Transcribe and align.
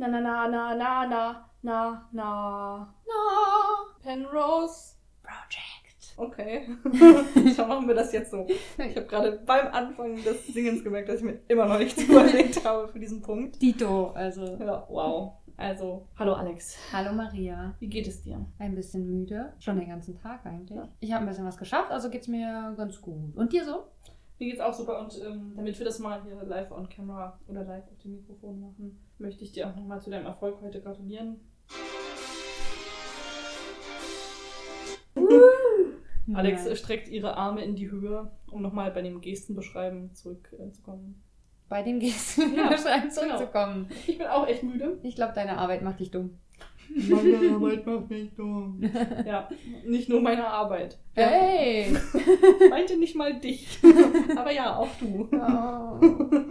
Na 0.00 0.06
na 0.06 0.20
na 0.20 0.46
na 0.46 0.74
na 0.76 1.06
na 1.06 1.48
na 1.60 2.08
na 2.12 2.86
na 3.04 3.18
Penrose 4.00 4.94
Project. 5.24 6.14
Okay. 6.16 6.68
Dann 7.56 7.68
machen 7.68 7.88
wir 7.88 7.96
das 7.96 8.12
jetzt 8.12 8.30
so. 8.30 8.46
Ich 8.48 8.96
habe 8.96 9.06
gerade 9.06 9.32
beim 9.44 9.66
Anfang 9.72 10.14
des 10.22 10.46
Singens 10.46 10.84
gemerkt, 10.84 11.08
dass 11.08 11.16
ich 11.18 11.24
mir 11.24 11.40
immer 11.48 11.66
noch 11.66 11.78
nichts 11.78 12.00
überlegt 12.08 12.64
habe 12.64 12.86
für 12.86 13.00
diesen 13.00 13.22
Punkt. 13.22 13.60
Dito, 13.60 14.10
also. 14.10 14.56
Ja, 14.60 14.86
wow. 14.88 15.32
Also, 15.56 16.06
hallo 16.16 16.34
Alex. 16.34 16.76
Hallo 16.92 17.12
Maria. 17.12 17.74
Wie 17.80 17.88
geht 17.88 18.06
es 18.06 18.22
dir? 18.22 18.46
Ein 18.60 18.76
bisschen 18.76 19.04
müde. 19.04 19.52
Schon 19.58 19.80
den 19.80 19.88
ganzen 19.88 20.16
Tag 20.16 20.46
eigentlich. 20.46 20.78
Ja. 20.78 20.88
Ich 21.00 21.12
habe 21.12 21.24
ein 21.24 21.28
bisschen 21.28 21.44
was 21.44 21.56
geschafft, 21.56 21.90
also 21.90 22.08
geht's 22.08 22.28
mir 22.28 22.72
ganz 22.76 23.00
gut. 23.00 23.34
Und 23.34 23.52
dir 23.52 23.64
so? 23.64 23.88
Mir 24.38 24.50
geht's 24.50 24.60
auch 24.60 24.72
super 24.72 25.00
und 25.00 25.20
ähm, 25.24 25.52
damit 25.56 25.76
wir 25.78 25.84
das 25.84 25.98
mal 25.98 26.22
hier 26.22 26.40
live 26.44 26.70
on 26.70 26.88
camera 26.88 27.38
oder 27.48 27.64
live 27.64 27.84
auf 27.90 27.98
dem 27.98 28.12
Mikrofon 28.12 28.60
machen, 28.60 28.98
möchte 29.18 29.42
ich 29.42 29.50
dir 29.52 29.68
auch 29.68 29.74
nochmal 29.74 30.00
zu 30.00 30.10
deinem 30.10 30.26
Erfolg 30.26 30.60
heute 30.62 30.80
gratulieren. 30.80 31.40
Alex 36.34 36.64
Ja. 36.66 36.70
äh, 36.70 36.76
streckt 36.76 37.08
ihre 37.08 37.36
Arme 37.36 37.64
in 37.64 37.74
die 37.74 37.90
Höhe, 37.90 38.30
um 38.50 38.62
nochmal 38.62 38.90
bei 38.90 39.02
dem 39.02 39.20
Gestenbeschreiben 39.20 40.14
zurückzukommen. 40.14 41.22
Bei 41.68 41.82
dem 41.82 41.98
Gesten 42.00 42.54
Ja, 42.54 42.64
wahrscheinlich 42.70 43.12
zurückzukommen. 43.12 43.88
Ich 44.06 44.18
bin 44.18 44.26
auch 44.26 44.46
echt 44.46 44.62
müde. 44.62 44.98
Ich 45.02 45.16
glaube, 45.16 45.32
deine 45.34 45.58
Arbeit 45.58 45.82
macht 45.82 46.00
dich 46.00 46.10
dumm. 46.10 46.38
Meine 46.94 47.54
Arbeit 47.54 47.86
macht 47.86 48.10
mich 48.10 48.34
dumm. 48.34 48.80
Ja, 49.26 49.48
nicht 49.84 50.08
nur 50.08 50.20
meine 50.20 50.46
Arbeit. 50.46 50.98
Ja, 51.16 51.26
Hey! 51.28 51.96
meinte 52.70 52.96
nicht 52.96 53.14
mal 53.14 53.38
dich. 53.38 53.78
Aber 54.36 54.50
ja, 54.52 54.76
auch 54.76 54.88
du. 55.00 55.28
Oh. 55.32 56.44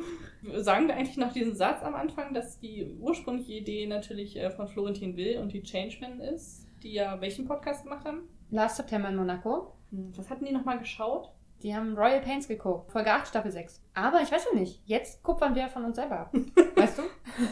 Sagen 0.61 0.87
wir 0.87 0.95
eigentlich 0.95 1.17
nach 1.17 1.33
diesem 1.33 1.53
Satz 1.55 1.83
am 1.83 1.95
Anfang, 1.95 2.33
dass 2.33 2.59
die 2.59 2.95
ursprüngliche 2.99 3.53
Idee 3.53 3.85
natürlich 3.87 4.37
äh, 4.37 4.49
von 4.51 4.67
Florentin 4.67 5.17
Will 5.17 5.39
und 5.39 5.51
die 5.51 5.61
Changeman 5.63 6.19
ist, 6.21 6.67
die 6.83 6.93
ja 6.93 7.19
welchen 7.19 7.45
Podcast 7.45 7.83
gemacht 7.83 8.05
haben? 8.05 8.21
Last 8.51 8.77
September 8.77 9.09
in 9.09 9.15
Monaco. 9.17 9.73
Hm, 9.91 10.11
Was 10.15 10.29
hatten 10.29 10.45
die 10.45 10.53
nochmal 10.53 10.79
geschaut? 10.79 11.31
Die 11.63 11.75
haben 11.75 11.97
Royal 11.97 12.21
Pains 12.21 12.47
geguckt. 12.47 12.91
Folge 12.91 13.11
8, 13.11 13.27
Staffel 13.27 13.51
6. 13.51 13.81
Aber 13.95 14.21
ich 14.21 14.31
weiß 14.31 14.45
noch 14.45 14.59
nicht. 14.59 14.79
Jetzt 14.85 15.23
kupfern 15.23 15.55
wir 15.55 15.67
von 15.69 15.83
uns 15.85 15.95
selber 15.95 16.19
ab. 16.19 16.33
Weißt 16.75 16.99
du? 16.99 17.01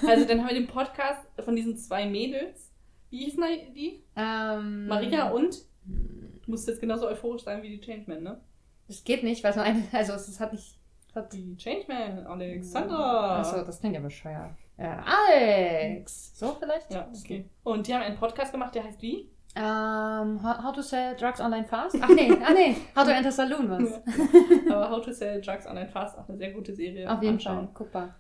Also 0.08 0.26
dann 0.26 0.40
haben 0.42 0.50
wir 0.50 0.54
den 0.56 0.68
Podcast 0.68 1.22
von 1.44 1.56
diesen 1.56 1.76
zwei 1.76 2.06
Mädels. 2.08 2.72
Wie 3.16 3.24
hießen 3.24 3.44
die? 3.74 4.04
Ähm, 4.18 4.88
Maria 4.88 5.30
und? 5.30 5.56
Du 5.86 6.52
musst 6.52 6.68
jetzt 6.68 6.82
genauso 6.82 7.08
euphorisch 7.08 7.44
sein 7.44 7.64
wie 7.64 7.70
die 7.70 7.80
Changeman, 7.80 8.22
ne? 8.22 8.42
Es 8.90 9.06
geht 9.06 9.24
nicht, 9.24 9.42
weil 9.42 9.52
es 9.52 9.56
nur 9.56 9.64
eine. 9.64 9.84
Also, 9.94 10.14
es 10.14 10.38
hat 10.38 10.52
nicht. 10.52 10.78
Es 11.08 11.16
hat 11.16 11.32
Die 11.32 11.56
Changeman, 11.56 12.28
Alexandra. 12.28 13.40
Achso, 13.40 13.64
das 13.64 13.80
klingt 13.80 13.96
ja 13.96 14.02
bescheuert. 14.02 14.52
Äh, 14.76 14.98
Alex! 15.32 16.38
So 16.38 16.58
vielleicht? 16.60 16.92
Ja, 16.92 17.08
okay. 17.18 17.46
Und 17.64 17.88
die 17.88 17.94
haben 17.94 18.02
einen 18.02 18.18
Podcast 18.18 18.52
gemacht, 18.52 18.76
der 18.76 18.84
heißt 18.84 19.02
wie? 19.02 19.30
Ähm, 19.56 20.44
how, 20.44 20.74
to 20.74 20.82
sell 20.82 21.16
drugs 21.16 21.40
online 21.40 21.64
fast? 21.64 21.96
Ach 22.02 22.10
nee, 22.10 22.30
ah 22.30 22.52
nee, 22.52 22.76
how 22.98 23.06
to 23.06 23.12
enter 23.12 23.32
saloon 23.32 23.70
was. 23.70 24.02
Aber 24.70 24.90
How 24.90 25.02
to 25.02 25.14
Sell 25.14 25.40
Drugs 25.40 25.66
Online 25.66 25.88
Fast, 25.88 26.18
auch 26.18 26.28
eine 26.28 26.38
sehr 26.38 26.52
gute 26.52 26.76
Serie. 26.76 27.10
Auf 27.10 27.24
jeden. 27.24 27.40
Fall, 27.40 27.70
guckbar. 27.74 28.16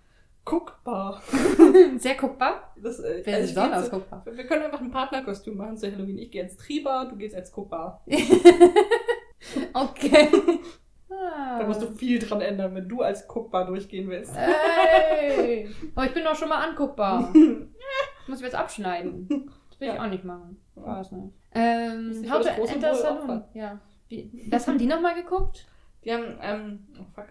Guckbar. 0.45 1.21
Sehr 1.97 2.15
guckbar. 2.15 2.71
Das, 2.81 2.99
äh, 2.99 3.21
Wer 3.23 3.35
also 3.37 3.49
ich 3.49 3.55
besonders 3.55 3.89
guckbar? 3.89 4.23
Wir 4.31 4.45
können 4.45 4.61
einfach 4.63 4.79
ein 4.79 4.91
Partnerkostüm 4.91 5.57
machen 5.57 5.75
zu 5.75 5.91
Halloween. 5.91 6.19
Ich 6.19 6.29
gehe 6.31 6.43
als 6.43 6.55
Trieber, 6.55 7.07
du 7.09 7.15
gehst 7.15 7.35
als 7.35 7.51
Guckbar. 7.51 8.03
okay. 9.73 10.29
Ah. 11.09 11.59
Da 11.59 11.67
musst 11.67 11.81
du 11.81 11.87
viel 11.87 12.19
dran 12.19 12.41
ändern, 12.41 12.75
wenn 12.75 12.87
du 12.87 13.01
als 13.01 13.27
Guckbar 13.27 13.65
durchgehen 13.65 14.07
willst. 14.09 14.35
Ey! 14.37 15.69
Oh, 15.95 16.01
ich 16.01 16.13
bin 16.13 16.23
doch 16.23 16.35
schon 16.35 16.49
mal 16.49 16.63
anguckbar. 16.67 17.33
Muss 18.27 18.37
ich 18.39 18.43
jetzt 18.45 18.55
abschneiden. 18.55 19.27
Das 19.69 19.79
will 19.79 19.87
ich 19.87 19.93
Ja. 19.95 20.03
auch 20.03 20.09
nicht 20.09 20.23
machen. 20.23 20.61
Ja. 20.75 20.85
Weiß 20.85 21.11
nicht. 21.11 21.33
Ähm, 21.53 22.25
how 22.29 22.39
to 22.39 22.49
das 22.49 22.69
enter. 22.69 23.11
Opfer. 23.11 23.49
Ja. 23.53 23.79
Wie, 24.09 24.47
was 24.51 24.67
haben 24.67 24.77
die 24.77 24.85
nochmal 24.85 25.15
geguckt? 25.15 25.67
Die 26.03 26.13
haben, 26.13 26.37
ähm, 26.41 26.87
oh 26.99 27.05
fuck, 27.15 27.27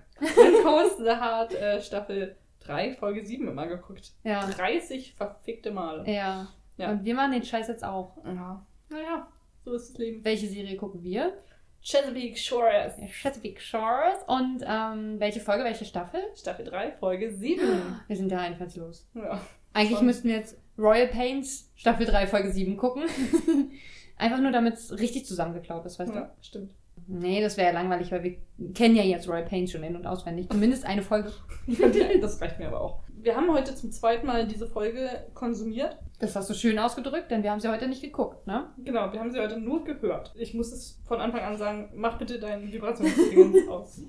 Coast 0.65 0.99
the 0.99 1.11
Heart 1.11 1.55
äh, 1.55 1.81
Staffel 1.81 2.37
3, 2.67 2.95
Folge 2.95 3.25
7 3.25 3.49
immer 3.49 3.67
geguckt. 3.67 4.13
Ja. 4.23 4.47
30 4.47 5.15
verfickte 5.15 5.71
Male. 5.71 6.11
Ja. 6.11 6.49
Ja. 6.77 6.91
Und 6.91 7.05
wir 7.05 7.15
machen 7.15 7.33
den 7.33 7.45
Scheiß 7.45 7.69
jetzt 7.69 7.85
auch. 7.85 8.17
Ja. 8.25 8.65
Naja, 8.89 9.29
so 9.65 9.73
ist 9.75 9.91
das 9.91 9.99
Leben. 9.99 10.25
Welche 10.25 10.49
Serie 10.49 10.77
gucken 10.77 11.03
wir? 11.03 11.35
Chesapeake 11.83 12.37
Shores. 12.37 12.95
Chesapeake 13.11 13.61
Shores. 13.61 14.17
Und 14.27 14.65
ähm, 14.67 15.21
welche 15.21 15.41
Folge, 15.41 15.65
welche 15.65 15.85
Staffel? 15.85 16.21
Staffel 16.35 16.65
3, 16.65 16.93
Folge 16.93 17.31
7. 17.31 17.63
Wir 18.09 18.17
sind 18.17 18.33
ja 18.33 18.39
einfallslos. 18.39 19.07
Ja. 19.15 19.41
Eigentlich 19.75 19.99
Schon. 19.99 20.07
müssten 20.07 20.29
wir 20.29 20.37
jetzt 20.37 20.57
Royal 20.79 21.09
Pains 21.09 21.71
Staffel 21.75 22.07
3, 22.07 22.29
Folge 22.29 22.53
7 22.53 22.77
gucken. 22.77 23.05
Einfach 24.17 24.39
nur, 24.41 24.53
damit 24.53 24.75
es 24.75 24.99
richtig 24.99 25.27
zusammengeklaut 25.27 25.85
ist, 25.85 25.99
weißt 25.99 26.13
du? 26.13 26.19
ja, 26.19 26.33
stimmt. 26.41 26.73
Nee, 27.07 27.41
das 27.43 27.57
wäre 27.57 27.69
ja 27.69 27.75
langweilig, 27.75 28.11
weil 28.13 28.23
wir 28.23 28.37
kennen 28.73 28.97
ja 28.97 29.03
jetzt 29.03 29.29
Royal 29.29 29.45
Pains 29.45 29.71
schon 29.73 29.83
in- 29.83 29.97
und 29.97 30.07
auswendig. 30.07 30.49
Zumindest 30.51 30.87
eine 30.87 31.03
Folge. 31.03 31.33
Das 32.21 32.41
reicht 32.41 32.59
mir 32.59 32.69
aber 32.69 32.81
auch. 32.81 33.01
Wir 33.23 33.37
haben 33.37 33.51
heute 33.53 33.75
zum 33.75 33.91
zweiten 33.91 34.27
Mal 34.27 34.47
diese 34.47 34.67
Folge 34.67 35.09
konsumiert. 35.35 35.97
Das 36.19 36.37
hast 36.37 36.49
du 36.51 36.55
schön 36.55 36.79
ausgedrückt, 36.79 37.31
denn 37.31 37.43
wir 37.43 37.51
haben 37.51 37.61
sie 37.61 37.69
heute 37.71 37.89
nicht 37.89 38.03
geguckt, 38.03 38.47
ne? 38.47 38.67
Genau, 38.85 39.13
wir 39.13 39.19
haben 39.21 39.31
sie 39.31 39.41
heute 39.41 39.59
nur 39.59 39.85
gehört. 39.85 40.35
Ich 40.37 40.55
muss 40.55 40.73
es 40.73 41.01
von 41.07 41.21
Anfang 41.21 41.41
an 41.41 41.57
sagen, 41.57 41.91
mach 41.95 42.19
bitte 42.19 42.39
deinen 42.39 42.71
Vibrationsdingens 42.73 43.69
aus. 43.69 44.03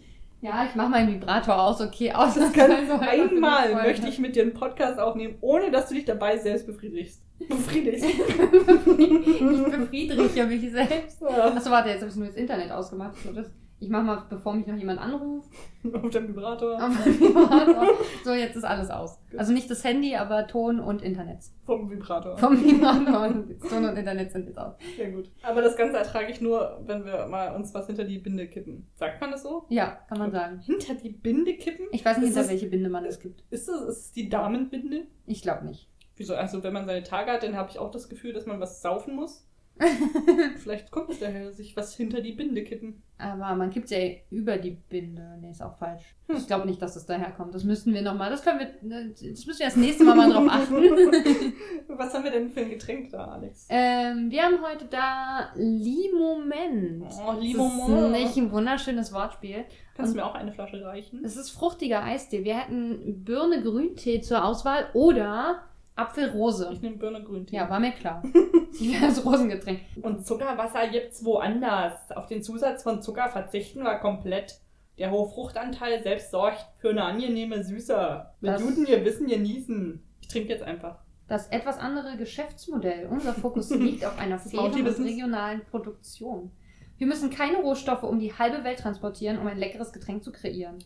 Ja, 0.46 0.64
ich 0.70 0.76
mache 0.76 0.90
meinen 0.90 1.12
Vibrator 1.12 1.60
aus, 1.60 1.82
okay, 1.82 2.12
aus. 2.12 2.36
Das 2.36 2.54
kann 2.54 2.70
die 2.86 2.92
Einmal 2.92 3.72
Folge. 3.72 3.88
möchte 3.88 4.08
ich 4.08 4.20
mit 4.20 4.36
dir 4.36 4.44
einen 4.44 4.54
Podcast 4.54 5.00
aufnehmen, 5.00 5.38
ohne 5.42 5.72
dass 5.72 5.90
du 5.90 5.96
dich 5.96 6.06
dabei 6.06 6.38
selbst 6.38 6.68
befriedigst. 6.68 7.24
Befriedigst. 7.50 8.06
ich 8.06 9.66
befriedige 9.66 10.46
mich 10.46 10.72
selbst. 10.72 11.20
Ja, 11.22 11.48
Achso, 11.48 11.72
warte, 11.72 11.90
jetzt 11.90 12.02
habe 12.02 12.12
ich 12.12 12.16
nur 12.16 12.28
das 12.28 12.36
Internet 12.36 12.72
ausgemacht. 12.72 13.16
So, 13.24 13.34
das, 13.34 13.48
ich 13.86 13.92
mache 13.92 14.04
mal, 14.04 14.24
bevor 14.30 14.54
mich 14.54 14.66
noch 14.66 14.76
jemand 14.76 15.00
anruft. 15.00 15.50
auf 15.94 16.10
dem 16.10 16.28
Vibrator. 16.28 16.74
auf 16.84 17.06
Vibrator. 17.06 17.88
So, 18.24 18.34
jetzt 18.34 18.56
ist 18.56 18.64
alles 18.64 18.90
aus. 18.90 19.20
Also 19.38 19.54
nicht 19.54 19.70
das 19.70 19.84
Handy, 19.84 20.16
aber 20.16 20.48
Ton 20.48 20.80
und 20.80 21.04
Internet. 21.04 21.44
Vom 21.66 21.90
Vibrator. 21.90 22.36
Vom 22.38 22.60
Vibrator 22.64 23.28
und 23.28 23.62
Ton 23.70 23.86
und 23.86 23.96
Internet 23.96 24.32
sind 24.32 24.48
jetzt 24.48 24.58
aus. 24.58 24.74
Sehr 24.98 25.12
gut. 25.12 25.30
Aber 25.44 25.62
das 25.62 25.78
Ganze 25.78 25.98
ertrage 25.98 26.32
ich 26.32 26.42
nur, 26.42 26.82
wenn 26.86 27.06
wir 27.06 27.28
mal 27.28 27.56
uns 27.56 27.74
was 27.76 27.86
hinter 27.86 28.06
die 28.06 28.18
Binde 28.18 28.48
kippen. 28.48 28.88
Sagt 28.96 29.22
man 29.22 29.30
das 29.30 29.44
so? 29.44 29.66
Ja, 29.70 30.00
kann 30.10 30.18
man 30.18 30.32
sagen. 30.32 30.60
Hinter 30.62 30.96
die 30.96 31.10
Binde 31.10 31.54
kippen? 31.54 31.86
Ich 31.92 32.04
weiß 32.04 32.18
nicht, 32.18 32.34
hinter 32.34 32.50
welche 32.50 32.68
Binde 32.68 32.90
man 32.90 33.06
es 33.06 33.20
gibt. 33.20 33.44
Ist 33.52 33.68
das 33.68 33.82
ist 33.82 33.98
es 33.98 34.12
die 34.14 34.30
Damenbinde? 34.30 35.04
Ich 35.28 35.44
glaube 35.44 35.66
nicht. 35.66 35.90
Wieso? 36.16 36.34
Also, 36.34 36.64
wenn 36.64 36.74
man 36.74 36.88
seine 36.88 37.04
Tage 37.04 37.32
hat, 37.32 37.44
dann 37.44 37.56
habe 37.56 37.70
ich 37.70 37.78
auch 37.78 37.92
das 37.92 38.10
Gefühl, 38.10 38.34
dass 38.34 38.48
man 38.48 38.60
was 38.60 38.82
saufen 38.82 39.16
muss. 39.16 39.48
Vielleicht 40.58 40.90
kommt 40.90 41.10
es 41.10 41.20
daher, 41.20 41.52
sich 41.52 41.76
was 41.76 41.96
hinter 41.96 42.22
die 42.22 42.32
Binde 42.32 42.64
kippen. 42.64 43.04
Aber 43.18 43.56
man 43.56 43.70
kippt 43.70 43.90
ja 43.92 43.98
über 44.30 44.58
die 44.58 44.72
Binde. 44.72 45.38
Nee, 45.42 45.52
ist 45.52 45.62
auch 45.62 45.78
falsch. 45.78 46.04
Hm. 46.28 46.36
Ich 46.38 46.48
glaube 46.48 46.66
nicht, 46.66 46.82
dass 46.82 46.96
das 46.96 47.06
daherkommt. 47.06 47.54
Das 47.54 47.64
müssten 47.64 47.94
wir 47.94 48.02
nochmal. 48.02 48.30
Das 48.30 48.44
können 48.44 48.60
wir. 48.60 48.68
Das 48.68 49.46
müssen 49.46 49.60
wir 49.60 49.66
das 49.66 49.76
nächste 49.76 50.04
Mal 50.04 50.16
mal 50.16 50.32
drauf 50.32 50.48
achten. 50.50 50.74
Was 51.88 52.14
haben 52.14 52.24
wir 52.24 52.32
denn 52.32 52.50
für 52.50 52.62
ein 52.62 52.70
Getränk 52.70 53.12
da, 53.12 53.26
Alex? 53.26 53.68
ähm, 53.70 54.30
wir 54.30 54.44
haben 54.44 54.60
heute 54.62 54.86
da 54.86 55.52
Limoment. 55.56 57.06
Oh, 57.26 57.34
Limoment. 57.40 58.16
Das 58.16 58.32
ist 58.32 58.38
ein 58.38 58.52
wunderschönes 58.52 59.14
Wortspiel. 59.14 59.66
Kannst 59.96 60.14
du 60.14 60.18
mir 60.18 60.26
auch 60.26 60.36
eine 60.36 60.52
Flasche 60.52 60.84
reichen? 60.84 61.24
Es 61.24 61.38
ist 61.38 61.52
fruchtiger 61.52 62.04
Eistee. 62.04 62.44
Wir 62.44 62.60
hätten 62.60 63.24
Birne-Grüntee 63.24 64.20
zur 64.22 64.44
Auswahl 64.44 64.88
oder 64.94 65.64
Apfelrose. 65.96 66.70
Ich 66.74 66.82
nehme 66.82 66.98
Birne 66.98 67.24
Grüntee. 67.24 67.56
Ja, 67.56 67.70
war 67.70 67.80
mir 67.80 67.92
klar. 67.92 68.24
Ich 68.78 69.00
das 69.00 69.26
Rosengetränk. 69.26 69.80
Und 70.02 70.28
Zuckerwasser 70.28 70.90
gibt's 70.90 71.24
woanders. 71.24 72.12
Auf 72.12 72.28
den 72.28 72.44
Zusatz 72.44 72.84
von 72.84 73.02
Zucker 73.02 73.30
verzichten 73.30 73.84
wir 73.84 73.96
komplett. 74.00 74.60
Der 74.98 75.12
hohe 75.12 75.30
Fruchtanteil 75.30 76.04
selbst 76.04 76.32
sorgt 76.32 76.66
für 76.80 76.90
eine 76.90 77.04
angenehme 77.04 77.64
Süße. 77.64 78.26
Mit 78.42 78.58
guten 78.58 78.84
Gewissen 78.84 79.28
genießen. 79.28 80.04
Ich 80.20 80.28
trinke 80.28 80.50
jetzt 80.50 80.64
einfach. 80.64 81.00
Das 81.30 81.48
etwas 81.48 81.78
andere 81.80 82.18
Geschäftsmodell. 82.18 83.08
Unser 83.08 83.34
Fokus 83.34 83.70
liegt 83.70 84.06
auf 84.06 84.20
einer 84.20 84.40
fairen 84.40 84.74
und 84.74 85.06
regionalen 85.06 85.62
Produktion. 85.72 86.52
Wir 86.98 87.08
müssen 87.08 87.30
keine 87.30 87.58
Rohstoffe 87.58 88.04
um 88.04 88.20
die 88.20 88.34
halbe 88.34 88.64
Welt 88.64 88.80
transportieren, 88.80 89.40
um 89.40 89.48
ein 89.48 89.58
leckeres 89.58 89.92
Getränk 89.92 90.24
zu 90.24 90.32
kreieren. 90.32 90.80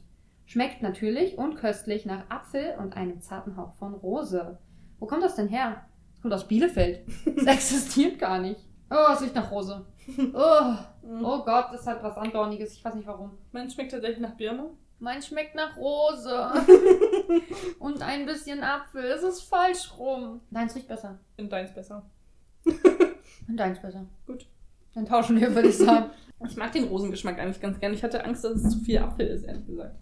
Schmeckt 0.45 0.81
natürlich 0.81 1.37
und 1.37 1.55
köstlich 1.55 2.05
nach 2.05 2.29
Apfel 2.29 2.75
und 2.79 2.97
einem 2.97 3.21
zarten 3.21 3.57
Hauch 3.57 3.73
von 3.75 3.93
Rose. 3.93 4.57
Wo 4.99 5.05
kommt 5.05 5.23
das 5.23 5.35
denn 5.35 5.47
her? 5.47 5.85
Das 6.11 6.21
kommt 6.21 6.33
aus 6.33 6.47
Bielefeld. 6.47 7.05
Das 7.37 7.45
existiert 7.45 8.19
gar 8.19 8.39
nicht. 8.39 8.59
Oh, 8.91 9.13
es 9.13 9.21
riecht 9.21 9.35
nach 9.35 9.51
Rose. 9.51 9.85
Oh, 10.33 10.73
oh 11.23 11.43
Gott, 11.43 11.67
das 11.71 11.85
hat 11.85 12.01
was 12.03 12.17
Andorniges. 12.17 12.73
Ich 12.73 12.83
weiß 12.83 12.95
nicht 12.95 13.07
warum. 13.07 13.37
Mein 13.51 13.69
schmeckt 13.69 13.91
tatsächlich 13.91 14.19
nach 14.19 14.35
Birne. 14.35 14.71
Mein 14.97 15.21
schmeckt 15.21 15.55
nach 15.55 15.77
Rose. 15.77 16.51
und 17.79 18.01
ein 18.01 18.25
bisschen 18.25 18.63
Apfel. 18.63 19.05
Es 19.05 19.23
ist 19.23 19.43
falsch 19.43 19.91
rum. 19.97 20.41
Deins 20.51 20.75
riecht 20.75 20.87
besser. 20.87 21.19
Und 21.37 21.51
deins 21.51 21.73
besser. 21.73 22.09
Und 22.65 23.57
deins 23.57 23.79
besser. 23.79 24.05
Gut. 24.25 24.47
Dann 24.93 25.05
tauschen 25.05 25.39
wir, 25.39 25.53
würde 25.55 25.69
ich 25.69 25.77
sagen. 25.77 26.09
Ich 26.47 26.57
mag 26.57 26.71
den 26.71 26.85
Rosengeschmack 26.85 27.39
eigentlich 27.39 27.61
ganz 27.61 27.79
gern. 27.79 27.93
Ich 27.93 28.03
hatte 28.03 28.25
Angst, 28.25 28.43
dass 28.43 28.55
es 28.55 28.69
zu 28.71 28.79
viel 28.79 28.97
Apfel 28.97 29.27
ist, 29.27 29.43
ehrlich 29.43 29.65
gesagt. 29.65 29.95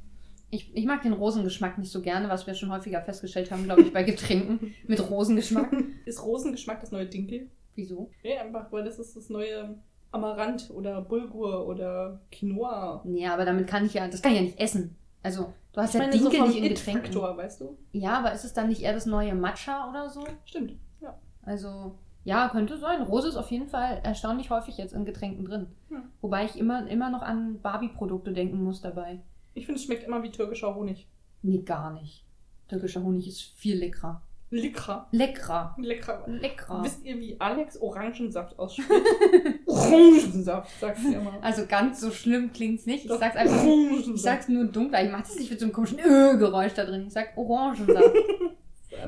Ich, 0.50 0.76
ich 0.76 0.86
mag 0.86 1.02
den 1.02 1.14
Rosengeschmack 1.14 1.78
nicht 1.78 1.92
so 1.92 2.02
gerne, 2.02 2.30
was 2.30 2.48
wir 2.48 2.54
schon 2.54 2.72
häufiger 2.72 3.02
festgestellt 3.02 3.52
haben, 3.52 3.64
glaube 3.64 3.82
ich, 3.82 3.92
bei 3.92 4.04
Getränken 4.04 4.74
mit 4.88 5.10
Rosengeschmack. 5.10 5.72
Ist 6.06 6.24
Rosengeschmack 6.24 6.80
das 6.80 6.92
neue 6.92 7.06
Dinkel? 7.06 7.50
Wieso? 7.76 8.10
Nee, 8.24 8.38
einfach, 8.38 8.72
weil 8.72 8.84
das 8.86 8.98
ist 8.98 9.16
das 9.16 9.30
neue 9.30 9.78
Amaranth 10.12 10.72
oder 10.72 11.02
Bulgur 11.02 11.68
oder 11.68 12.22
Quinoa. 12.32 13.02
Nee, 13.06 13.28
aber 13.28 13.46
damit 13.46 13.68
kann 13.68 13.86
ich 13.86 13.94
ja, 13.94 14.08
das 14.08 14.22
kann 14.22 14.32
ich 14.32 14.38
ja 14.38 14.44
nicht 14.44 14.60
essen. 14.60 14.96
Also, 15.22 15.54
du 15.74 15.82
hast 15.82 15.90
Ich 15.90 16.00
ja 16.00 16.08
meine, 16.08 16.14
so 16.14 16.30
Dinkel 16.30 16.40
vom 16.40 16.48
nicht 16.48 16.58
in 16.60 16.70
Getränken. 16.70 17.06
It-Faktor, 17.06 17.38
weißt 17.38 17.62
du? 17.62 17.78
Ja, 17.92 18.20
aber 18.20 18.32
ist 18.32 18.46
es 18.46 18.54
dann 18.54 18.70
nicht 18.70 18.82
eher 18.82 18.94
das 18.94 19.06
neue 19.06 19.36
Matcha 19.36 19.90
oder 19.90 20.10
so? 20.10 20.26
Stimmt. 20.46 20.76
Ja. 21.02 21.20
Also, 21.44 21.96
ja, 22.24 22.50
könnte 22.50 22.78
sein. 22.78 23.02
Rose 23.02 23.28
ist 23.28 23.36
auf 23.38 23.52
jeden 23.52 23.68
Fall 23.68 24.00
erstaunlich 24.04 24.50
häufig 24.50 24.78
jetzt 24.78 24.94
in 24.94 25.06
Getränken 25.06 25.46
drin. 25.46 25.68
Hm. 25.90 26.04
Wobei 26.22 26.46
ich 26.46 26.58
immer, 26.58 26.88
immer 26.88 27.10
noch 27.10 27.22
an 27.22 27.60
Barbie-Produkte 27.62 28.34
denken 28.34 28.64
muss 28.64 28.82
dabei. 28.82 29.20
Ich 29.58 29.66
finde, 29.66 29.80
es 29.80 29.86
schmeckt 29.86 30.04
immer 30.04 30.22
wie 30.22 30.30
türkischer 30.30 30.76
Honig. 30.76 31.08
Nee, 31.42 31.60
gar 31.60 31.92
nicht. 31.92 32.24
Türkischer 32.68 33.02
Honig 33.02 33.28
ist 33.28 33.42
viel 33.42 33.78
leckerer. 33.78 34.22
Lecker. 34.50 35.08
Leckerer. 35.12 35.76
Lecker. 35.78 36.24
Lecker. 36.28 36.84
Wisst 36.84 37.04
ihr, 37.04 37.20
wie 37.20 37.36
Alex 37.40 37.82
Orangensaft 37.82 38.58
ausspricht? 38.58 38.90
Orangensaft, 39.66 40.80
sagt 40.80 41.00
sie 41.00 41.16
immer. 41.16 41.34
Also 41.42 41.66
ganz 41.66 42.00
so 42.00 42.12
schlimm 42.12 42.54
klingt's 42.54 42.86
nicht. 42.86 43.04
Ich 43.04 43.10
Doch, 43.10 43.20
sag's 43.20 43.36
einfach. 43.36 43.66
Ich 43.66 44.22
sag's 44.22 44.48
nur 44.48 44.66
dunkler. 44.66 45.04
Ich 45.04 45.12
mach 45.12 45.22
das 45.22 45.36
nicht 45.38 45.50
mit 45.50 45.60
so 45.60 45.66
einem 45.66 45.74
komischen 45.74 46.00
Ö-Geräusch 46.00 46.74
da 46.76 46.86
drin. 46.86 47.08
Ich 47.08 47.14
sag 47.14 47.36
Orangensaft. 47.36 48.06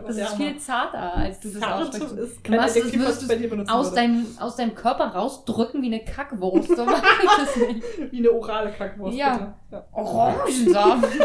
Das 0.08 0.18
ist 0.18 0.30
viel 0.36 0.58
zarter, 0.58 1.16
als 1.16 1.40
du 1.40 1.50
das 1.50 1.62
aussprichst. 1.64 2.18
Ist 2.18 2.48
Du 2.48 2.52
machst 2.56 2.76
was 2.76 2.94
würdest 2.94 3.22
du 3.24 3.28
bei 3.28 3.72
aus 3.72 3.94
deinem, 3.94 4.26
aus 4.40 4.56
deinem 4.56 4.76
Körper 4.76 5.06
rausdrücken 5.08 5.82
wie 5.82 5.88
eine 5.88 6.04
Kackwurst. 6.04 6.76
So 6.76 6.86
mach 6.86 7.02
ich 7.24 7.30
das 7.38 7.56
nicht. 7.56 8.12
Wie 8.12 8.18
eine 8.20 8.32
orale 8.32 8.72
Kackwurst, 8.72 9.18
Ja. 9.18 9.56
Ja. 9.72 9.86
Orangensaft. 9.94 11.04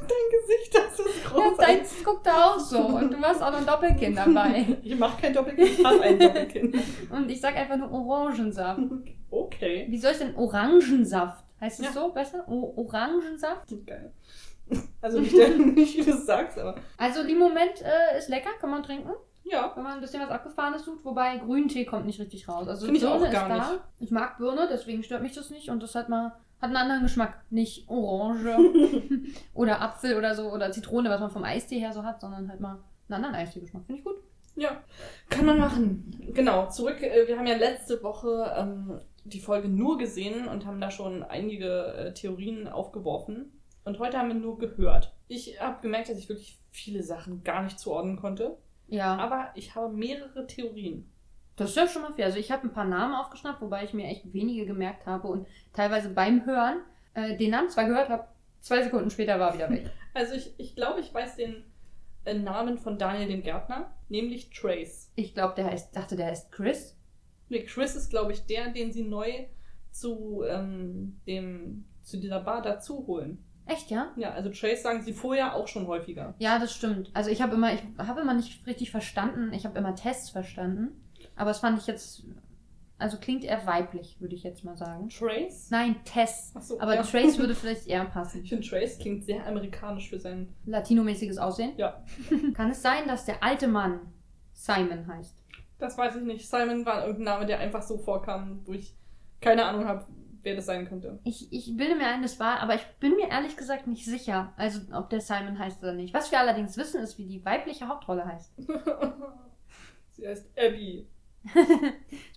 Dein 0.00 0.40
Gesicht, 0.40 0.74
das 0.74 0.98
ist 0.98 1.22
Ja, 1.24 1.30
großartig. 1.30 1.56
deins 1.66 2.04
guckt 2.04 2.26
da 2.26 2.46
auch 2.46 2.58
so. 2.58 2.78
Und 2.80 3.12
du 3.12 3.16
hast 3.22 3.42
auch 3.42 3.52
noch 3.52 3.58
ein 3.58 3.66
Doppelkind 3.66 4.16
dabei. 4.18 4.66
Ich 4.82 4.98
mache 4.98 5.20
kein 5.20 5.32
Doppelkind, 5.32 5.68
ich 5.78 5.84
habe 5.84 6.00
ein 6.02 6.18
Doppelkind. 6.18 6.76
Und 7.10 7.30
ich 7.30 7.40
sag 7.40 7.56
einfach 7.56 7.76
nur 7.76 7.92
Orangensaft. 7.92 8.80
Okay. 9.30 9.86
Wie 9.88 9.98
soll 9.98 10.12
ich 10.12 10.18
denn 10.18 10.34
Orangensaft? 10.36 11.44
Heißt 11.60 11.80
es 11.80 11.86
Ja. 11.86 11.92
so 11.92 12.08
besser? 12.10 12.44
O 12.48 12.72
Orangensaft? 12.76 13.68
Geil. 13.86 14.12
Also 15.02 15.20
nicht, 15.20 15.34
nicht 15.76 15.96
wie 15.96 16.02
du 16.04 16.10
es 16.10 16.26
sagst, 16.26 16.58
aber 16.58 16.74
Also 16.98 17.22
Limoment 17.22 17.82
äh, 17.82 18.18
ist 18.18 18.28
lecker, 18.28 18.50
kann 18.60 18.70
man 18.70 18.82
trinken. 18.82 19.10
ja. 19.44 19.72
wenn 19.74 19.82
man 19.82 19.94
ein 19.94 20.00
bisschen 20.00 20.20
was 20.22 20.30
Abgefahrenes 20.30 20.84
sucht, 20.84 21.04
wobei 21.04 21.38
Grüntee 21.38 21.84
kommt 21.84 22.06
nicht 22.06 22.20
richtig 22.20 22.48
raus. 22.48 22.68
Also 22.68 22.84
Finde 22.86 22.98
ich 22.98 23.04
Birne 23.06 23.26
auch 23.28 23.32
gar 23.32 23.50
ist 23.50 23.66
da. 23.66 23.72
nicht. 23.72 23.82
Ich 24.00 24.10
mag 24.10 24.38
Birne, 24.38 24.68
deswegen 24.70 25.02
stört 25.02 25.22
mich 25.22 25.32
das 25.34 25.50
nicht 25.50 25.70
und 25.70 25.82
das 25.82 25.94
hat 25.94 26.08
mal 26.08 26.32
hat 26.60 26.66
einen 26.68 26.76
anderen 26.76 27.02
Geschmack, 27.02 27.40
nicht 27.48 27.88
Orange 27.88 28.54
oder 29.54 29.80
Apfel 29.80 30.16
oder 30.18 30.34
so 30.34 30.52
oder 30.52 30.70
Zitrone, 30.70 31.08
was 31.08 31.20
man 31.20 31.30
vom 31.30 31.42
Eistee 31.44 31.78
her 31.78 31.92
so 31.94 32.02
hat, 32.04 32.20
sondern 32.20 32.50
halt 32.50 32.60
mal 32.60 32.78
einen 33.08 33.24
anderen 33.24 33.34
Eistee-Geschmack. 33.34 33.84
Finde 33.86 34.00
ich 34.00 34.04
gut. 34.04 34.16
Ja, 34.56 34.82
kann 35.30 35.46
man 35.46 35.58
machen. 35.58 36.30
Genau, 36.34 36.68
zurück. 36.68 37.00
äh, 37.02 37.26
Wir 37.26 37.38
haben 37.38 37.46
ja 37.46 37.56
letzte 37.56 38.02
Woche 38.02 38.52
ähm, 38.58 39.00
die 39.24 39.40
Folge 39.40 39.68
nur 39.68 39.96
gesehen 39.96 40.48
und 40.48 40.66
haben 40.66 40.82
da 40.82 40.90
schon 40.90 41.22
einige 41.22 41.94
äh, 41.94 42.12
Theorien 42.12 42.68
aufgeworfen. 42.68 43.58
Und 43.84 43.98
heute 43.98 44.18
haben 44.18 44.28
wir 44.28 44.34
nur 44.34 44.58
gehört. 44.58 45.14
Ich 45.28 45.60
habe 45.60 45.80
gemerkt, 45.82 46.08
dass 46.08 46.18
ich 46.18 46.28
wirklich 46.28 46.58
viele 46.70 47.02
Sachen 47.02 47.42
gar 47.44 47.62
nicht 47.62 47.78
zuordnen 47.78 48.16
konnte. 48.16 48.56
Ja, 48.88 49.16
Aber 49.16 49.50
ich 49.54 49.74
habe 49.74 49.92
mehrere 49.94 50.46
Theorien. 50.46 51.08
das 51.56 51.70
ist 51.70 51.76
ja 51.76 51.86
schon 51.86 52.02
mal 52.02 52.12
fair. 52.14 52.26
Also 52.26 52.38
ich 52.38 52.50
habe 52.50 52.64
ein 52.64 52.72
paar 52.72 52.84
Namen 52.84 53.14
aufgeschnappt, 53.14 53.60
wobei 53.60 53.84
ich 53.84 53.94
mir 53.94 54.06
echt 54.06 54.32
wenige 54.32 54.66
gemerkt 54.66 55.06
habe 55.06 55.28
und 55.28 55.46
teilweise 55.72 56.10
beim 56.10 56.44
Hören 56.44 56.80
äh, 57.14 57.36
den 57.36 57.50
Namen 57.52 57.70
zwar 57.70 57.86
gehört 57.86 58.08
habe, 58.08 58.26
zwei 58.60 58.82
Sekunden 58.82 59.10
später 59.10 59.38
war 59.38 59.50
er 59.50 59.54
wieder 59.54 59.70
weg. 59.70 59.90
Also 60.12 60.34
ich, 60.34 60.52
ich 60.58 60.74
glaube, 60.74 60.98
ich 60.98 61.14
weiß 61.14 61.36
den 61.36 61.62
äh, 62.24 62.34
Namen 62.34 62.78
von 62.78 62.98
Daniel 62.98 63.28
dem 63.28 63.44
Gärtner, 63.44 63.94
nämlich 64.08 64.50
Trace. 64.50 65.12
Ich 65.14 65.34
glaube, 65.34 65.54
der 65.54 65.66
heißt, 65.66 65.94
dachte, 65.94 66.16
der 66.16 66.26
heißt 66.26 66.50
Chris. 66.50 66.96
Nee, 67.48 67.62
Chris 67.62 67.94
ist, 67.94 68.10
glaube 68.10 68.32
ich, 68.32 68.44
der, 68.46 68.70
den 68.70 68.90
sie 68.90 69.04
neu 69.04 69.46
zu, 69.92 70.42
ähm, 70.48 71.20
dem, 71.28 71.84
zu 72.02 72.16
dieser 72.18 72.40
Bar 72.40 72.60
dazu 72.62 73.06
holen. 73.06 73.44
Echt, 73.70 73.90
ja? 73.90 74.10
Ja, 74.16 74.30
also 74.32 74.50
Trace 74.50 74.82
sagen 74.82 75.00
sie 75.02 75.12
vorher 75.12 75.54
auch 75.54 75.68
schon 75.68 75.86
häufiger. 75.86 76.34
Ja, 76.38 76.58
das 76.58 76.74
stimmt. 76.74 77.10
Also 77.14 77.30
ich 77.30 77.40
habe 77.40 77.54
immer, 77.54 77.72
ich 77.72 77.80
habe 77.98 78.20
immer 78.20 78.34
nicht 78.34 78.66
richtig 78.66 78.90
verstanden. 78.90 79.52
Ich 79.52 79.64
habe 79.64 79.78
immer 79.78 79.94
Tests 79.94 80.30
verstanden. 80.30 81.00
Aber 81.36 81.50
das 81.50 81.60
fand 81.60 81.78
ich 81.78 81.86
jetzt, 81.86 82.24
also 82.98 83.18
klingt 83.18 83.44
eher 83.44 83.64
weiblich, 83.66 84.20
würde 84.20 84.34
ich 84.34 84.42
jetzt 84.42 84.64
mal 84.64 84.76
sagen. 84.76 85.08
Trace? 85.08 85.70
Nein, 85.70 85.96
Tess. 86.04 86.50
Achso, 86.54 86.80
Aber 86.80 86.96
ja. 86.96 87.02
Trace 87.02 87.38
würde 87.38 87.54
vielleicht 87.60 87.86
eher 87.86 88.04
passen. 88.06 88.42
Ich 88.42 88.48
finde, 88.48 88.66
Trace 88.66 88.98
klingt 88.98 89.24
sehr 89.24 89.46
amerikanisch 89.46 90.08
für 90.10 90.18
seinen. 90.18 90.52
Latinomäßiges 90.66 91.38
Aussehen. 91.38 91.72
Ja. 91.76 92.02
Kann 92.54 92.70
es 92.70 92.82
sein, 92.82 93.06
dass 93.06 93.24
der 93.24 93.42
alte 93.42 93.68
Mann 93.68 94.00
Simon 94.52 95.06
heißt? 95.06 95.44
Das 95.78 95.96
weiß 95.96 96.16
ich 96.16 96.22
nicht. 96.22 96.50
Simon 96.50 96.84
war 96.84 97.06
irgendein 97.06 97.34
Name, 97.36 97.46
der 97.46 97.60
einfach 97.60 97.82
so 97.82 97.98
vorkam, 97.98 98.62
wo 98.64 98.72
ich 98.72 98.96
keine 99.40 99.64
Ahnung 99.64 99.86
habe, 99.86 100.06
wer 100.42 100.56
das 100.56 100.66
sein 100.66 100.88
könnte. 100.88 101.18
Ich, 101.24 101.52
ich 101.52 101.76
bilde 101.76 101.96
mir 101.96 102.06
ein, 102.06 102.22
das 102.22 102.40
war, 102.40 102.60
aber 102.60 102.74
ich 102.74 102.84
bin 102.98 103.16
mir 103.16 103.28
ehrlich 103.28 103.56
gesagt 103.56 103.86
nicht 103.86 104.04
sicher, 104.04 104.52
also 104.56 104.80
ob 104.92 105.10
der 105.10 105.20
Simon 105.20 105.58
heißt 105.58 105.82
oder 105.82 105.92
nicht. 105.92 106.14
Was 106.14 106.30
wir 106.30 106.40
allerdings 106.40 106.76
wissen, 106.76 107.02
ist, 107.02 107.18
wie 107.18 107.26
die 107.26 107.44
weibliche 107.44 107.88
Hauptrolle 107.88 108.24
heißt. 108.24 108.52
sie 110.10 110.26
heißt 110.26 110.46
Abby. 110.56 111.06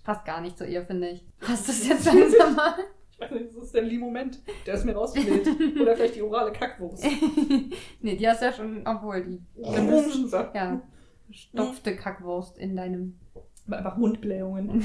Passt 0.03 0.25
gar 0.25 0.41
nicht 0.41 0.57
zu 0.57 0.65
ihr, 0.65 0.85
finde 0.85 1.09
ich. 1.09 1.25
Hast 1.41 1.67
du 1.67 1.71
es 1.71 1.87
jetzt 1.87 2.05
langsam 2.05 2.55
mal? 2.55 2.75
Ich 3.15 3.31
weiß 3.31 3.39
nicht, 3.39 3.55
das 3.55 3.63
ist 3.63 3.75
der 3.75 3.83
Lee-Moment. 3.83 4.39
Der 4.65 4.73
ist 4.73 4.85
mir 4.85 4.95
rausgewählt. 4.95 5.47
Oder 5.79 5.95
vielleicht 5.95 6.15
die 6.15 6.23
orale 6.23 6.51
Kackwurst. 6.51 7.05
nee, 8.01 8.17
die 8.17 8.27
hast 8.27 8.41
du 8.41 8.45
ja 8.45 8.51
schon, 8.51 8.85
obwohl 8.85 9.23
die. 9.23 9.41
Orangensaft. 9.61 10.53
Ja, 10.53 10.81
stopfte 11.29 11.95
Kackwurst 11.95 12.57
in 12.57 12.75
deinem. 12.75 13.19
Einfach 13.69 13.95
Mundblähungen. 13.95 14.83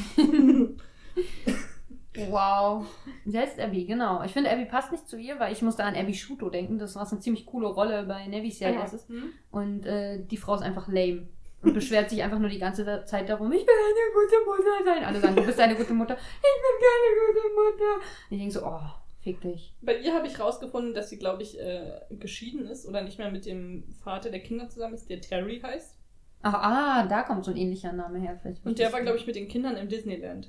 Wow. 2.31 2.87
Heißt 3.33 3.61
Abby, 3.61 3.85
genau. 3.85 4.23
Ich 4.25 4.33
finde, 4.33 4.51
Abby 4.51 4.65
passt 4.65 4.93
nicht 4.93 5.09
zu 5.09 5.17
ihr, 5.17 5.39
weil 5.39 5.53
ich 5.53 5.63
musste 5.63 5.85
an 5.85 5.95
Abby 5.95 6.15
Shuto 6.15 6.51
denken. 6.51 6.79
Das 6.79 6.97
war 6.97 7.07
so 7.07 7.17
eine 7.17 7.21
ziemlich 7.21 7.47
coole 7.47 7.69
Rolle 7.69 8.05
bei 8.05 8.27
Navy 8.27 8.51
CIS. 8.51 9.09
Hm? 9.09 9.33
Und 9.51 9.87
äh, 9.87 10.25
die 10.25 10.37
Frau 10.37 10.55
ist 10.55 10.63
einfach 10.63 10.89
lame. 10.89 11.29
Und 11.61 11.75
beschwert 11.75 12.09
sich 12.09 12.23
einfach 12.23 12.39
nur 12.39 12.51
die 12.51 12.61
ganze 12.61 12.85
Zeit 13.05 13.29
darum, 13.29 13.51
ich 13.53 13.67
will 13.67 13.69
eine 13.69 14.15
gute 14.15 14.45
Mutter 14.45 14.85
sein. 14.85 15.05
Alle 15.05 15.21
sagen, 15.21 15.35
du 15.35 15.43
bist 15.43 15.59
eine 15.59 15.75
gute 15.75 15.93
Mutter. 15.93 16.15
Ich 16.15 16.41
bin 16.41 16.87
keine 16.87 17.27
gute 17.27 17.49
Mutter. 17.55 17.95
Und 17.97 18.33
ich 18.33 18.39
denke 18.39 18.55
so, 18.55 18.65
oh, 18.65 18.81
fick 19.21 19.41
dich. 19.41 19.75
Bei 19.83 19.99
ihr 19.99 20.15
habe 20.15 20.29
ich 20.29 20.39
rausgefunden, 20.39 20.95
dass 20.95 21.11
sie, 21.11 21.19
glaube 21.19 21.43
ich, 21.43 21.59
äh, 21.59 22.01
geschieden 22.11 22.67
ist 22.67 22.87
oder 22.87 23.03
nicht 23.03 23.19
mehr 23.19 23.33
mit 23.33 23.45
dem 23.45 23.85
Vater 24.05 24.31
der 24.31 24.41
Kinder 24.41 24.69
zusammen 24.69 24.95
ist, 24.95 25.11
der 25.11 25.21
Terry 25.21 25.61
heißt. 25.61 25.97
Ach, 26.43 26.55
ah, 26.55 27.07
da 27.09 27.23
kommt 27.23 27.45
so 27.45 27.51
ein 27.51 27.57
ähnlicher 27.57 27.93
Name 27.93 28.21
her. 28.21 28.39
Vielleicht 28.41 28.65
Und 28.65 28.79
der 28.79 28.93
war, 28.93 29.01
glaube 29.01 29.19
ich, 29.19 29.27
mit 29.27 29.35
den 29.35 29.49
Kindern 29.49 29.77
im 29.77 29.89
Disneyland. 29.89 30.49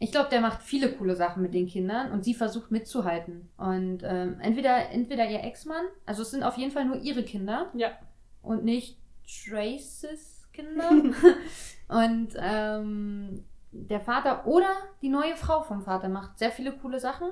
Ich 0.00 0.12
glaube, 0.12 0.28
der 0.30 0.40
macht 0.40 0.62
viele 0.62 0.92
coole 0.92 1.16
Sachen 1.16 1.42
mit 1.42 1.54
den 1.54 1.66
Kindern 1.66 2.12
und 2.12 2.24
sie 2.24 2.34
versucht 2.34 2.70
mitzuhalten. 2.70 3.48
Und 3.56 4.02
ähm, 4.04 4.38
entweder, 4.40 4.90
entweder 4.90 5.28
ihr 5.28 5.42
Ex-Mann, 5.42 5.84
also 6.06 6.22
es 6.22 6.30
sind 6.30 6.44
auf 6.44 6.56
jeden 6.56 6.70
Fall 6.70 6.84
nur 6.84 6.96
ihre 6.96 7.24
Kinder 7.24 7.70
Ja. 7.74 7.90
und 8.42 8.64
nicht 8.64 8.96
Traces 9.26 10.46
Kinder. 10.52 10.90
und 11.88 12.28
ähm, 12.36 13.44
der 13.72 14.00
Vater 14.00 14.46
oder 14.46 14.70
die 15.02 15.08
neue 15.08 15.36
Frau 15.36 15.62
vom 15.62 15.82
Vater 15.82 16.08
macht 16.08 16.38
sehr 16.38 16.50
viele 16.50 16.72
coole 16.72 16.98
Sachen 17.00 17.28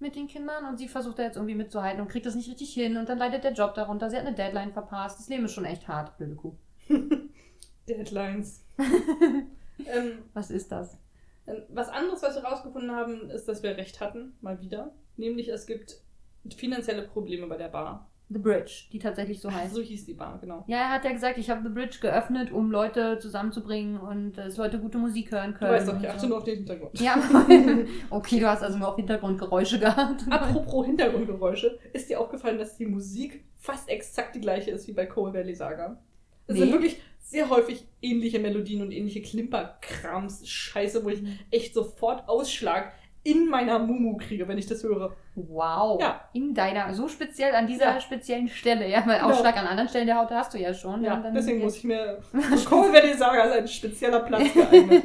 mit 0.00 0.14
den 0.14 0.28
Kindern 0.28 0.64
und 0.66 0.78
sie 0.78 0.86
versucht 0.88 1.18
da 1.18 1.24
jetzt 1.24 1.36
irgendwie 1.36 1.54
mitzuhalten 1.56 2.00
und 2.00 2.08
kriegt 2.08 2.26
das 2.26 2.34
nicht 2.34 2.48
richtig 2.48 2.72
hin 2.72 2.96
und 2.96 3.08
dann 3.08 3.18
leidet 3.18 3.44
der 3.44 3.52
Job 3.52 3.74
darunter. 3.74 4.10
Sie 4.10 4.16
hat 4.16 4.26
eine 4.26 4.34
Deadline 4.36 4.72
verpasst. 4.72 5.18
Das 5.18 5.28
Leben 5.28 5.44
ist 5.44 5.52
schon 5.54 5.64
echt 5.64 5.88
hart, 5.88 6.16
blöde 6.18 6.36
Kuh. 6.36 6.54
Deadlines. 7.88 8.64
ähm, 8.78 10.18
Was 10.34 10.50
ist 10.50 10.70
das? 10.70 10.98
Ähm, 11.48 11.62
Was 11.70 11.88
anderes, 11.88 12.22
was 12.22 12.34
wir 12.36 12.44
rausgefunden 12.44 12.92
haben, 12.92 13.30
ist, 13.30 13.48
dass 13.48 13.62
wir 13.62 13.76
recht 13.76 14.00
hatten, 14.00 14.36
mal 14.40 14.60
wieder. 14.60 14.92
Nämlich, 15.16 15.48
es 15.48 15.66
gibt 15.66 16.00
finanzielle 16.56 17.02
Probleme 17.02 17.46
bei 17.46 17.56
der 17.56 17.68
Bar. 17.68 18.08
The 18.30 18.38
Bridge, 18.38 18.84
die 18.92 18.98
tatsächlich 18.98 19.40
so 19.40 19.50
heißt. 19.50 19.74
So 19.74 19.80
hieß 19.80 20.04
die 20.04 20.12
Bar, 20.12 20.38
genau. 20.38 20.62
Ja, 20.66 20.76
er 20.78 20.90
hat 20.90 21.04
ja 21.06 21.12
gesagt, 21.12 21.38
ich 21.38 21.48
habe 21.48 21.62
The 21.62 21.70
Bridge 21.70 21.96
geöffnet, 22.02 22.52
um 22.52 22.70
Leute 22.70 23.18
zusammenzubringen 23.18 23.98
und 23.98 24.36
äh, 24.36 24.44
dass 24.44 24.58
Leute 24.58 24.78
gute 24.78 24.98
Musik 24.98 25.30
hören 25.32 25.52
Du 25.54 25.58
können. 25.60 25.70
weißt 25.72 25.88
doch, 25.88 25.98
ich 25.98 26.06
achte 26.08 26.20
so. 26.20 26.26
nur 26.28 26.36
auf 26.38 26.44
den 26.44 26.56
Hintergrund. 26.58 27.00
Ja, 27.00 27.16
okay, 28.10 28.38
du 28.38 28.46
hast 28.46 28.62
also 28.62 28.76
nur 28.76 28.88
auf 28.88 28.96
Hintergrundgeräusche 28.96 29.78
gehabt. 29.80 30.24
Apropos 30.30 30.84
Hintergrundgeräusche, 30.86 31.78
ist 31.94 32.10
dir 32.10 32.20
aufgefallen, 32.20 32.58
dass 32.58 32.76
die 32.76 32.84
Musik 32.86 33.44
fast 33.56 33.88
exakt 33.88 34.34
die 34.34 34.40
gleiche 34.42 34.72
ist 34.72 34.86
wie 34.86 34.92
bei 34.92 35.06
Coal 35.06 35.32
Valley 35.32 35.54
Saga? 35.54 35.98
Es 36.46 36.54
Nee. 36.54 36.60
sind 36.60 36.72
wirklich 36.72 37.00
sehr 37.20 37.50
häufig 37.50 37.86
ähnliche 38.00 38.38
Melodien 38.38 38.82
und 38.82 38.90
ähnliche 38.92 39.20
Klimperkrams, 39.22 40.48
Scheiße, 40.48 41.04
wo 41.04 41.10
ich 41.10 41.22
echt 41.50 41.74
sofort 41.74 42.28
Ausschlag 42.28 42.92
in 43.24 43.48
meiner 43.50 43.78
Mumu 43.78 44.16
kriege, 44.16 44.48
wenn 44.48 44.56
ich 44.56 44.66
das 44.66 44.82
höre. 44.82 45.14
Wow. 45.34 46.00
Ja. 46.00 46.28
In 46.32 46.54
deiner, 46.54 46.94
so 46.94 47.08
speziell 47.08 47.54
an 47.54 47.66
dieser 47.66 47.94
Ja. 47.94 48.00
speziellen 48.00 48.48
Stelle, 48.48 48.88
ja, 48.88 49.02
weil 49.06 49.18
Genau. 49.18 49.30
Ausschlag 49.30 49.56
an 49.58 49.66
anderen 49.66 49.88
Stellen 49.88 50.06
der 50.06 50.16
Haut 50.16 50.30
hast 50.30 50.54
du 50.54 50.58
ja 50.58 50.72
schon. 50.72 51.04
Ja, 51.04 51.16
deswegen 51.34 51.60
muss 51.60 51.76
ich 51.76 51.84
mir. 51.84 52.20
Coal 52.64 52.90
Valley 52.92 53.14
Saga 53.14 53.44
ist 53.44 53.56
ein 53.58 53.68
spezieller 53.68 54.20
Platz 54.20 54.52
geeignet. 54.54 55.02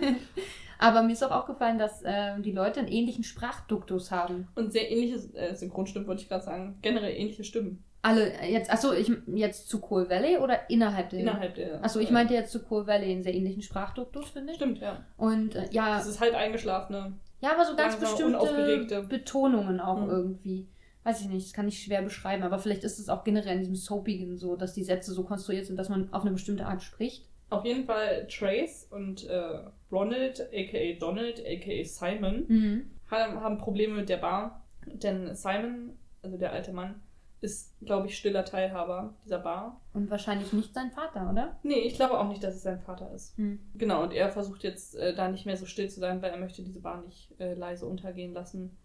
Aber 0.79 1.01
mir 1.01 1.13
ist 1.13 1.23
auch 1.23 1.31
aufgefallen, 1.31 1.77
dass 1.77 2.01
äh, 2.03 2.39
die 2.39 2.51
Leute 2.51 2.79
einen 2.79 2.89
ähnlichen 2.89 3.23
Sprachduktus 3.23 4.11
haben. 4.11 4.47
Und 4.55 4.71
sehr 4.71 4.89
ähnliche 4.91 5.15
äh, 5.35 5.55
Synchronstimmen, 5.55 6.07
wollte 6.07 6.23
ich 6.23 6.29
gerade 6.29 6.43
sagen. 6.43 6.77
Generell 6.81 7.15
ähnliche 7.15 7.43
Stimmen. 7.43 7.83
Alle, 8.05 8.33
äh, 8.33 8.51
jetzt, 8.51 8.69
achso, 8.69 8.91
ich, 8.93 9.09
jetzt 9.27 9.69
zu 9.69 9.79
Coal 9.79 10.09
Valley 10.09 10.37
oder 10.37 10.69
innerhalb 10.69 11.09
der? 11.09 11.19
Innerhalb 11.21 11.55
der. 11.55 11.83
Achso, 11.83 11.99
ich 11.99 12.09
äh, 12.09 12.13
meinte 12.13 12.33
jetzt 12.33 12.51
zu 12.51 12.61
Coal 12.61 12.85
Valley 12.85 13.11
einen 13.11 13.23
sehr 13.23 13.33
ähnlichen 13.33 13.61
Sprachduktus, 13.61 14.29
finde 14.29 14.51
ich. 14.51 14.57
Stimmt, 14.57 14.79
ja. 14.79 15.05
Und 15.17 15.55
äh, 15.55 15.67
ja, 15.71 15.97
Das 15.97 16.07
ist 16.07 16.19
halb 16.19 16.35
eingeschlafene. 16.35 17.13
ja, 17.41 17.51
aber 17.53 17.65
so 17.65 17.75
ganz 17.75 17.95
bestimmte. 17.95 19.03
Betonungen 19.03 19.79
auch 19.79 20.01
Hm. 20.03 20.09
irgendwie. 20.09 20.67
Weiß 21.05 21.19
ich 21.21 21.27
nicht, 21.27 21.45
das 21.47 21.53
kann 21.53 21.67
ich 21.67 21.81
schwer 21.83 22.01
beschreiben, 22.01 22.43
aber 22.43 22.59
vielleicht 22.59 22.83
ist 22.85 22.97
es 22.99 23.09
auch 23.09 23.23
generell 23.25 23.53
in 23.55 23.59
diesem 23.59 23.75
Soapigen 23.75 24.37
so, 24.37 24.55
dass 24.55 24.73
die 24.73 24.83
Sätze 24.83 25.11
so 25.13 25.23
konstruiert 25.23 25.65
sind, 25.65 25.75
dass 25.77 25.89
man 25.89 26.11
auf 26.13 26.21
eine 26.21 26.31
bestimmte 26.31 26.65
Art 26.65 26.81
spricht. 26.81 27.25
Auf 27.49 27.65
jeden 27.65 27.85
Fall 27.85 28.25
Trace 28.27 28.87
und 28.89 29.25
äh, 29.29 29.59
Ronald, 29.91 30.41
aka 30.53 30.99
Donald, 30.99 31.41
aka 31.45 31.83
Simon, 31.83 32.45
Mhm. 32.47 32.91
haben, 33.11 33.39
haben 33.41 33.57
Probleme 33.57 33.95
mit 33.95 34.09
der 34.09 34.17
Bar. 34.17 34.63
Denn 34.87 35.35
Simon, 35.35 35.97
also 36.21 36.37
der 36.37 36.51
alte 36.53 36.71
Mann, 36.71 36.95
ist, 37.43 37.73
glaube 37.81 38.07
ich, 38.07 38.17
stiller 38.17 38.45
Teilhaber 38.45 39.15
dieser 39.25 39.39
Bar. 39.39 39.81
Und 39.93 40.09
wahrscheinlich 40.09 40.53
nicht 40.53 40.73
sein 40.73 40.91
Vater, 40.91 41.29
oder? 41.29 41.59
Nee, 41.61 41.81
ich 41.81 41.95
glaube 41.95 42.17
auch 42.17 42.29
nicht, 42.29 42.41
dass 42.41 42.55
es 42.55 42.63
sein 42.63 42.79
Vater 42.79 43.11
ist. 43.13 43.37
Hm. 43.37 43.59
Genau, 43.75 44.03
und 44.03 44.13
er 44.13 44.29
versucht 44.29 44.63
jetzt 44.63 44.95
äh, 44.95 45.13
da 45.13 45.27
nicht 45.27 45.45
mehr 45.45 45.57
so 45.57 45.65
still 45.65 45.89
zu 45.89 45.99
sein, 45.99 46.21
weil 46.21 46.31
er 46.31 46.39
möchte 46.39 46.63
diese 46.63 46.79
Bar 46.79 47.01
nicht 47.01 47.37
äh, 47.39 47.53
leise 47.53 47.85
untergehen 47.85 48.33
lassen. 48.33 48.77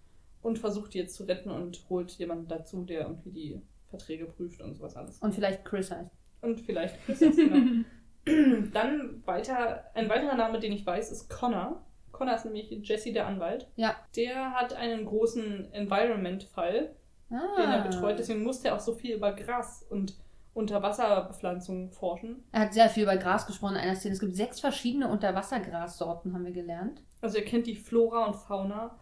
Und 0.42 0.58
versucht 0.58 0.94
die 0.94 0.98
jetzt 0.98 1.14
zu 1.14 1.24
retten 1.24 1.50
und 1.50 1.84
holt 1.88 2.10
jemanden 2.12 2.48
dazu, 2.48 2.84
der 2.84 3.02
irgendwie 3.02 3.30
die 3.30 3.62
Verträge 3.90 4.26
prüft 4.26 4.60
und 4.60 4.74
sowas 4.74 4.96
alles. 4.96 5.18
Und 5.18 5.34
vielleicht 5.34 5.64
Chris 5.64 5.90
heißt. 5.90 6.10
Und 6.42 6.60
vielleicht 6.60 6.96
Chris 7.04 7.22
ist, 7.22 7.36
genau. 7.36 7.84
Dann 8.72 9.22
weiter, 9.24 9.84
ein 9.94 10.08
weiterer 10.08 10.36
Name, 10.36 10.58
den 10.58 10.72
ich 10.72 10.84
weiß, 10.84 11.12
ist 11.12 11.28
Connor. 11.28 11.84
Connor 12.12 12.34
ist 12.34 12.44
nämlich 12.44 12.70
Jesse, 12.82 13.12
der 13.12 13.26
Anwalt. 13.26 13.68
Ja. 13.76 13.96
Der 14.16 14.52
hat 14.52 14.74
einen 14.74 15.06
großen 15.06 15.72
Environment-Fall, 15.72 16.94
Ah. 17.30 17.56
den 17.56 17.70
er 17.70 17.82
betreut. 17.82 18.18
Deswegen 18.18 18.42
musste 18.42 18.68
er 18.68 18.76
auch 18.76 18.80
so 18.80 18.94
viel 18.94 19.16
über 19.16 19.32
Gras 19.32 19.84
und 19.90 20.16
Unterwasserbepflanzung 20.54 21.92
forschen. 21.92 22.42
Er 22.52 22.62
hat 22.62 22.74
sehr 22.74 22.88
viel 22.88 23.04
über 23.04 23.16
Gras 23.16 23.46
gesprochen 23.46 23.76
in 23.76 23.82
einer 23.82 23.94
Szene. 23.94 24.14
Es 24.14 24.20
gibt 24.20 24.34
sechs 24.34 24.60
verschiedene 24.60 25.08
Unterwassergrassorten, 25.08 26.34
haben 26.34 26.44
wir 26.44 26.52
gelernt. 26.52 27.02
Also 27.20 27.38
er 27.38 27.44
kennt 27.44 27.66
die 27.66 27.76
Flora 27.76 28.26
und 28.26 28.34
Fauna 28.34 28.98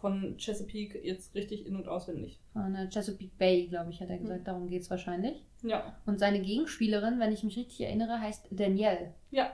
von 0.00 0.36
Chesapeake 0.36 1.04
jetzt 1.04 1.34
richtig 1.34 1.66
in- 1.66 1.76
und 1.76 1.88
auswendig. 1.88 2.40
Von 2.52 2.72
der 2.72 2.88
Chesapeake 2.88 3.32
Bay, 3.38 3.66
glaube 3.66 3.90
ich, 3.90 4.00
hat 4.00 4.10
er 4.10 4.18
gesagt. 4.18 4.46
Darum 4.46 4.68
geht 4.68 4.82
es 4.82 4.90
wahrscheinlich. 4.90 5.44
Ja. 5.62 5.96
Und 6.06 6.18
seine 6.18 6.40
Gegenspielerin, 6.40 7.18
wenn 7.18 7.32
ich 7.32 7.42
mich 7.42 7.56
richtig 7.56 7.80
erinnere, 7.80 8.20
heißt 8.20 8.46
Danielle. 8.50 9.14
Ja. 9.30 9.50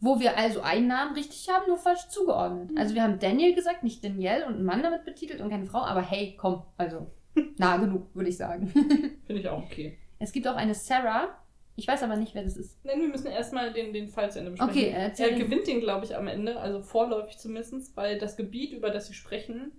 Wo 0.00 0.20
wir 0.20 0.36
also 0.36 0.60
einen 0.60 0.86
Namen 0.86 1.14
richtig 1.14 1.48
haben, 1.48 1.66
nur 1.68 1.78
falsch 1.78 2.08
zugeordnet. 2.08 2.70
Mhm. 2.70 2.78
Also 2.78 2.94
wir 2.94 3.02
haben 3.02 3.18
Daniel 3.18 3.54
gesagt, 3.54 3.82
nicht 3.82 4.04
Danielle 4.04 4.46
und 4.46 4.54
einen 4.54 4.64
Mann 4.64 4.82
damit 4.82 5.04
betitelt 5.04 5.40
und 5.40 5.50
keine 5.50 5.66
Frau. 5.66 5.80
Aber 5.80 6.02
hey, 6.02 6.36
komm, 6.38 6.62
also 6.76 7.10
nah 7.58 7.76
genug, 7.76 8.14
würde 8.14 8.30
ich 8.30 8.36
sagen. 8.36 8.68
Finde 9.26 9.40
ich 9.40 9.48
auch 9.48 9.62
okay. 9.62 9.98
es 10.18 10.32
gibt 10.32 10.46
auch 10.48 10.56
eine 10.56 10.74
Sarah. 10.74 11.28
Ich 11.76 11.88
weiß 11.88 12.04
aber 12.04 12.16
nicht, 12.16 12.34
wer 12.36 12.44
das 12.44 12.56
ist. 12.56 12.78
Nein, 12.84 13.00
wir 13.00 13.08
müssen 13.08 13.26
erstmal 13.26 13.72
den, 13.72 13.92
den 13.92 14.08
Fall 14.08 14.30
zu 14.30 14.38
Ende 14.38 14.52
besprechen. 14.52 14.72
Okay, 14.72 14.92
erzähl. 14.94 15.30
Er 15.30 15.38
gewinnt 15.38 15.66
den, 15.66 15.80
glaube 15.80 16.04
ich, 16.04 16.14
am 16.14 16.28
Ende, 16.28 16.60
also 16.60 16.80
vorläufig 16.80 17.36
zumindest, 17.36 17.96
weil 17.96 18.18
das 18.18 18.36
Gebiet, 18.36 18.72
über 18.72 18.90
das 18.90 19.08
sie 19.08 19.14
sprechen, 19.14 19.72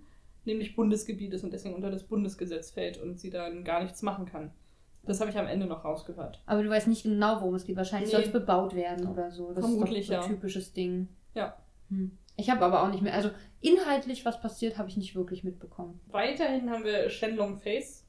nämlich 0.44 0.76
Bundesgebiet 0.76 1.32
ist 1.32 1.42
und 1.42 1.54
deswegen 1.54 1.74
unter 1.74 1.90
das 1.90 2.04
Bundesgesetz 2.04 2.70
fällt 2.70 3.00
und 3.00 3.18
sie 3.18 3.30
dann 3.30 3.64
gar 3.64 3.82
nichts 3.82 4.02
machen 4.02 4.26
kann. 4.26 4.50
Das 5.04 5.20
habe 5.20 5.30
ich 5.30 5.38
am 5.38 5.46
Ende 5.46 5.66
noch 5.66 5.84
rausgehört. 5.84 6.42
Aber 6.46 6.62
du 6.62 6.68
weißt 6.68 6.88
nicht 6.88 7.04
genau, 7.04 7.40
worum 7.40 7.54
es 7.54 7.64
geht. 7.64 7.76
Wahrscheinlich 7.76 8.10
Nee. 8.10 8.16
soll 8.16 8.26
es 8.26 8.32
bebaut 8.32 8.74
werden 8.74 9.06
oder 9.06 9.30
so. 9.30 9.52
Das 9.52 9.64
Vermutlich, 9.64 10.00
ist 10.00 10.10
doch 10.10 10.16
so 10.16 10.20
ein 10.22 10.30
ja. 10.30 10.34
typisches 10.34 10.72
Ding. 10.72 11.08
Ja. 11.34 11.56
Hm. 11.88 12.18
Ich 12.36 12.50
habe 12.50 12.64
aber 12.64 12.82
auch 12.82 12.90
nicht 12.90 13.02
mehr. 13.02 13.14
Also 13.14 13.30
inhaltlich, 13.60 14.24
was 14.24 14.40
passiert, 14.40 14.78
habe 14.78 14.88
ich 14.88 14.96
nicht 14.96 15.14
wirklich 15.14 15.42
mitbekommen. 15.44 16.00
Weiterhin 16.08 16.70
haben 16.70 16.84
wir 16.84 17.08
Shenlong 17.08 17.56
Face, 17.56 18.04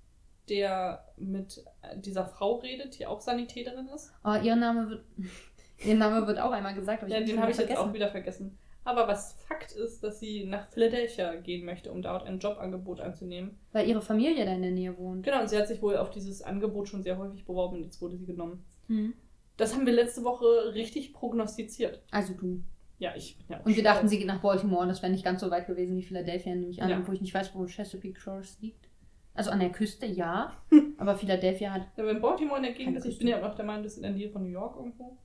der 0.50 1.05
mit 1.17 1.63
dieser 1.96 2.25
Frau 2.25 2.55
redet, 2.55 3.00
die 3.00 3.05
auch 3.05 3.22
Sanitäterin 3.22 3.88
ist. 3.88 4.13
Aber 4.24 4.41
ihr 4.41 4.55
Name 4.55 4.89
wird. 4.89 5.05
ihr 5.86 5.96
Name 5.96 6.27
wird 6.27 6.39
auch 6.39 6.51
einmal 6.51 6.74
gesagt. 6.74 7.03
Aber 7.03 7.12
Ja, 7.12 7.22
den 7.22 7.41
habe 7.41 7.51
ich 7.51 7.57
jetzt 7.57 7.77
auch 7.77 7.93
wieder 7.93 8.10
vergessen. 8.10 8.57
Aber 8.84 9.05
was 9.05 9.34
Fakt 9.34 9.74
ist, 9.74 10.01
dass 10.01 10.19
sie 10.22 10.46
nach 10.46 10.69
Philadelphia 10.69 11.36
gehen 11.36 11.65
möchte, 11.65 11.91
um 11.91 12.01
dort 12.01 12.25
ein 12.25 12.39
Jobangebot 12.39 13.01
anzunehmen. 13.01 13.60
Weil 13.74 13.86
ihre 13.89 14.01
Familie 14.01 14.46
da 14.46 14.53
in 14.53 14.62
der 14.62 14.72
Nähe 14.72 14.98
wohnt. 14.98 15.25
Genau, 15.25 15.41
und 15.41 15.50
sie 15.50 15.57
hat 15.57 15.67
sich 15.67 15.81
wohl 15.81 15.98
auf 15.98 16.10
dieses 16.10 16.41
Angebot 16.41 16.88
schon 16.88 17.03
sehr 17.03 17.17
häufig 17.17 17.43
beworben 17.46 17.77
und 17.77 17.84
jetzt 17.84 18.01
wurde 18.01 18.15
sie 18.15 18.25
genommen. 18.25 18.63
Hm. 18.88 19.13
Das 19.57 19.74
haben 19.74 19.86
wir 19.86 19.91
letzte 19.91 20.24
Woche 20.24 20.74
richtig 20.74 21.12
prognostiziert. 21.12 22.01
Also 22.12 22.34
du. 22.34 22.63
Ja, 23.00 23.13
ich 23.16 23.38
bin 23.38 23.46
ja 23.50 23.62
auch 23.62 23.66
Und 23.66 23.75
wir 23.75 23.84
dachten, 23.84 24.08
sie 24.08 24.18
geht 24.18 24.27
nach 24.27 24.42
Baltimore 24.42 24.82
und 24.82 24.88
das 24.89 25.01
wäre 25.04 25.12
nicht 25.12 25.24
ganz 25.24 25.42
so 25.42 25.51
weit 25.51 25.68
gewesen 25.68 25.96
wie 25.98 26.04
Philadelphia, 26.04 26.56
nehme 26.56 26.72
ich 26.72 26.82
an, 26.82 26.89
Ja. 26.89 27.00
obwohl 27.00 27.13
ich 27.16 27.22
nicht 27.22 27.34
weiß, 27.34 27.54
wo 27.54 27.66
Chesapeake 27.68 28.20
Shores 28.20 28.58
liegt. 28.60 28.88
Also 29.36 29.51
an 29.51 29.60
der 29.60 29.70
Küste, 29.72 30.08
ja. 30.08 30.54
aber 30.98 31.16
Philadelphia 31.16 31.74
hat. 31.74 31.88
Ja, 31.96 32.06
wenn 32.06 32.20
Baltimore 32.22 32.58
in 32.58 32.63
der 32.63 32.74
Gegend 32.74 32.98
ist, 32.98 33.06
ich 33.06 33.20
bin 33.20 33.27
ja 33.27 33.48
auch 33.48 33.54
der 33.56 33.66
Meinung, 33.66 33.84
das 33.84 33.92
ist 33.94 33.98
in 33.98 34.04
der 34.04 34.12
Nähe 34.13 34.30
von 34.32 34.42
New 34.44 34.50
York 34.50 34.75
irgendwo. 34.77 35.16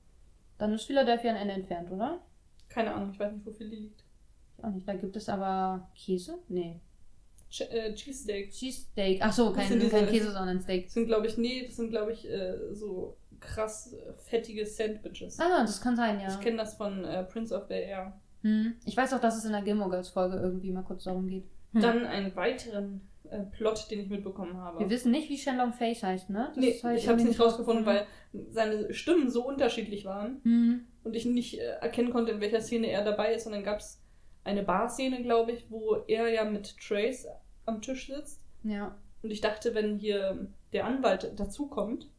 Dann 0.59 0.71
ist 0.73 0.85
Philadelphia 0.85 1.31
ein 1.31 1.37
Ende 1.37 1.55
entfernt, 1.55 1.91
oder? 1.91 2.21
Keine 2.69 2.93
Ahnung, 2.93 3.09
ich 3.11 3.19
weiß 3.19 3.33
nicht, 3.33 3.45
wo 3.45 3.51
Philly 3.51 3.75
liegt. 3.75 4.03
Ich 4.57 4.63
auch 4.63 4.69
nicht. 4.69 4.87
Da 4.87 4.93
gibt 4.93 5.15
es 5.15 5.27
aber 5.29 5.89
Käse? 5.95 6.37
Nee. 6.49 6.79
Ch 7.49 7.61
äh, 7.61 7.93
Cheesesteak. 7.95 8.51
Cheesesteak. 8.51 9.19
Ach 9.23 9.33
so, 9.33 9.51
kein, 9.51 9.67
diese- 9.79 9.89
kein 9.89 10.07
Käse, 10.07 10.31
sondern 10.31 10.61
Steak. 10.61 10.85
Das 10.85 10.93
sind, 10.93 11.07
glaube 11.07 11.25
ich, 11.27 11.37
nee, 11.37 11.63
das 11.65 11.75
sind, 11.75 11.89
glaube 11.89 12.11
ich, 12.13 12.29
äh, 12.29 12.71
so 12.73 13.17
krass 13.43 13.93
äh, 13.93 14.13
fettige 14.13 14.65
Sandwiches. 14.65 15.39
Ah, 15.39 15.61
das 15.61 15.81
kann 15.81 15.95
sein, 15.95 16.19
ja. 16.19 16.27
Ich 16.29 16.39
kenne 16.39 16.57
das 16.57 16.75
von 16.75 17.03
äh, 17.05 17.23
Prince 17.23 17.55
of 17.55 17.67
Bel 17.67 17.81
Air. 17.81 18.19
Hm. 18.41 18.75
Ich 18.85 18.97
weiß 18.97 19.13
auch, 19.13 19.19
dass 19.19 19.37
es 19.37 19.45
in 19.45 19.51
der 19.51 19.61
Gilmore 19.61 19.89
Girls 19.89 20.09
Folge 20.09 20.37
irgendwie 20.37 20.71
mal 20.71 20.83
kurz 20.83 21.03
darum 21.05 21.27
geht. 21.27 21.45
Hm. 21.73 21.81
Dann 21.81 22.05
einen 22.05 22.35
weiteren 22.35 23.01
äh, 23.29 23.39
Plot, 23.43 23.89
den 23.89 24.01
ich 24.01 24.09
mitbekommen 24.09 24.57
habe. 24.57 24.79
Wir 24.79 24.89
wissen 24.89 25.11
nicht, 25.11 25.29
wie 25.29 25.37
Shenlong 25.37 25.73
Face 25.73 26.03
heißt, 26.03 26.29
ne? 26.29 26.51
Das 26.55 26.57
nee, 26.57 26.79
halt 26.83 26.99
ich 26.99 27.07
habe 27.07 27.19
es 27.19 27.27
nicht 27.27 27.39
rausgefunden, 27.39 27.85
weil 27.85 28.05
seine 28.49 28.93
Stimmen 28.93 29.29
so 29.29 29.45
unterschiedlich 29.47 30.05
waren 30.05 30.41
Hm. 30.43 30.87
und 31.03 31.15
ich 31.15 31.25
nicht 31.25 31.59
äh, 31.59 31.77
erkennen 31.81 32.11
konnte, 32.11 32.31
in 32.31 32.41
welcher 32.41 32.61
Szene 32.61 32.87
er 32.87 33.03
dabei 33.03 33.33
ist. 33.33 33.45
Und 33.45 33.53
dann 33.53 33.63
gab 33.63 33.79
es 33.79 34.01
eine 34.43 34.63
Bar-Szene, 34.63 35.21
glaube 35.21 35.53
ich, 35.53 35.65
wo 35.69 35.95
er 36.07 36.29
ja 36.29 36.43
mit 36.43 36.77
Trace 36.79 37.27
am 37.65 37.81
Tisch 37.81 38.07
sitzt. 38.07 38.41
Ja. 38.63 38.95
Und 39.21 39.31
ich 39.31 39.39
dachte, 39.39 39.73
wenn 39.73 39.97
hier 39.97 40.49
der 40.73 40.85
Anwalt 40.85 41.39
dazukommt, 41.39 42.09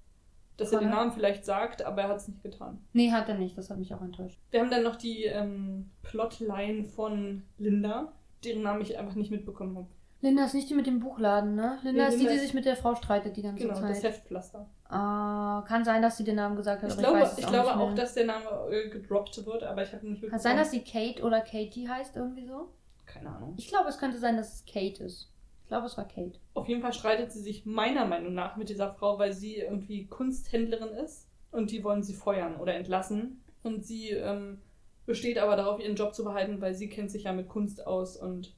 dass 0.57 0.73
er 0.73 0.79
den 0.81 0.89
Connor? 0.89 1.01
Namen 1.05 1.13
vielleicht 1.13 1.45
sagt, 1.45 1.83
aber 1.85 2.03
er 2.03 2.09
hat 2.09 2.17
es 2.19 2.29
nicht 2.29 2.43
getan. 2.43 2.79
Nee, 2.93 3.11
hat 3.11 3.29
er 3.29 3.37
nicht. 3.37 3.57
Das 3.59 3.71
hat 3.71 3.79
mich 3.79 3.93
auch 3.95 4.03
enttäuscht. 4.03 4.39
Wir 4.51 4.61
haben 4.61 4.71
dann 4.71 4.83
noch 4.85 4.97
die 4.97 5.25
ähm, 5.25 5.91
Plotline 6.03 6.85
von 6.85 7.43
Linda, 7.59 8.13
deren 8.45 8.63
Namen 8.63 8.81
ich 8.83 8.97
einfach 8.99 9.15
nicht 9.15 9.31
mitbekommen 9.31 9.77
habe. 9.77 9.89
Linda 10.21 10.45
ist 10.47 10.55
nicht 10.55 10.71
die 10.71 10.75
mit 10.75 10.87
dem 10.87 11.01
Buchladen, 11.01 11.55
ne? 11.55 11.79
Linda 11.83 12.05
Nee, 12.05 12.09
ist 12.09 12.15
die, 12.15 12.19
Linda 12.21 12.31
die 12.31 12.37
ist- 12.37 12.43
sich 12.45 12.55
mit 12.55 12.65
der 12.65 12.77
Frau 12.77 12.95
streitet 12.95 13.37
die 13.37 13.43
ganze 13.43 13.67
Genau, 13.67 13.79
das 13.79 14.01
Zeit. 14.01 14.05
Heftpflaster. 14.13 14.67
Ah, 14.89 15.65
kann 15.67 15.85
sein, 15.85 16.01
dass 16.01 16.17
sie 16.17 16.25
den 16.25 16.37
Namen 16.37 16.57
gesagt 16.57 16.83
hat, 16.83 16.91
Ich 16.91 16.97
glaube, 16.99 17.19
ich 17.21 17.39
ich 17.39 17.45
auch 17.47 17.51
glaube 17.51 17.75
auch, 17.77 17.95
dass 17.95 18.15
der 18.15 18.27
Name 18.27 18.47
äh, 18.71 18.89
gedroppt 18.89 19.45
wird, 19.45 19.65
aber 19.65 19.83
ich 19.83 19.93
habe 19.93 20.07
nicht 20.07 20.21
Kann 20.21 20.31
wirklich. 20.31 20.43
sein, 20.43 20.57
dass 20.57 20.71
sie 20.71 20.81
Kate 20.83 21.23
oder 21.25 21.41
Katie 21.41 21.89
heißt, 21.89 22.17
irgendwie 22.17 22.47
so? 22.47 22.69
Keine 23.07 23.29
Ahnung. 23.31 23.55
Ich 23.59 23.69
glaube, 23.69 23.89
es 23.89 23.99
könnte 23.99 24.19
sein, 24.19 24.37
dass 24.37 24.55
es 24.55 24.65
Kate 24.65 25.05
ist. 25.05 25.31
Ich 25.65 25.69
glaube, 25.69 25.87
es 25.87 25.97
war 25.97 26.07
Kate. 26.07 26.39
Auf 26.53 26.69
jeden 26.69 26.83
Fall 26.83 26.93
streitet 26.93 27.33
sie 27.33 27.41
sich 27.41 27.65
meiner 27.65 28.05
Meinung 28.05 28.35
nach 28.35 28.57
mit 28.57 28.69
dieser 28.69 28.93
Frau, 28.93 29.19
weil 29.19 29.33
sie 29.33 29.57
irgendwie 29.57 30.07
Kunsthändlerin 30.07 30.91
ist 30.91 31.27
und 31.51 31.71
die 31.71 31.83
wollen 31.83 32.03
sie 32.03 32.13
feuern 32.15 32.57
oder 32.57 32.75
entlassen. 32.75 33.43
Und 33.63 33.85
sie 33.85 34.11
ähm, 34.11 34.61
besteht 35.07 35.39
aber 35.39 35.57
darauf, 35.57 35.81
ihren 35.81 35.97
Job 35.97 36.15
zu 36.15 36.23
behalten, 36.23 36.61
weil 36.61 36.75
sie 36.75 36.89
kennt 36.91 37.11
sich 37.11 37.25
ja 37.25 37.33
mit 37.33 37.49
Kunst 37.49 37.87
aus 37.87 38.17
und 38.17 38.55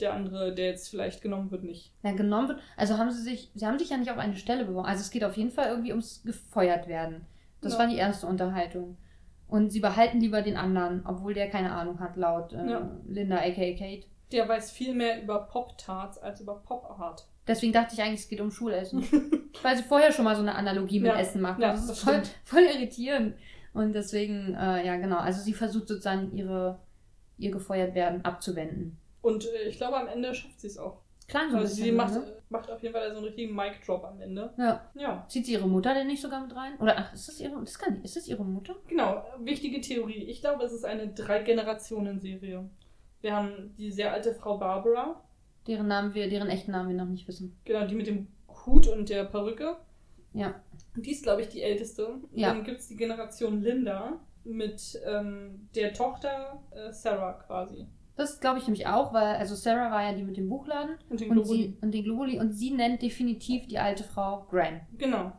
der 0.00 0.12
andere, 0.12 0.54
der 0.54 0.66
jetzt 0.66 0.88
vielleicht 0.90 1.22
genommen 1.22 1.50
wird, 1.50 1.64
nicht. 1.64 1.92
Ja, 2.02 2.12
genommen 2.12 2.48
wird. 2.48 2.60
Also 2.76 2.98
haben 2.98 3.10
sie 3.10 3.22
sich, 3.22 3.50
sie 3.54 3.66
haben 3.66 3.78
sich 3.78 3.90
ja 3.90 3.96
nicht 3.96 4.10
auf 4.10 4.18
eine 4.18 4.36
Stelle 4.36 4.64
beworben. 4.66 4.86
Also 4.88 5.00
es 5.00 5.10
geht 5.10 5.24
auf 5.24 5.36
jeden 5.36 5.50
Fall 5.50 5.68
irgendwie 5.68 5.92
ums 5.92 6.22
gefeuert 6.24 6.88
werden. 6.88 7.26
Das 7.62 7.72
Ja. 7.74 7.78
war 7.78 7.86
die 7.86 7.96
erste 7.96 8.26
Unterhaltung. 8.26 8.98
Und 9.48 9.70
sie 9.70 9.80
behalten 9.80 10.20
lieber 10.20 10.42
den 10.42 10.56
anderen, 10.56 11.06
obwohl 11.06 11.32
der 11.32 11.48
keine 11.48 11.72
Ahnung 11.72 12.00
hat, 12.00 12.16
laut 12.16 12.52
äh, 12.52 12.70
Ja. 12.70 12.90
Linda 13.06 13.36
aka 13.36 13.72
Kate. 13.78 14.06
Der 14.34 14.48
weiß 14.48 14.72
viel 14.72 14.94
mehr 14.94 15.22
über 15.22 15.46
Pop-Tarts 15.46 16.18
als 16.18 16.40
über 16.40 16.56
Pop-Art. 16.56 17.24
Deswegen 17.46 17.72
dachte 17.72 17.94
ich 17.94 18.02
eigentlich, 18.02 18.20
es 18.20 18.28
geht 18.28 18.40
um 18.40 18.50
Schulessen. 18.50 19.02
Weil 19.62 19.76
sie 19.76 19.82
vorher 19.84 20.10
schon 20.12 20.24
mal 20.24 20.34
so 20.34 20.42
eine 20.42 20.54
Analogie 20.56 20.98
mit 20.98 21.12
Ja, 21.12 21.18
Essen 21.18 21.40
macht. 21.40 21.60
ja, 21.60 21.72
das 21.72 21.88
ist 21.88 22.00
voll, 22.00 22.20
voll 22.44 22.62
irritierend. 22.62 23.36
Und 23.74 23.92
deswegen, 23.92 24.54
äh, 24.54 24.84
ja 24.84 24.96
genau, 24.96 25.18
also 25.18 25.40
sie 25.40 25.52
versucht 25.52 25.88
sozusagen 25.88 26.36
ihre, 26.36 26.80
ihr 27.38 27.50
gefeuert 27.50 27.94
werden 27.94 28.24
abzuwenden. 28.24 28.98
Und 29.22 29.44
äh, 29.46 29.68
ich 29.68 29.76
glaube, 29.76 29.96
am 29.98 30.08
Ende 30.08 30.34
schafft 30.34 30.60
sie 30.60 30.66
es 30.66 30.78
auch. 30.78 31.00
Klang 31.28 31.50
so 31.50 31.56
ein 31.56 31.62
Also 31.62 31.70
bisschen. 31.76 31.84
sie 31.84 31.92
macht, 31.92 32.14
ne? 32.14 32.42
macht 32.50 32.70
auf 32.70 32.82
jeden 32.82 32.94
Fall 32.94 33.10
so 33.10 33.16
einen 33.18 33.24
richtigen 33.26 33.54
Mic-Drop 33.54 34.04
am 34.04 34.20
Ende. 34.20 34.52
Ja. 34.58 34.90
Ja, 34.94 35.24
Zieht 35.28 35.46
sie 35.46 35.52
ihre 35.52 35.68
Mutter 35.68 35.94
denn 35.94 36.06
nicht 36.08 36.20
sogar 36.20 36.40
mit 36.42 36.54
rein? 36.56 36.76
Oder 36.80 36.98
ach, 36.98 37.14
ist 37.14 37.28
das 37.28 37.40
ihre, 37.40 37.58
das 37.60 37.78
kann 37.78 37.94
nicht, 37.94 38.04
ist 38.04 38.16
das 38.16 38.26
ihre 38.28 38.44
Mutter? 38.44 38.74
genau. 38.88 39.24
Wichtige 39.38 39.80
Theorie. 39.80 40.24
Ich 40.24 40.40
glaube, 40.40 40.64
es 40.64 40.72
ist 40.72 40.84
eine 40.84 41.08
Drei-Generationen-Serie. 41.08 42.68
Wir 43.24 43.34
haben 43.34 43.74
die 43.78 43.90
sehr 43.90 44.12
alte 44.12 44.34
Frau 44.34 44.58
Barbara, 44.58 45.18
Deren 45.66 45.88
Namen 45.88 46.12
wir, 46.12 46.28
deren 46.28 46.50
echten 46.50 46.72
Namen 46.72 46.90
wir 46.90 46.96
noch 46.96 47.10
nicht 47.10 47.26
wissen. 47.26 47.56
genau, 47.64 47.86
die 47.86 47.94
mit 47.94 48.06
dem 48.06 48.26
Hut 48.66 48.86
und 48.86 49.08
der 49.08 49.24
Perücke. 49.24 49.78
Ja. 50.34 50.54
Die 50.94 51.10
ist, 51.10 51.22
glaube 51.22 51.40
ich, 51.40 51.48
die 51.48 51.62
älteste. 51.62 52.06
Und 52.06 52.26
Ja. 52.34 52.48
Dann 52.52 52.64
gibt 52.64 52.80
es 52.80 52.88
die 52.88 52.96
Generation 52.96 53.62
Linda. 53.62 54.20
mit 54.44 55.00
ähm, 55.06 55.70
der 55.74 55.94
Tochter 55.94 56.60
äh, 56.72 56.92
Sarah 56.92 57.32
quasi. 57.32 57.86
Das 58.14 58.40
glaube 58.40 58.58
ich 58.58 58.66
nämlich 58.66 58.86
auch, 58.88 59.14
weil 59.14 59.36
also 59.36 59.54
Sarah 59.54 59.90
war 59.90 60.02
ja 60.02 60.12
die 60.12 60.22
mit 60.22 60.36
dem 60.36 60.50
Buchladen 60.50 60.96
Und 61.08 61.18
den 61.18 61.30
Globuli. 61.30 61.78
und 61.80 61.92
den 61.94 62.04
Globuli 62.04 62.38
und 62.38 62.52
sie 62.52 62.72
nennt 62.72 63.00
definitiv 63.00 63.66
die 63.68 63.78
alte 63.78 64.04
Frau 64.04 64.44
Gran. 64.50 64.82
Genau. 64.98 65.32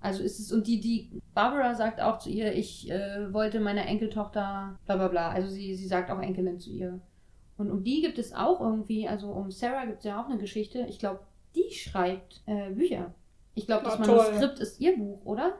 Also 0.00 0.22
ist 0.22 0.38
es 0.38 0.52
und 0.52 0.68
die 0.68 0.78
die 0.78 1.10
Barbara 1.34 1.74
sagt 1.74 2.00
auch 2.00 2.18
zu 2.18 2.30
ihr, 2.30 2.52
ich 2.54 2.88
äh, 2.88 3.32
wollte 3.32 3.58
meiner 3.58 3.84
Enkeltochter 3.86 4.78
bla 4.86 4.96
bla 4.96 5.08
bla. 5.08 5.30
Also 5.30 5.48
sie 5.48 5.74
sie 5.74 5.88
sagt 5.88 6.08
auch 6.12 6.20
Enkelin 6.22 6.60
zu 6.60 6.70
ihr. 6.70 7.00
Und 7.56 7.70
um 7.70 7.82
die 7.84 8.02
gibt 8.02 8.18
es 8.18 8.32
auch 8.34 8.60
irgendwie, 8.60 9.08
also 9.08 9.28
um 9.28 9.50
Sarah 9.50 9.86
gibt 9.86 9.98
es 9.98 10.04
ja 10.04 10.20
auch 10.22 10.28
eine 10.28 10.38
Geschichte. 10.38 10.84
Ich 10.88 10.98
glaube, 10.98 11.20
die 11.54 11.70
schreibt 11.72 12.42
äh, 12.46 12.70
Bücher. 12.70 13.14
Ich 13.54 13.66
glaube, 13.66 13.84
das 13.84 13.94
Ah. 13.94 13.98
Manuskript 14.00 14.58
ist 14.58 14.80
ihr 14.80 14.96
Buch, 14.98 15.24
oder? 15.24 15.54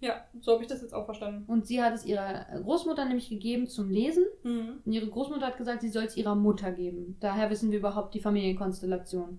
Ja, 0.00 0.24
so 0.40 0.52
habe 0.52 0.62
ich 0.62 0.68
das 0.68 0.80
jetzt 0.82 0.94
auch 0.94 1.04
verstanden. 1.04 1.44
Und 1.46 1.66
sie 1.66 1.80
hat 1.82 1.94
es 1.94 2.04
ihrer 2.06 2.46
Großmutter 2.62 3.04
nämlich 3.04 3.28
gegeben 3.28 3.68
zum 3.68 3.90
Lesen. 3.90 4.24
Mhm. 4.42 4.80
Und 4.84 4.92
ihre 4.92 5.06
Großmutter 5.06 5.46
hat 5.46 5.58
gesagt, 5.58 5.82
sie 5.82 5.90
soll 5.90 6.04
es 6.04 6.16
ihrer 6.16 6.34
Mutter 6.34 6.72
geben. 6.72 7.16
Daher 7.20 7.50
wissen 7.50 7.70
wir 7.70 7.78
überhaupt 7.78 8.14
die 8.14 8.20
Familienkonstellation. 8.20 9.38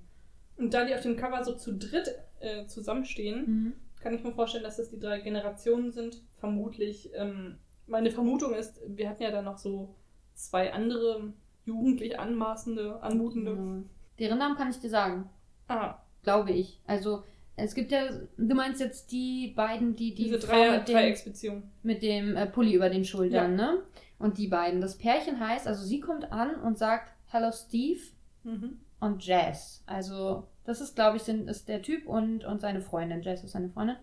Und 0.58 0.74
da 0.74 0.86
die 0.86 0.94
auf 0.94 1.02
dem 1.02 1.18
Cover 1.18 1.44
so 1.44 1.54
zu 1.56 1.74
dritt 1.76 2.16
äh, 2.40 2.66
zusammenstehen, 2.68 3.46
Mhm. 3.46 3.74
kann 4.02 4.14
ich 4.14 4.24
mir 4.24 4.32
vorstellen, 4.34 4.64
dass 4.64 4.78
das 4.78 4.90
die 4.90 5.00
drei 5.00 5.20
Generationen 5.22 5.92
sind. 5.92 6.22
Vermutlich. 6.38 7.10
Ähm, 7.16 7.58
meine 7.88 8.12
Vermutung 8.12 8.54
ist, 8.54 8.80
wir 8.88 9.10
hatten 9.10 9.24
ja 9.24 9.32
dann 9.32 9.46
noch 9.46 9.58
so 9.58 9.96
zwei 10.36 10.72
andere 10.72 11.34
jugendlich 11.66 12.20
anmaßende, 12.20 13.02
anmutende. 13.02 13.52
Ja. 13.52 13.84
Deren 14.20 14.38
Namen 14.40 14.56
kann 14.58 14.70
ich 14.70 14.80
dir 14.80 14.90
sagen. 14.90 15.30
Ah, 15.68 15.96
Glaube 16.24 16.52
ich. 16.52 16.80
Also, 16.88 17.24
es 17.56 17.76
gibt 17.76 17.92
ja, 17.92 18.04
du 18.38 18.56
meinst 18.56 18.80
jetzt 18.80 19.12
die 19.12 19.54
beiden, 19.56 19.96
die, 19.96 20.16
die 20.16 20.24
diese 20.26 20.40
Frau 20.40 20.54
Dreier, 20.54 20.78
mit 20.80 20.88
dem, 20.88 20.96
Dreiecksbeziehung. 20.96 21.64
mit 21.84 22.02
dem 22.02 22.36
äh, 22.36 22.46
Pulli 22.48 22.74
über 22.76 22.90
den 22.90 23.04
Schultern, 23.06 23.56
ne? 23.56 23.84
Und 24.20 24.38
die 24.38 24.48
beiden. 24.48 24.80
Das 24.82 24.98
Pärchen 24.98 25.40
heißt, 25.40 25.68
also 25.68 25.84
sie 25.84 26.00
kommt 26.00 26.32
an 26.32 26.56
und 26.62 26.78
sagt, 26.78 27.12
Hello 27.28 27.52
Steve 27.52 28.00
Mhm. 28.44 28.80
und 29.00 29.26
Jazz. 29.26 29.84
Also, 29.86 30.48
das 30.66 30.80
ist, 30.82 30.96
glaube 30.96 31.18
ich, 31.18 31.24
sind, 31.24 31.50
ist 31.50 31.68
der 31.68 31.82
Typ 31.82 32.08
und, 32.08 32.44
und 32.46 32.62
seine 32.62 32.82
Freundin. 32.82 33.22
Jazz 33.22 33.44
ist 33.44 33.52
seine 33.52 33.70
Freundin. 33.70 33.96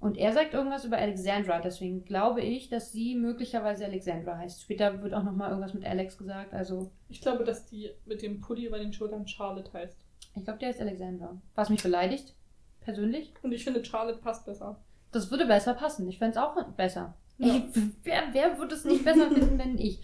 Und 0.00 0.16
er 0.16 0.32
sagt 0.32 0.54
irgendwas 0.54 0.84
über 0.86 0.96
Alexandra, 0.96 1.60
deswegen 1.60 2.04
glaube 2.04 2.40
ich, 2.40 2.70
dass 2.70 2.90
sie 2.90 3.14
möglicherweise 3.14 3.84
Alexandra 3.84 4.38
heißt. 4.38 4.62
Später 4.62 5.02
wird 5.02 5.12
auch 5.12 5.22
nochmal 5.22 5.50
irgendwas 5.50 5.74
mit 5.74 5.84
Alex 5.84 6.16
gesagt. 6.16 6.54
Also, 6.54 6.90
Ich 7.10 7.20
glaube, 7.20 7.44
dass 7.44 7.66
die 7.66 7.90
mit 8.06 8.22
dem 8.22 8.40
Pulli 8.40 8.66
über 8.66 8.78
den 8.78 8.92
Schultern 8.94 9.28
Charlotte 9.28 9.70
heißt. 9.74 9.98
ich 10.34 10.44
glaube, 10.44 10.58
der 10.58 10.70
ist 10.70 10.80
Alexandra. 10.80 11.38
Was 11.54 11.68
mich 11.68 11.82
beleidigt, 11.82 12.34
persönlich. 12.80 13.34
Und 13.42 13.52
ich 13.52 13.62
finde, 13.62 13.84
Charlotte 13.84 14.20
passt 14.20 14.46
besser. 14.46 14.80
Das 15.12 15.30
würde 15.30 15.44
besser 15.46 15.74
passen. 15.74 16.08
Ich 16.08 16.18
fände 16.18 16.38
es 16.38 16.42
auch 16.42 16.56
besser. 16.76 17.14
Ja. 17.36 17.56
Ich, 17.56 17.62
wer, 18.02 18.22
wer 18.32 18.58
würde 18.58 18.74
es 18.74 18.84
nicht 18.86 19.04
besser 19.04 19.30
finden, 19.30 19.58
wenn 19.58 19.76
ich? 19.76 20.00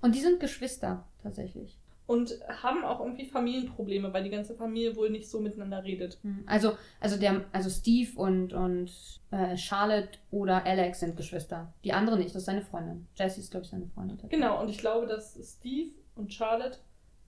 Und 0.00 0.14
die 0.14 0.20
sind 0.20 0.38
Geschwister, 0.38 1.04
tatsächlich. 1.22 1.76
Und 2.06 2.38
haben 2.62 2.84
auch 2.84 3.00
irgendwie 3.00 3.24
Familienprobleme, 3.24 4.12
weil 4.12 4.24
die 4.24 4.30
ganze 4.30 4.54
Familie 4.54 4.94
wohl 4.94 5.08
nicht 5.08 5.28
so 5.30 5.40
miteinander 5.40 5.82
redet. 5.84 6.18
Hm. 6.22 6.44
Also, 6.46 6.72
also, 7.00 7.18
der, 7.18 7.46
also 7.52 7.70
Steve 7.70 8.10
und, 8.16 8.52
und 8.52 8.90
äh, 9.30 9.56
Charlotte 9.56 10.18
oder 10.30 10.66
Alex 10.66 11.00
sind 11.00 11.16
Geschwister. 11.16 11.72
Die 11.82 11.94
andere 11.94 12.18
nicht, 12.18 12.30
das 12.30 12.42
ist 12.42 12.46
seine 12.46 12.60
Freundin. 12.60 13.06
Jessie 13.14 13.40
ist, 13.40 13.50
glaube 13.50 13.64
ich, 13.64 13.70
seine 13.70 13.86
Freundin. 13.86 14.18
Genau, 14.28 14.60
und 14.60 14.68
ich 14.68 14.78
glaube, 14.78 15.06
dass 15.06 15.38
Steve 15.42 15.92
und 16.14 16.32
Charlotte 16.32 16.78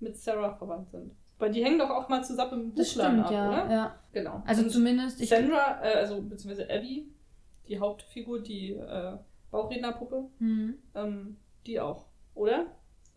mit 0.01 0.17
Sarah 0.19 0.55
verwandt 0.55 0.91
sind. 0.91 1.13
Weil 1.39 1.51
die 1.51 1.65
hängen 1.65 1.79
doch 1.79 1.91
auch 1.91 2.09
mal 2.09 2.25
zusammen 2.25 2.65
im 2.65 2.75
Das 2.75 2.95
Buchladen 2.95 3.25
stimmt, 3.25 3.27
ab, 3.27 3.33
ja, 3.33 3.49
oder? 3.49 3.73
ja. 3.73 3.99
Genau. 4.13 4.43
Also 4.47 4.63
und 4.63 4.71
zumindest, 4.71 5.21
ich, 5.21 5.29
Sandra, 5.29 5.83
äh, 5.83 5.99
also 5.99 6.23
beziehungsweise 6.23 6.71
Abby, 6.71 7.09
die 7.69 7.79
Hauptfigur, 7.79 8.41
die 8.41 8.73
äh, 8.73 9.17
Bauchrednerpuppe, 9.51 10.29
hm, 10.39 10.79
ähm, 10.95 11.37
die 11.67 11.81
auch, 11.81 12.07
oder? 12.35 12.67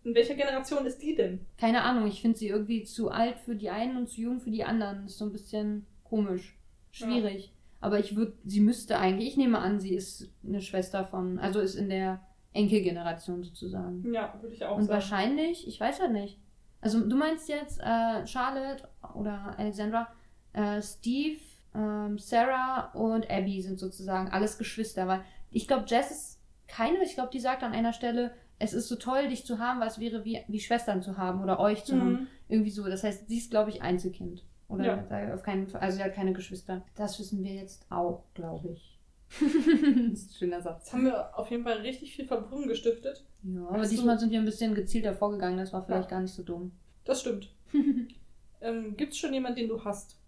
In 0.03 0.15
welcher 0.15 0.35
Generation 0.35 0.85
ist 0.85 1.01
die 1.01 1.15
denn? 1.15 1.45
keine 1.57 1.81
Ahnung, 1.83 2.07
ich 2.07 2.21
finde 2.21 2.37
sie 2.37 2.47
irgendwie 2.47 2.83
zu 2.83 3.09
alt 3.11 3.37
für 3.39 3.55
die 3.55 3.69
einen 3.69 3.97
und 3.97 4.07
zu 4.09 4.21
jung 4.21 4.39
für 4.39 4.51
die 4.51 4.63
anderen. 4.63 5.05
Ist 5.05 5.17
so 5.17 5.25
ein 5.25 5.31
bisschen 5.31 5.85
komisch. 6.03 6.57
Schwierig. 6.91 7.53
Aber 7.81 7.99
ich 7.99 8.15
würde, 8.15 8.33
sie 8.45 8.61
müsste 8.61 8.97
eigentlich, 8.97 9.29
ich 9.29 9.37
nehme 9.37 9.59
an, 9.59 9.79
sie 9.79 9.93
ist 9.93 10.29
eine 10.45 10.61
Schwester 10.61 11.05
von, 11.05 11.37
also 11.39 11.59
ist 11.59 11.75
in 11.75 11.89
der 11.89 12.21
Enkelgeneration 12.53 13.43
sozusagen. 13.43 14.11
Ja, 14.13 14.33
würde 14.41 14.55
ich 14.55 14.65
auch 14.65 14.75
Und 14.77 14.83
sagen. 14.83 14.93
wahrscheinlich, 14.95 15.67
ich 15.67 15.79
weiß 15.79 16.01
halt 16.01 16.11
nicht. 16.11 16.39
Also 16.81 17.01
du 17.07 17.15
meinst 17.15 17.47
jetzt 17.49 17.79
äh, 17.81 18.25
Charlotte 18.25 18.87
oder 19.15 19.53
Alexandra, 19.57 20.07
äh, 20.53 20.81
Steve, 20.81 21.39
ähm, 21.75 22.17
Sarah 22.17 22.91
und 22.93 23.29
Abby 23.29 23.61
sind 23.61 23.79
sozusagen 23.79 24.29
alles 24.29 24.57
Geschwister, 24.57 25.07
weil 25.07 25.21
ich 25.51 25.67
glaube, 25.67 25.85
Jess 25.87 26.11
ist 26.11 26.39
keine, 26.67 27.03
ich 27.03 27.13
glaube, 27.15 27.29
die 27.31 27.39
sagt 27.39 27.63
an 27.63 27.73
einer 27.73 27.93
Stelle, 27.93 28.31
es 28.59 28.73
ist 28.73 28.87
so 28.89 28.95
toll, 28.97 29.27
dich 29.29 29.45
zu 29.45 29.57
haben, 29.59 29.79
weil 29.79 29.87
es 29.87 29.99
wäre 29.99 30.25
wie, 30.25 30.39
wie 30.47 30.59
Schwestern 30.59 31.01
zu 31.01 31.17
haben 31.17 31.41
oder 31.41 31.59
euch 31.59 31.83
zu 31.85 31.97
haben. 31.99 32.11
Mhm. 32.11 32.27
Irgendwie 32.49 32.71
so. 32.71 32.83
Das 32.87 33.03
heißt, 33.03 33.27
sie 33.27 33.37
ist, 33.37 33.49
glaube 33.51 33.69
ich, 33.71 33.81
Einzelkind. 33.81 34.45
Oder 34.67 34.85
Ja. 34.85 35.33
auf 35.33 35.41
keinen 35.43 35.67
Fall, 35.67 35.81
also 35.81 35.97
sie 35.97 36.03
hat 36.03 36.13
keine 36.13 36.33
Geschwister. 36.33 36.85
Das 36.95 37.17
wissen 37.19 37.43
wir 37.43 37.53
jetzt 37.53 37.85
auch, 37.89 38.25
glaube 38.35 38.73
ich. 38.73 38.99
das 39.39 40.19
ist 40.21 40.31
ein 40.31 40.35
schöner 40.37 40.61
Satz. 40.61 40.85
Jetzt 40.85 40.93
haben 40.93 41.05
wir 41.05 41.37
auf 41.37 41.49
jeden 41.49 41.63
Fall 41.63 41.77
richtig 41.77 42.15
viel 42.15 42.25
Verwirrung 42.25 42.67
gestiftet. 42.67 43.25
Ja, 43.43 43.67
aber 43.67 43.79
Hast 43.79 43.91
du- 43.91 43.95
diesmal 43.95 44.19
sind 44.19 44.31
wir 44.31 44.39
ein 44.39 44.45
bisschen 44.45 44.75
gezielter 44.75 45.13
vorgegangen, 45.13 45.57
das 45.57 45.71
war 45.73 45.83
vielleicht 45.85 46.05
Ja. 46.11 46.17
gar 46.17 46.21
nicht 46.21 46.33
so 46.33 46.43
dumm. 46.43 46.71
Das 47.05 47.21
stimmt. 47.21 47.53
ähm, 48.61 48.95
Gibt 48.97 49.13
es 49.13 49.17
schon 49.19 49.33
jemanden, 49.33 49.59
den 49.59 49.69
du 49.69 49.83
hast? 49.83 50.19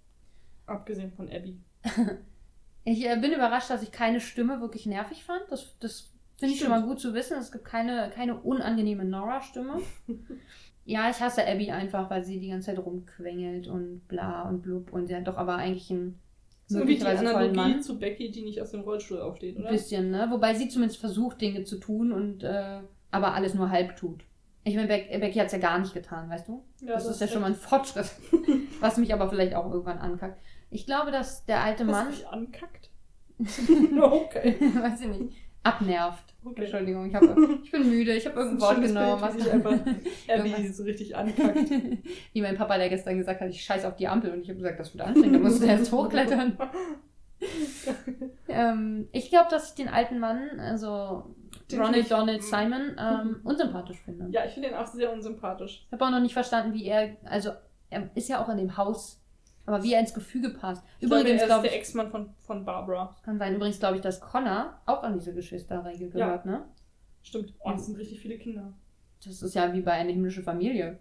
Abgesehen 0.66 1.12
von 1.12 1.30
Abby. 1.30 1.60
Ich 2.84 3.06
äh, 3.06 3.16
bin 3.22 3.32
überrascht, 3.32 3.70
dass 3.70 3.84
ich 3.84 3.92
keine 3.92 4.20
Stimme 4.20 4.60
wirklich 4.60 4.88
nervig 4.88 5.24
fand. 5.24 5.44
Das, 5.52 5.78
das 5.80 6.11
finde 6.42 6.56
ich 6.56 6.60
schon 6.60 6.70
mal 6.70 6.84
gut 6.84 7.00
zu 7.00 7.14
wissen. 7.14 7.38
Es 7.38 7.52
gibt 7.52 7.66
keine, 7.66 8.12
keine 8.14 8.36
unangenehme 8.42 9.06
Nora-Stimme. 9.06 9.80
ja, 10.86 11.10
ich 11.10 11.20
hasse 11.22 11.48
Abby 11.48 11.72
einfach, 11.72 12.10
weil 12.10 12.24
sie 12.24 12.40
die 12.40 12.50
ganze 12.50 12.68
Zeit 12.68 12.84
rumquengelt 12.84 13.68
und 13.68 14.08
bla 14.08 14.50
und 14.50 14.62
blub 14.62 14.92
und 14.92 15.08
sie 15.08 15.16
hat 15.16 15.28
doch 15.28 15.38
aber 15.38 15.56
eigentlich 15.56 15.92
einen 15.92 16.20
Das 16.64 16.72
ist 16.72 16.78
irgendwie 16.78 16.98
die 16.98 17.06
Analogie 17.06 17.80
zu 17.80 18.00
Becky, 18.00 18.32
die 18.32 18.42
nicht 18.42 18.62
aus 18.62 18.72
dem 18.72 18.82
Rollstuhl 18.82 19.22
aufsteht, 19.22 19.56
Ein 19.56 19.62
oder? 19.62 19.72
bisschen, 19.72 20.10
ne? 20.10 20.28
Wobei 20.32 20.56
sie 20.56 20.68
zumindest 20.68 21.00
versucht, 21.00 21.40
Dinge 21.40 21.64
zu 21.64 21.78
tun 21.78 22.12
und 22.12 22.44
äh, 22.44 22.80
aber 23.12 23.36
alles 23.36 23.54
nur 23.54 23.70
halb 23.70 23.96
tut. 23.96 24.24
Ich 24.64 24.76
meine, 24.76 24.88
Beck, 24.88 25.10
Becky 25.20 25.40
hat 25.40 25.48
es 25.48 25.54
ja 25.54 25.60
gar 25.60 25.80
nicht 25.80 25.94
getan, 25.94 26.30
weißt 26.30 26.48
du? 26.48 26.64
Ja, 26.82 26.94
das, 26.94 27.08
ist 27.08 27.22
ja 27.22 27.28
schon 27.28 27.42
mal 27.42 27.48
ein 27.48 27.56
Fortschritt. 27.56 28.12
was 28.80 28.98
mich 28.98 29.14
aber 29.14 29.30
vielleicht 29.30 29.56
auch 29.56 29.72
irgendwann 29.72 29.98
ankackt. 29.98 30.42
Ich 30.70 30.86
glaube, 30.86 31.12
dass 31.12 31.46
der 31.46 31.64
alte 31.64 31.86
Was 31.88 31.92
Mann. 31.92 32.10
mich 32.10 32.28
ankackt. 32.28 32.90
okay. 33.40 34.56
weiß 34.60 35.02
ich 35.02 35.08
nicht. 35.08 35.38
Abnervt. 35.64 36.31
Okay. 36.44 36.62
Entschuldigung, 36.64 37.06
ich, 37.08 37.14
hab, 37.16 37.24
ich 37.64 37.72
bin 37.72 37.88
müde, 37.90 38.14
ich 38.16 38.26
habe 38.26 38.40
irgendein 38.40 38.62
Wort 38.62 38.82
genommen. 38.82 39.22
Was 39.22 39.34
sich 39.36 39.52
einfach 39.52 39.74
Abby 40.28 40.68
so 40.70 40.84
richtig 40.84 41.16
ankackt. 41.16 41.70
Wie 42.34 42.42
mein 42.42 42.56
Papa, 42.58 42.78
der 42.78 42.90
gestern 42.90 43.18
gesagt 43.18 43.42
hat, 43.42 43.50
ich 43.50 43.64
scheiß 43.64 43.86
auf 43.86 43.96
die 43.96 44.08
Ampel 44.08 44.32
und 44.32 44.42
ich 44.42 44.50
habe 44.50 44.58
gesagt, 44.58 44.80
das 44.80 44.94
wird 44.94 45.06
anstrengend, 45.06 45.36
da 45.36 45.40
musst 45.40 45.62
du 45.62 45.68
erst 45.68 45.92
hochklettern. 45.92 46.58
Ähm, 48.48 49.08
ich 49.12 49.30
glaube, 49.30 49.48
dass 49.50 49.70
ich 49.70 49.76
den 49.76 49.88
alten 49.88 50.20
Mann, 50.20 50.60
also 50.60 51.24
Den 51.72 51.80
Ronald 51.80 52.04
ich- 52.04 52.10
Donald 52.10 52.44
Simon, 52.44 52.96
ähm, 53.00 53.40
unsympathisch 53.44 53.98
finde. 54.04 54.28
Ja, 54.32 54.46
ich 54.46 54.52
finde 54.52 54.70
ihn 54.70 54.76
auch 54.76 54.86
sehr 54.88 55.12
unsympathisch. 55.12 55.86
Ich 55.88 55.92
habe 55.94 56.06
auch 56.06 56.12
noch 56.12 56.20
nicht 56.20 56.34
verstanden, 56.34 56.74
wie 56.74 56.86
er, 56.86 57.16
also 57.26 57.52
er 57.90 58.10
ist 58.16 58.30
ja 58.30 58.44
auch 58.44 58.50
in 58.50 58.58
dem 58.58 58.78
Haus, 58.78 59.21
aber 59.72 59.84
wie 59.84 59.94
er 59.94 60.00
ins 60.02 60.14
Gefüge 60.14 60.50
passt. 60.50 60.84
Ich 61.00 61.06
Übrigens 61.08 61.44
glaube 61.44 61.64
der 61.64 61.72
ich, 61.72 61.78
Ex-Mann 61.78 62.10
von, 62.12 62.30
von 62.40 62.66
Barbara. 62.66 63.16
kann 63.24 63.38
sein, 63.38 63.56
übrigens 63.56 63.80
glaube 63.80 63.96
ich, 63.96 64.02
dass 64.02 64.20
Connor 64.20 64.80
auch 64.86 65.04
an 65.04 65.14
diese 65.14 65.34
Geschwisterregel 65.34 66.10
Ja. 66.16 66.26
gehört, 66.26 66.46
ne? 66.46 66.66
Stimmt. 67.24 67.54
Oh, 67.60 67.72
das 67.72 67.86
sind 67.86 67.98
richtig 67.98 68.20
viele 68.20 68.38
Kinder. 68.38 68.74
Das 69.24 69.42
ist 69.42 69.54
ja 69.54 69.72
wie 69.74 69.82
bei 69.82 69.92
einer 69.92 70.12
himmlischen 70.12 70.44
Familie. 70.44 70.98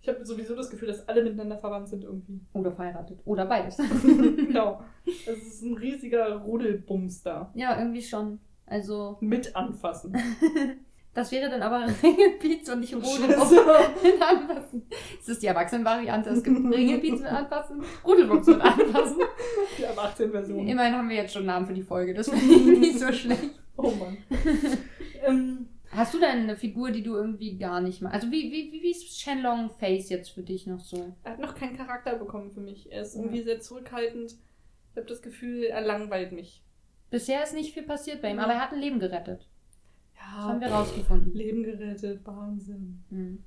Ich 0.00 0.08
habe 0.08 0.24
sowieso 0.24 0.54
das 0.54 0.70
Gefühl, 0.70 0.88
dass 0.88 1.08
alle 1.08 1.24
miteinander 1.24 1.58
verwandt 1.58 1.88
sind 1.88 2.04
irgendwie. 2.04 2.40
Oder 2.52 2.70
verheiratet. 2.72 3.20
Oder 3.24 3.46
beides. 3.46 3.76
genau. 4.02 4.80
Es 5.26 5.42
ist 5.46 5.62
ein 5.62 5.74
riesiger 5.76 6.36
Rudelbums 6.36 7.22
da. 7.22 7.50
ja, 7.54 7.78
irgendwie 7.78 8.02
schon. 8.02 8.38
Also, 8.66 9.16
Mit 9.20 9.56
anfassen. 9.56 10.14
das 11.18 11.32
wäre 11.32 11.50
dann 11.50 11.62
aber 11.62 11.86
Ringelpiez 12.02 12.68
und 12.68 12.80
nicht 12.80 12.92
Scheiße. 12.92 13.20
mit 14.02 14.22
anfassen. 14.22 14.86
Das 15.18 15.28
ist 15.28 15.42
die 15.42 15.46
Erwachsenenvariante. 15.48 16.30
Es 16.30 16.44
gibt 16.44 16.56
Ringelpiez 16.72 17.20
mit 17.20 17.30
anfassen, 17.30 17.82
Rudelbums 18.06 18.46
mit 18.46 18.60
anfassen. 18.60 19.18
Die 19.76 19.86
ab 19.86 19.98
18 19.98 20.30
Version. 20.30 20.68
Immerhin 20.68 20.94
haben 20.94 21.08
wir 21.08 21.16
jetzt 21.16 21.32
schon 21.32 21.40
einen 21.40 21.48
Namen 21.48 21.66
für 21.66 21.74
die 21.74 21.82
Folge. 21.82 22.14
Das 22.14 22.28
finde 22.30 22.44
ich 22.72 22.78
nicht 22.78 22.98
so 23.00 23.12
schlecht. 23.12 23.50
Oh 23.76 23.90
Mann. 23.90 24.16
ähm, 25.26 25.68
Hast 25.90 26.12
du 26.14 26.18
denn 26.18 26.30
eine 26.42 26.56
Figur, 26.56 26.90
die 26.90 27.02
du 27.02 27.14
irgendwie 27.14 27.56
gar 27.56 27.80
nicht 27.80 28.02
magst? 28.02 28.14
Also, 28.16 28.30
wie, 28.30 28.52
wie, 28.52 28.80
wie, 28.82 28.90
ist 28.90 29.20
Shenlong 29.20 29.70
Face 29.70 30.10
jetzt 30.10 30.30
für 30.30 30.42
dich 30.42 30.66
noch 30.66 30.80
so? 30.80 31.14
er 31.24 31.32
hat 31.32 31.38
noch 31.40 31.54
keinen 31.54 31.76
Charakter 31.76 32.14
bekommen 32.16 32.50
für 32.52 32.60
mich. 32.60 32.92
Er 32.92 33.02
ist 33.02 33.16
irgendwie 33.16 33.42
sehr 33.42 33.60
zurückhaltend. 33.60 34.32
Ich 34.92 34.96
habe 34.96 35.06
das 35.06 35.22
Gefühl, 35.22 35.64
er 35.64 35.80
langweilt 35.80 36.32
mich. 36.32 36.62
Bisher 37.10 37.42
ist 37.42 37.54
nicht 37.54 37.72
viel 37.72 37.84
passiert 37.84 38.20
bei 38.20 38.30
ihm, 38.30 38.36
Ja. 38.36 38.44
aber 38.44 38.52
er 38.52 38.60
hat 38.60 38.72
ein 38.72 38.80
Leben 38.80 39.00
gerettet. 39.00 39.48
Das 40.36 40.44
haben 40.44 40.60
wir 40.60 40.68
rausgefunden. 40.68 41.32
Leben 41.34 41.62
gerettet, 41.62 42.20
Wahnsinn. 42.24 43.02
Hm. 43.10 43.42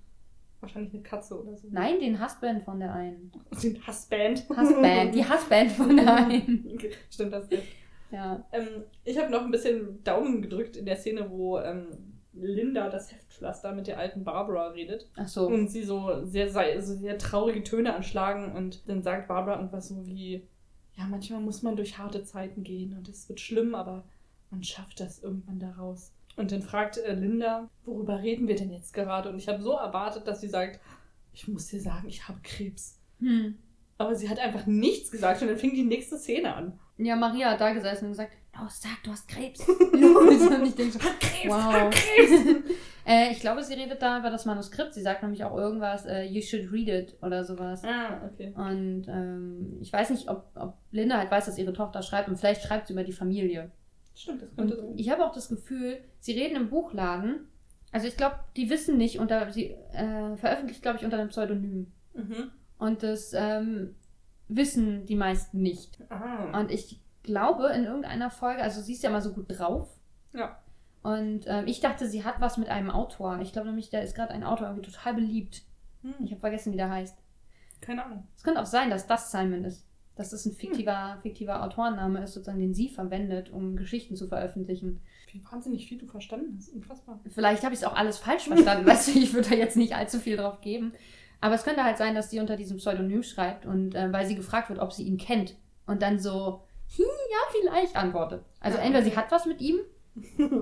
Wahrscheinlich 0.59 0.93
eine 0.93 1.01
Katze 1.01 1.41
oder 1.41 1.55
so. 1.57 1.67
Nein, 1.71 1.99
den 1.99 2.23
Husband 2.23 2.63
von 2.63 2.79
der 2.79 2.93
einen. 2.93 3.31
Den 3.63 3.87
Husband. 3.87 4.45
Husband, 4.49 5.15
die 5.15 5.27
Husband 5.27 5.71
von 5.71 5.97
der 5.97 6.15
einen. 6.27 6.79
Stimmt 7.09 7.33
das 7.33 7.49
jetzt? 7.49 7.67
Ja. 8.11 8.45
Ähm, 8.51 8.83
ich 9.03 9.17
habe 9.17 9.31
noch 9.31 9.41
ein 9.41 9.51
bisschen 9.51 10.03
Daumen 10.03 10.41
gedrückt 10.41 10.77
in 10.77 10.85
der 10.85 10.97
Szene, 10.97 11.31
wo 11.31 11.57
ähm, 11.59 11.87
Linda 12.33 12.89
das 12.89 13.11
Heftpflaster 13.11 13.73
mit 13.73 13.87
der 13.87 13.97
alten 13.97 14.23
Barbara 14.23 14.67
redet. 14.69 15.09
Ach 15.15 15.27
so. 15.27 15.47
Und 15.47 15.69
sie 15.69 15.83
so 15.83 16.23
sehr, 16.23 16.49
so 16.49 16.95
sehr 16.95 17.17
traurige 17.17 17.63
Töne 17.63 17.95
anschlagen 17.95 18.53
und 18.55 18.87
dann 18.87 19.01
sagt 19.01 19.27
Barbara 19.27 19.57
irgendwas 19.57 19.89
so 19.89 20.05
wie, 20.05 20.47
ja, 20.93 21.05
manchmal 21.07 21.41
muss 21.41 21.63
man 21.63 21.75
durch 21.75 21.97
harte 21.97 22.23
Zeiten 22.23 22.63
gehen 22.63 22.95
und 22.95 23.09
es 23.09 23.27
wird 23.27 23.39
schlimm, 23.39 23.75
aber 23.75 24.05
man 24.49 24.63
schafft 24.63 24.99
das 24.99 25.23
irgendwann 25.23 25.59
daraus. 25.59 26.13
Und 26.37 26.51
dann 26.51 26.61
fragt 26.61 26.97
äh, 26.97 27.13
Linda, 27.13 27.69
worüber 27.85 28.21
reden 28.21 28.47
wir 28.47 28.55
denn 28.55 28.71
jetzt 28.71 28.93
gerade? 28.93 29.29
Und 29.29 29.37
ich 29.37 29.47
habe 29.47 29.61
so 29.61 29.73
erwartet, 29.73 30.27
dass 30.27 30.41
sie 30.41 30.47
sagt, 30.47 30.79
ich 31.33 31.47
muss 31.47 31.67
dir 31.67 31.81
sagen, 31.81 32.07
ich 32.07 32.27
habe 32.27 32.39
Krebs. 32.43 32.99
Hm. 33.19 33.57
Aber 33.97 34.15
sie 34.15 34.29
hat 34.29 34.39
einfach 34.39 34.65
nichts 34.65 35.11
gesagt 35.11 35.41
und 35.41 35.49
dann 35.49 35.57
fing 35.57 35.73
die 35.73 35.83
nächste 35.83 36.17
Szene 36.17 36.55
an. 36.55 36.79
Ja, 36.97 37.15
Maria 37.15 37.51
hat 37.51 37.61
da 37.61 37.71
gesessen 37.71 38.05
und 38.05 38.11
gesagt, 38.11 38.31
los, 38.59 38.81
sag, 38.81 39.03
du 39.03 39.11
hast 39.11 39.27
Krebs. 39.27 39.67
und 39.69 40.65
ich 40.65 40.75
denke 40.75 40.93
so, 40.93 40.99
Krebs, 40.99 41.47
wow. 41.47 41.89
Krebs! 41.89 42.63
äh, 43.05 43.31
ich 43.31 43.39
glaube, 43.39 43.63
sie 43.63 43.73
redet 43.73 44.01
da 44.01 44.19
über 44.19 44.29
das 44.29 44.45
Manuskript. 44.45 44.93
Sie 44.93 45.01
sagt 45.01 45.21
nämlich 45.21 45.43
auch 45.43 45.55
irgendwas, 45.55 46.05
äh, 46.05 46.23
you 46.23 46.41
should 46.41 46.71
read 46.71 46.87
it 46.87 47.17
oder 47.21 47.43
sowas. 47.43 47.83
ah, 47.83 48.21
okay. 48.31 48.53
Und 48.55 49.07
ähm, 49.07 49.77
ich 49.81 49.91
weiß 49.93 50.09
nicht, 50.09 50.29
ob, 50.29 50.49
ob 50.55 50.77
Linda 50.91 51.17
halt 51.17 51.31
weiß, 51.31 51.45
dass 51.45 51.57
ihre 51.57 51.73
Tochter 51.73 52.01
schreibt 52.01 52.29
und 52.29 52.37
vielleicht 52.37 52.63
schreibt 52.63 52.87
sie 52.87 52.93
über 52.93 53.03
die 53.03 53.13
Familie. 53.13 53.71
Stimmt, 54.15 54.41
das 54.41 54.55
könnte 54.55 54.75
sein. 54.77 54.93
ich 54.97 55.09
habe 55.09 55.25
auch 55.25 55.33
das 55.33 55.49
Gefühl, 55.49 55.99
sie 56.19 56.33
reden 56.33 56.55
im 56.55 56.69
Buchladen. 56.69 57.47
Also 57.91 58.07
ich 58.07 58.15
glaube, 58.17 58.35
die 58.55 58.69
wissen 58.69 58.97
nicht 58.97 59.19
unter, 59.19 59.51
sie 59.51 59.71
äh, 59.93 60.35
veröffentlicht, 60.37 60.81
glaube 60.81 60.97
ich, 60.99 61.05
unter 61.05 61.17
einem 61.17 61.29
Pseudonym. 61.29 61.91
Mhm. 62.13 62.51
Und 62.77 63.03
das 63.03 63.33
ähm, 63.33 63.95
wissen 64.47 65.05
die 65.05 65.15
meisten 65.15 65.61
nicht. 65.61 65.99
Ah. 66.09 66.57
Und 66.59 66.71
ich 66.71 66.99
glaube, 67.23 67.67
in 67.69 67.85
irgendeiner 67.85 68.29
Folge, 68.29 68.61
also 68.61 68.81
sie 68.81 68.93
ist 68.93 69.03
ja 69.03 69.09
immer 69.09 69.21
so 69.21 69.33
gut 69.33 69.45
drauf. 69.49 69.89
Ja. 70.33 70.57
Und 71.03 71.45
ähm, 71.47 71.65
ich 71.67 71.79
dachte, 71.79 72.07
sie 72.07 72.23
hat 72.23 72.39
was 72.39 72.57
mit 72.57 72.69
einem 72.69 72.91
Autor. 72.91 73.39
Ich 73.41 73.51
glaube 73.53 73.67
nämlich, 73.67 73.89
da 73.89 73.99
ist 73.99 74.15
gerade 74.15 74.31
ein 74.33 74.43
Autor 74.43 74.67
irgendwie 74.67 74.89
total 74.89 75.13
beliebt. 75.15 75.63
Hm, 76.03 76.13
Ich 76.23 76.31
habe 76.31 76.39
vergessen, 76.41 76.73
wie 76.73 76.77
der 76.77 76.89
heißt. 76.89 77.17
keine 77.81 78.05
Ahnung. 78.05 78.27
Es 78.37 78.43
könnte 78.43 78.61
auch 78.61 78.65
sein, 78.67 78.89
dass 78.89 79.07
das 79.07 79.31
Simon 79.31 79.65
ist. 79.65 79.85
Dass 80.15 80.29
das 80.29 80.45
ein 80.45 80.53
fiktiver, 80.53 81.17
fiktiver 81.21 81.63
Autorenname 81.63 82.23
ist, 82.23 82.33
sozusagen, 82.33 82.59
den 82.59 82.73
sie 82.73 82.89
verwendet, 82.89 83.49
um 83.49 83.75
Geschichten 83.77 84.15
zu 84.15 84.27
veröffentlichen. 84.27 85.01
Wie 85.31 85.41
wahnsinnig 85.49 85.87
viel 85.87 85.97
du 85.97 86.05
verstanden 86.05 86.55
hast. 86.57 86.69
Unfassbar. 86.73 87.19
Vielleicht 87.29 87.63
habe 87.63 87.73
ich 87.73 87.79
es 87.81 87.87
auch 87.87 87.95
alles 87.95 88.17
falsch 88.17 88.43
verstanden, 88.47 88.85
weißt 88.85 89.07
du, 89.15 89.19
ich 89.19 89.33
würde 89.33 89.49
da 89.49 89.55
jetzt 89.55 89.77
nicht 89.77 89.95
allzu 89.95 90.19
viel 90.19 90.37
drauf 90.37 90.61
geben. 90.61 90.93
Aber 91.39 91.55
es 91.55 91.63
könnte 91.63 91.83
halt 91.83 91.97
sein, 91.97 92.13
dass 92.13 92.29
sie 92.29 92.39
unter 92.39 92.55
diesem 92.55 92.77
Pseudonym 92.77 93.23
schreibt 93.23 93.65
und 93.65 93.95
äh, 93.95 94.11
weil 94.13 94.25
sie 94.27 94.35
gefragt 94.35 94.69
wird, 94.69 94.79
ob 94.79 94.93
sie 94.93 95.03
ihn 95.03 95.17
kennt 95.17 95.55
und 95.87 96.01
dann 96.01 96.19
so, 96.19 96.61
hm, 96.95 97.05
ja, 97.05 97.59
vielleicht 97.59 97.95
antwortet. 97.95 98.43
Also 98.59 98.77
Ja, 98.77 98.83
entweder 98.83 99.03
okay. 99.03 99.11
sie 99.11 99.17
hat 99.17 99.31
was 99.31 99.45
mit 99.45 99.61
ihm 99.61 99.79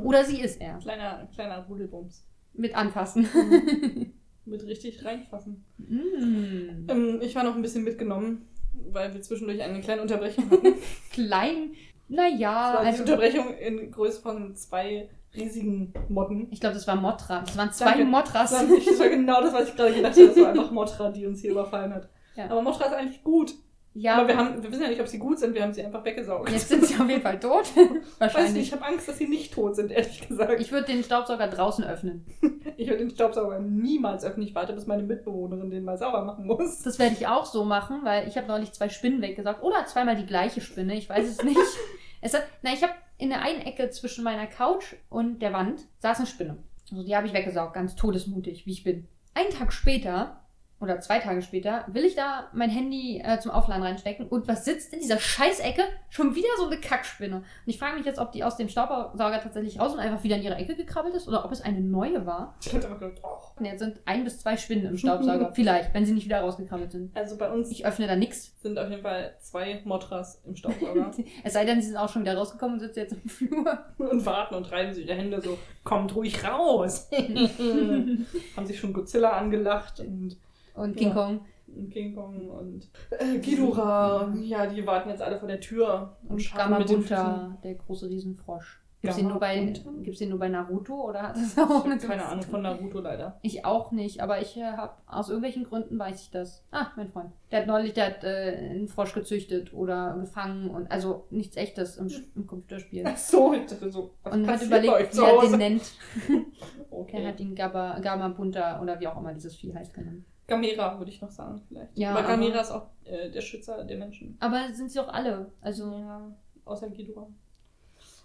oder 0.03 0.23
sie 0.23 0.39
ist 0.39 0.62
er. 0.62 0.77
Kleiner, 0.77 1.27
kleiner 1.33 1.65
Rudelbums. 1.65 2.23
Mit 2.53 2.75
anfassen. 2.75 3.27
Mit 4.45 4.65
richtig 4.65 5.05
reinfassen. 5.05 5.63
mm. 5.77 6.88
Ähm, 6.89 7.19
ich 7.21 7.35
war 7.35 7.43
noch 7.43 7.55
ein 7.55 7.62
bisschen 7.62 7.83
mitgenommen, 7.83 8.47
weil 8.91 9.13
wir 9.13 9.21
zwischendurch 9.21 9.61
eine 9.61 9.81
kleine 9.81 10.01
Unterbrechung 10.01 10.49
hatten. 10.49 10.73
Klein, 11.11 11.71
Das 12.07 12.17
naja, 12.17 12.73
war 12.75 12.81
die 12.81 12.87
also 12.87 13.03
Unterbrechung 13.03 13.53
in 13.57 13.91
Größe 13.91 14.21
von 14.21 14.55
zwei 14.55 15.09
riesigen 15.35 15.93
Motten. 16.09 16.47
ich 16.51 16.59
glaube, 16.59 16.73
das 16.75 16.87
war 16.87 16.95
Motra. 16.95 17.41
Das 17.41 17.55
waren 17.57 17.71
zwei 17.71 17.91
Danke. 17.91 18.05
Motras. 18.05 18.51
Das 18.51 18.69
war, 18.69 18.77
das 18.77 18.99
war 18.99 19.09
genau 19.09 19.41
das, 19.41 19.53
was 19.53 19.69
ich 19.69 19.75
gerade 19.75 19.93
gedacht 19.93 20.15
habe. 20.15 20.27
Das 20.27 20.37
war 20.37 20.49
einfach 20.49 20.71
Motra, 20.71 21.09
die 21.11 21.25
uns 21.27 21.41
hier 21.41 21.51
überfallen 21.51 21.93
hat. 21.93 22.09
Ja. 22.35 22.45
Aber 22.49 22.61
Motra 22.61 22.85
ist 22.85 22.93
eigentlich 22.93 23.23
gut. 23.23 23.53
Ja, 23.93 24.17
Aber 24.17 24.28
wir, 24.28 24.38
haben, 24.38 24.62
wir 24.62 24.71
wissen 24.71 24.84
ja 24.84 24.89
nicht, 24.89 25.02
ob 25.02 25.08
sie 25.08 25.17
gut 25.17 25.39
sind. 25.39 25.56
Wir 25.56 25.63
haben 25.63 25.73
sie 25.73 25.84
einfach 25.84 26.06
weggesaugt. 26.06 26.49
jetzt 26.52 26.69
sind 26.69 26.86
sie 26.86 26.95
auf 26.95 27.10
jeden 27.10 27.21
Fall 27.21 27.39
tot. 27.39 27.75
Weiß 27.75 27.75
nicht, 27.75 28.19
Wahrscheinlich. 28.19 28.67
ich 28.67 28.71
habe 28.71 28.86
Angst, 28.86 29.08
dass 29.08 29.17
sie 29.17 29.28
nicht 29.28 29.54
tot 29.54 29.75
sind, 29.75 29.91
ehrlich 29.91 30.28
gesagt. 30.28 30.62
Ich 30.62 30.71
würde 30.71 30.86
den 30.88 31.04
Staubsauger 31.04 31.47
draußen 31.47 31.84
öffnen. 31.84 32.25
Ich 32.78 32.88
würde 32.88 33.04
den 33.04 33.10
Staubsauger 33.13 33.60
niemals 33.60 34.23
öffnen. 34.23 34.47
Ich 34.47 34.56
warte, 34.56 34.71
bis 34.71 34.88
meine 34.88 35.04
Mitbewohnerin 35.04 35.69
den 35.69 35.84
mal 35.84 35.97
sauber 35.97 36.23
machen 36.23 36.47
muss. 36.47 36.82
Das 36.82 36.97
werde 36.97 37.13
ich 37.19 37.28
auch 37.28 37.43
so 37.45 37.65
machen, 37.65 37.99
weil 38.04 38.25
ich 38.30 38.38
habe 38.38 38.47
neulich 38.47 38.71
zwei 38.71 38.88
Spinnen 38.88 39.21
weggesaugt. 39.21 39.62
Oder 39.63 39.86
zweimal 39.86 40.15
die 40.15 40.25
gleiche 40.25 40.62
Spinne, 40.62 40.95
ich 40.95 41.10
weiß 41.10 41.28
es 41.28 41.43
nicht. 41.43 41.60
es 42.21 42.34
hat, 42.34 42.43
na, 42.62 42.71
ich 42.71 42.82
habe 42.82 42.93
in 43.17 43.30
der 43.30 43.41
einen 43.41 43.60
Ecke 43.63 43.89
zwischen 43.89 44.23
meiner 44.23 44.47
Couch 44.47 44.95
und 45.10 45.41
der 45.41 45.52
Wand 45.52 45.82
saß 45.97 46.19
eine 46.19 46.28
Spinne. 46.28 46.58
Also 46.89 47.04
die 47.04 47.13
habe 47.17 47.28
ich 47.28 47.34
weggesaugt, 47.34 47.73
ganz 47.73 47.95
todesmutig, 47.97 48.65
wie 48.65 48.71
ich 48.71 48.86
bin. 48.86 49.10
Einen 49.34 49.49
Tag 49.49 49.73
später, 49.73 50.38
oder 50.81 50.99
zwei 51.01 51.19
Tage 51.19 51.41
später, 51.41 51.85
will 51.87 52.05
ich 52.05 52.15
da 52.15 52.49
mein 52.53 52.69
Handy 52.69 53.21
äh, 53.23 53.39
zum 53.39 53.51
Aufladen 53.51 53.83
reinstecken 53.83 54.27
und 54.27 54.47
was 54.47 54.63
sitzt 54.65 54.93
in 54.93 54.99
dieser 55.01 55.19
Scheißecke? 55.19 55.83
Schon 56.09 56.35
wieder 56.35 56.47
so 56.57 56.67
eine 56.67 56.77
Kackspinne. 56.77 57.37
Und 57.37 57.43
ich 57.65 57.77
frage 57.77 57.97
mich 57.97 58.05
jetzt, 58.05 58.19
ob 58.19 58.31
die 58.31 58.43
aus 58.43 58.55
dem 58.55 58.69
Staubsauger 58.69 59.41
tatsächlich 59.41 59.79
raus 59.79 59.93
und 59.93 59.99
einfach 59.99 60.23
wieder 60.23 60.37
in 60.37 60.43
ihre 60.43 60.55
Ecke 60.55 60.75
gekrabbelt 60.75 61.15
ist 61.15 61.27
oder 61.27 61.43
ob 61.43 61.51
es 61.51 61.61
eine 61.61 61.81
neue 61.81 62.25
war. 62.25 62.55
Ich 62.63 62.71
hätte 62.71 62.87
einfach 62.87 62.99
gedacht, 62.99 63.19
oh. 63.23 63.59
Und 63.59 63.65
jetzt 63.65 63.79
sind 63.79 63.99
ein 64.05 64.23
bis 64.23 64.39
zwei 64.39 64.55
Spinnen 64.55 64.85
im 64.85 64.97
Staubsauger. 64.97 65.51
Vielleicht, 65.55 65.93
wenn 65.93 66.05
sie 66.05 66.13
nicht 66.13 66.25
wieder 66.25 66.39
rausgekrabbelt 66.41 66.91
sind. 66.91 67.15
Also 67.15 67.37
bei 67.37 67.51
uns 67.51 67.69
Ich 67.71 67.85
öffne 67.85 68.07
da 68.07 68.15
nichts. 68.15 68.53
sind 68.61 68.79
auf 68.79 68.89
jeden 68.89 69.01
Fall 69.01 69.35
zwei 69.39 69.81
Motras 69.83 70.41
im 70.45 70.55
Staubsauger 70.55 71.11
Es 71.43 71.53
sei 71.53 71.65
denn, 71.65 71.81
sie 71.81 71.87
sind 71.87 71.97
auch 71.97 72.09
schon 72.09 72.21
wieder 72.21 72.37
rausgekommen 72.37 72.75
und 72.75 72.79
sitzen 72.79 72.99
jetzt 72.99 73.13
im 73.13 73.29
Flur. 73.29 73.79
und 73.97 74.25
warten 74.25 74.55
und 74.55 74.65
treiben 74.65 74.93
sie 74.93 75.01
ihre 75.03 75.15
Hände 75.15 75.41
so, 75.41 75.57
kommt 75.83 76.15
ruhig 76.15 76.43
raus. 76.47 77.09
Haben 78.55 78.65
sich 78.65 78.79
schon 78.79 78.93
Godzilla 78.93 79.31
angelacht 79.31 79.99
und, 79.99 80.37
Und 80.75 80.95
King 80.97 81.08
Ja. 81.10 81.13
Kong. 81.13 81.39
und 81.67 81.89
King 81.91 82.15
Kong 82.15 82.49
und 82.49 82.89
äh, 83.12 83.38
Ghidorah. 83.39 84.34
Ja, 84.41 84.65
die 84.65 84.86
warten 84.86 85.10
jetzt 85.10 85.21
alle 85.21 85.38
vor 85.39 85.47
der 85.47 85.60
Tür 85.60 86.17
Und 86.27 86.41
Füßen. 86.41 86.58
Gamabunta, 86.58 87.58
der 87.63 87.75
große 87.75 88.10
Riesenfrosch. 88.10 88.82
Gibt's 89.01 89.15
den, 89.15 89.29
nur 89.29 89.39
bei, 89.39 89.73
gibt's 90.03 90.19
den 90.19 90.27
nur 90.27 90.39
bei 90.39 90.49
Naruto 90.49 90.93
oder 91.08 91.21
hat 91.21 91.38
das 91.38 91.53
Ich 91.53 91.58
auch 91.58 91.69
habe 91.69 91.88
mit 91.88 92.01
keine 92.01 92.25
Ahnung 92.25 92.43
von? 92.43 92.62
Naruto 92.62 92.99
leider. 92.99 93.39
Ich 93.43 93.63
auch 93.63 93.93
nicht, 93.93 94.19
aber 94.21 94.41
ich 94.41 94.58
äh, 94.58 94.63
habe 94.63 94.91
aus 95.08 95.29
irgendwelchen 95.29 95.63
Gründen 95.63 95.97
weiß 95.97 96.21
ich 96.23 96.32
das. 96.32 96.65
Ah, 96.71 96.88
mein 96.97 97.08
Freund. 97.08 97.32
Der 97.49 97.62
hat 97.62 97.67
neulich, 97.67 97.93
der 97.93 98.08
hat 98.08 98.25
äh, 98.25 98.58
einen 98.71 98.89
Frosch 98.89 99.13
gezüchtet 99.13 99.73
oder 99.73 100.17
gefangen 100.19 100.69
und 100.69 100.91
also 100.91 101.23
nichts 101.29 101.55
echtes 101.55 101.95
im, 101.95 102.12
im 102.36 102.45
Computerspiel. 102.45 103.05
Ach 103.08 103.15
so, 103.15 103.53
ich 103.53 103.67
dachte 103.67 103.89
so, 103.89 104.12
was 104.23 104.34
Und 104.34 104.45
hat 104.47 104.62
überlegt, 104.63 105.15
wie 105.15 105.21
er 105.21 105.41
den 105.43 105.58
nennt. 105.58 105.84
Okay. 106.91 107.17
Er 107.23 107.29
hat 107.29 107.39
ihn 107.39 107.55
Gaba, 107.55 107.99
Gamabunta 107.99 108.82
oder 108.82 108.99
wie 108.99 109.08
auch 109.08 109.17
immer 109.17 109.34
dieses 109.34 109.55
Vieh 109.55 109.73
heißt 109.73 109.93
genannt. 109.93 110.25
Gamera 110.49 110.97
würde 110.97 111.12
ich 111.12 111.21
noch 111.21 111.31
sagen 111.31 111.62
vielleicht. 111.67 111.97
Ja, 111.97 112.09
aber 112.12 112.19
aber- 112.19 112.27
Gamera 112.29 112.59
ist 112.62 112.71
auch 112.71 112.88
äh, 113.05 113.29
der 113.31 113.41
Schützer 113.41 113.83
der 113.85 113.97
Menschen. 113.97 114.35
Aber 114.39 114.73
sind 114.73 114.91
sie 114.91 114.99
auch 114.99 115.07
alle. 115.07 115.51
Also, 115.62 115.91
Ja, 115.91 116.35
außer 116.65 116.89
Ghidorah. 116.89 117.27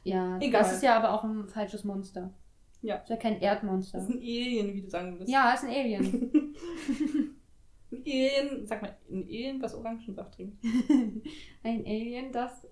ja. 0.02 0.38
Egal. 0.40 0.62
Das 0.62 0.72
ist 0.72 0.82
ja 0.82 0.96
aber 0.96 1.12
auch 1.12 1.24
ein 1.24 1.46
falsches 1.48 1.84
Monster. 1.84 2.30
Ja. 2.82 2.96
Ist 2.96 3.08
ja 3.08 3.16
kein 3.16 3.40
Erdmonster. 3.40 3.98
Das 3.98 4.08
ist 4.08 4.14
ein 4.16 4.20
Alien, 4.20 4.74
wie 4.74 4.82
du 4.82 4.90
sagen 4.90 5.12
würdest. 5.14 5.30
Ja, 5.30 5.52
ist 5.54 5.64
ein 5.64 5.70
Alien. 5.70 6.32
Ein 7.92 8.02
Alien, 8.04 8.66
sag 8.66 8.82
mal, 8.82 8.96
ein 9.08 9.22
Alien, 9.22 9.62
was 9.62 9.72
Orangensaft 9.74 10.34
trinkt. 10.34 10.56
ein 11.62 11.84
Alien, 11.86 12.32
das 12.32 12.66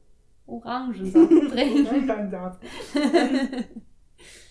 Orangensaft 0.47 1.31
trinkt. 1.51 2.09
Dein 2.09 2.29
Saft. 2.29 2.61
Ähm, 2.97 3.65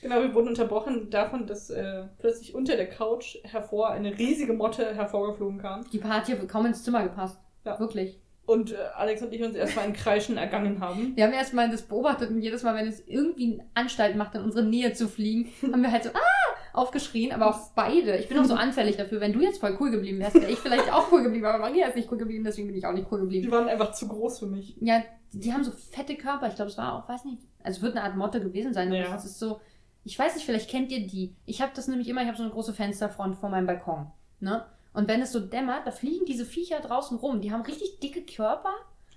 genau, 0.02 0.22
wir 0.22 0.34
wurden 0.34 0.50
unterbrochen 0.50 1.10
davon, 1.10 1.48
dass 1.48 1.70
äh, 1.70 2.04
plötzlich 2.20 2.56
unter 2.56 2.76
der 2.76 2.90
Couch 2.90 3.38
hervor 3.44 3.92
eine 3.92 4.18
riesige 4.18 4.54
Motte 4.54 4.94
hervorgeflogen 4.94 5.60
kam. 5.60 5.86
Die 5.92 6.00
Party 6.00 6.34
hat 6.34 6.48
kaum 6.48 6.66
ins 6.66 6.84
Zimmer 6.84 7.04
gepasst. 7.04 7.40
Ja. 7.66 7.80
Wirklich. 7.80 8.20
Und 8.46 8.74
äh, 8.74 8.78
Alex 8.96 9.22
und 9.22 9.34
ich 9.34 9.44
uns 9.44 9.56
erstmal 9.56 9.86
in 9.86 9.94
Kreischen 9.94 10.38
ergangen 10.38 10.80
haben. 10.80 11.16
Wir 11.16 11.26
haben 11.26 11.34
erstmal 11.34 11.70
das 11.70 11.84
beobachtet 11.84 12.32
und 12.32 12.42
jedes 12.42 12.64
Mal, 12.64 12.76
wenn 12.76 12.88
es 12.88 13.08
irgendwie 13.08 13.62
Anstalt 13.76 14.16
macht, 14.16 14.36
in 14.36 14.42
unsere 14.42 14.66
Nähe 14.66 14.94
zu 14.94 15.08
fliegen, 15.08 15.52
haben 15.72 15.82
wir 15.82 15.92
halt 15.92 16.04
so, 16.04 16.10
ah, 16.10 16.42
aufgeschrien, 16.74 17.32
aber 17.32 17.48
auch 17.48 17.72
beide. 17.76 18.18
Ich 18.18 18.28
bin 18.28 18.40
auch 18.40 18.46
so 18.46 18.54
anfällig 18.54 18.98
dafür. 18.98 19.22
Wenn 19.22 19.34
du 19.34 19.42
jetzt 19.42 19.60
voll 19.60 19.78
cool 19.80 19.92
geblieben 19.92 20.20
wärst, 20.20 20.36
wäre 20.36 20.52
ich 20.52 20.60
vielleicht 20.60 20.92
auch 20.92 21.12
cool 21.12 21.24
geblieben, 21.24 21.46
aber 21.46 21.60
Maria 21.60 21.88
ist 21.88 21.96
nicht 21.96 22.12
cool 22.12 22.18
geblieben, 22.18 22.44
deswegen 22.44 22.68
bin 22.68 22.78
ich 22.78 22.86
auch 22.86 22.94
nicht 22.94 23.08
cool 23.12 23.20
geblieben. 23.22 23.46
Die 23.46 23.52
waren 23.52 23.68
einfach 23.68 23.92
zu 23.92 24.08
groß 24.08 24.40
für 24.40 24.48
mich. 24.48 24.76
Ja, 24.80 25.04
die 25.34 25.54
haben 25.54 25.64
so 25.64 25.72
fette 25.72 26.16
Körper. 26.16 26.48
Ich 26.48 26.56
glaube, 26.56 26.72
es 26.72 26.78
war 26.78 26.94
auch, 26.94 27.10
weiß 27.10 27.26
nicht, 27.26 27.40
also 27.64 27.78
es 27.78 27.82
wird 27.82 27.96
eine 27.96 28.04
Art 28.06 28.16
Motte 28.16 28.40
gewesen 28.42 28.74
sein. 28.74 28.92
Ja. 28.94 29.16
Es 29.16 29.26
ist 29.26 29.40
so, 29.40 29.60
ich 30.04 30.18
weiß 30.18 30.36
nicht, 30.36 30.46
vielleicht 30.46 30.70
kennt 30.70 30.92
ihr 30.92 31.06
die. 31.08 31.36
Ich 31.46 31.62
habe 31.62 31.72
das 31.76 31.88
nämlich 31.88 32.08
immer, 32.10 32.22
ich 32.22 32.28
habe 32.28 32.38
so 32.38 32.44
eine 32.44 32.52
große 32.52 32.74
Fensterfront 32.74 33.36
vor 33.38 33.50
meinem 33.50 33.68
Balkon. 33.68 34.08
Ne? 34.40 34.66
Und 34.94 35.08
wenn 35.08 35.22
es 35.22 35.32
so 35.32 35.40
dämmert, 35.40 35.86
da 35.88 35.92
fliegen 35.92 36.26
diese 36.26 36.46
Viecher 36.46 36.80
draußen 36.82 37.18
rum. 37.18 37.40
Die 37.42 37.52
haben 37.52 37.62
richtig 37.62 38.00
dicke 38.00 38.24
Körper. 38.24 38.74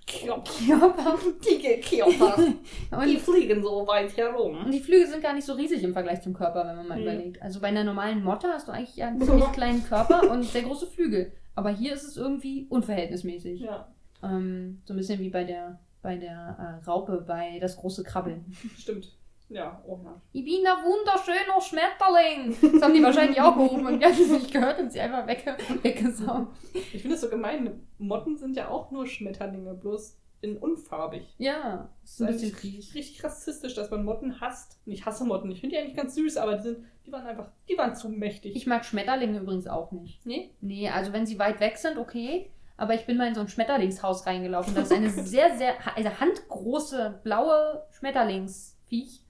Körper. 0.07 1.17
Dicke 1.43 1.81
Körper. 1.81 2.35
Die 2.91 2.95
Und, 3.15 3.19
fliegen 3.19 3.63
so 3.63 3.87
weit 3.87 4.15
herum. 4.15 4.65
und 4.65 4.71
die 4.71 4.79
Flügel 4.79 5.07
sind 5.07 5.23
gar 5.23 5.33
nicht 5.33 5.45
so 5.45 5.53
riesig 5.53 5.81
im 5.83 5.93
Vergleich 5.93 6.21
zum 6.21 6.33
Körper, 6.35 6.65
wenn 6.67 6.75
man 6.75 6.87
mal 6.87 6.97
Mhm. 6.97 7.03
überlegt. 7.03 7.41
Also 7.41 7.59
bei 7.59 7.67
einer 7.69 7.83
normalen 7.83 8.23
Motte 8.23 8.47
hast 8.49 8.67
du 8.67 8.71
eigentlich 8.71 8.95
ja 8.95 9.07
einen 9.07 9.19
ziemlich 9.21 9.51
kleinen 9.51 9.83
Körper 9.83 10.29
und 10.29 10.43
sehr 10.43 10.61
große 10.61 10.85
Flügel. 10.87 11.31
Aber 11.55 11.71
hier 11.71 11.93
ist 11.93 12.03
es 12.03 12.17
irgendwie 12.17 12.67
unverhältnismäßig. 12.69 13.61
Ja, 13.61 13.87
Ähm, 14.23 14.81
so 14.85 14.93
ein 14.93 14.97
bisschen 14.97 15.19
wie 15.19 15.29
bei 15.29 15.43
der, 15.43 15.79
bei 16.05 16.17
der 16.17 16.79
äh, 16.83 16.85
Raupe 16.85 17.23
bei 17.27 17.57
Das 17.59 17.75
große 17.77 18.03
Krabbeln. 18.03 18.45
stimmt. 18.77 19.11
Ja, 19.49 19.81
oh 19.87 19.99
ja. 20.03 20.21
Ich 20.33 20.43
bin 20.45 20.65
ein 20.65 20.83
wunderschöner 20.83 21.59
Schmetterling. 21.61 22.55
Das 22.73 22.81
haben 22.81 22.93
die 22.93 23.03
wahrscheinlich 23.03 23.39
auch 23.41 23.55
gerufen 23.55 23.85
und 23.85 23.99
die 23.99 24.05
haben 24.05 24.13
es 24.13 24.29
nicht 24.31 24.51
gehört 24.51 24.79
und 24.79 24.91
sie 24.91 24.99
einfach 24.99 25.27
wegge 25.27 25.55
weggesaugt. 25.83 26.55
Ich 26.73 27.01
finde 27.01 27.15
es 27.15 27.21
so 27.21 27.29
gemein. 27.29 27.81
Motten 27.97 28.37
sind 28.37 28.55
ja 28.55 28.69
auch 28.69 28.89
nur 28.91 29.05
Schmetterlinge, 29.07 29.73
bloß 29.75 30.17
in 30.41 30.57
unfarbig. 30.57 31.33
Ja, 31.37 31.89
Das 32.01 32.19
ist 32.19 32.21
eigentlich 32.27 32.55
fies. 32.55 32.93
richtig 32.95 33.23
rassistisch, 33.23 33.73
dass 33.75 33.89
man 33.91 34.03
Motten 34.03 34.41
hasst. 34.41 34.79
Und 34.85 34.91
ich 34.93 35.05
hasse 35.05 35.25
Motten. 35.25 35.51
Ich 35.51 35.61
finde 35.61 35.75
die 35.75 35.81
eigentlich 35.81 35.95
ganz 35.97 36.15
süß, 36.15 36.37
aber 36.37 36.55
die, 36.55 36.63
sind, 36.63 36.85
die 37.05 37.11
waren 37.11 37.25
einfach, 37.25 37.49
die 37.69 37.77
waren 37.77 37.95
zu 37.95 38.09
mächtig. 38.09 38.55
Ich 38.55 38.67
mag 38.67 38.83
Schmetterlinge 38.85 39.39
übrigens 39.39 39.67
auch 39.67 39.91
nicht. 39.91 40.25
nee? 40.25 40.51
Nee, 40.61 40.89
also 40.89 41.13
wenn 41.13 41.25
sie 41.25 41.39
weit 41.39 41.59
weg 41.59 41.77
sind, 41.77 41.97
okay. 41.97 42.49
Aber 42.77 42.93
ich 42.93 43.05
bin 43.05 43.17
mal 43.17 43.27
in 43.27 43.35
so 43.35 43.41
ein 43.41 43.47
Schmetterlingshaus 43.47 44.25
reingelaufen. 44.25 44.75
Das 44.75 44.85
ist 44.85 44.93
eine 44.93 45.09
sehr, 45.09 45.55
sehr, 45.57 45.73
also 45.95 46.09
handgroße, 46.19 47.21
blaue 47.23 47.83
Schmetterlingsviech. 47.91 49.21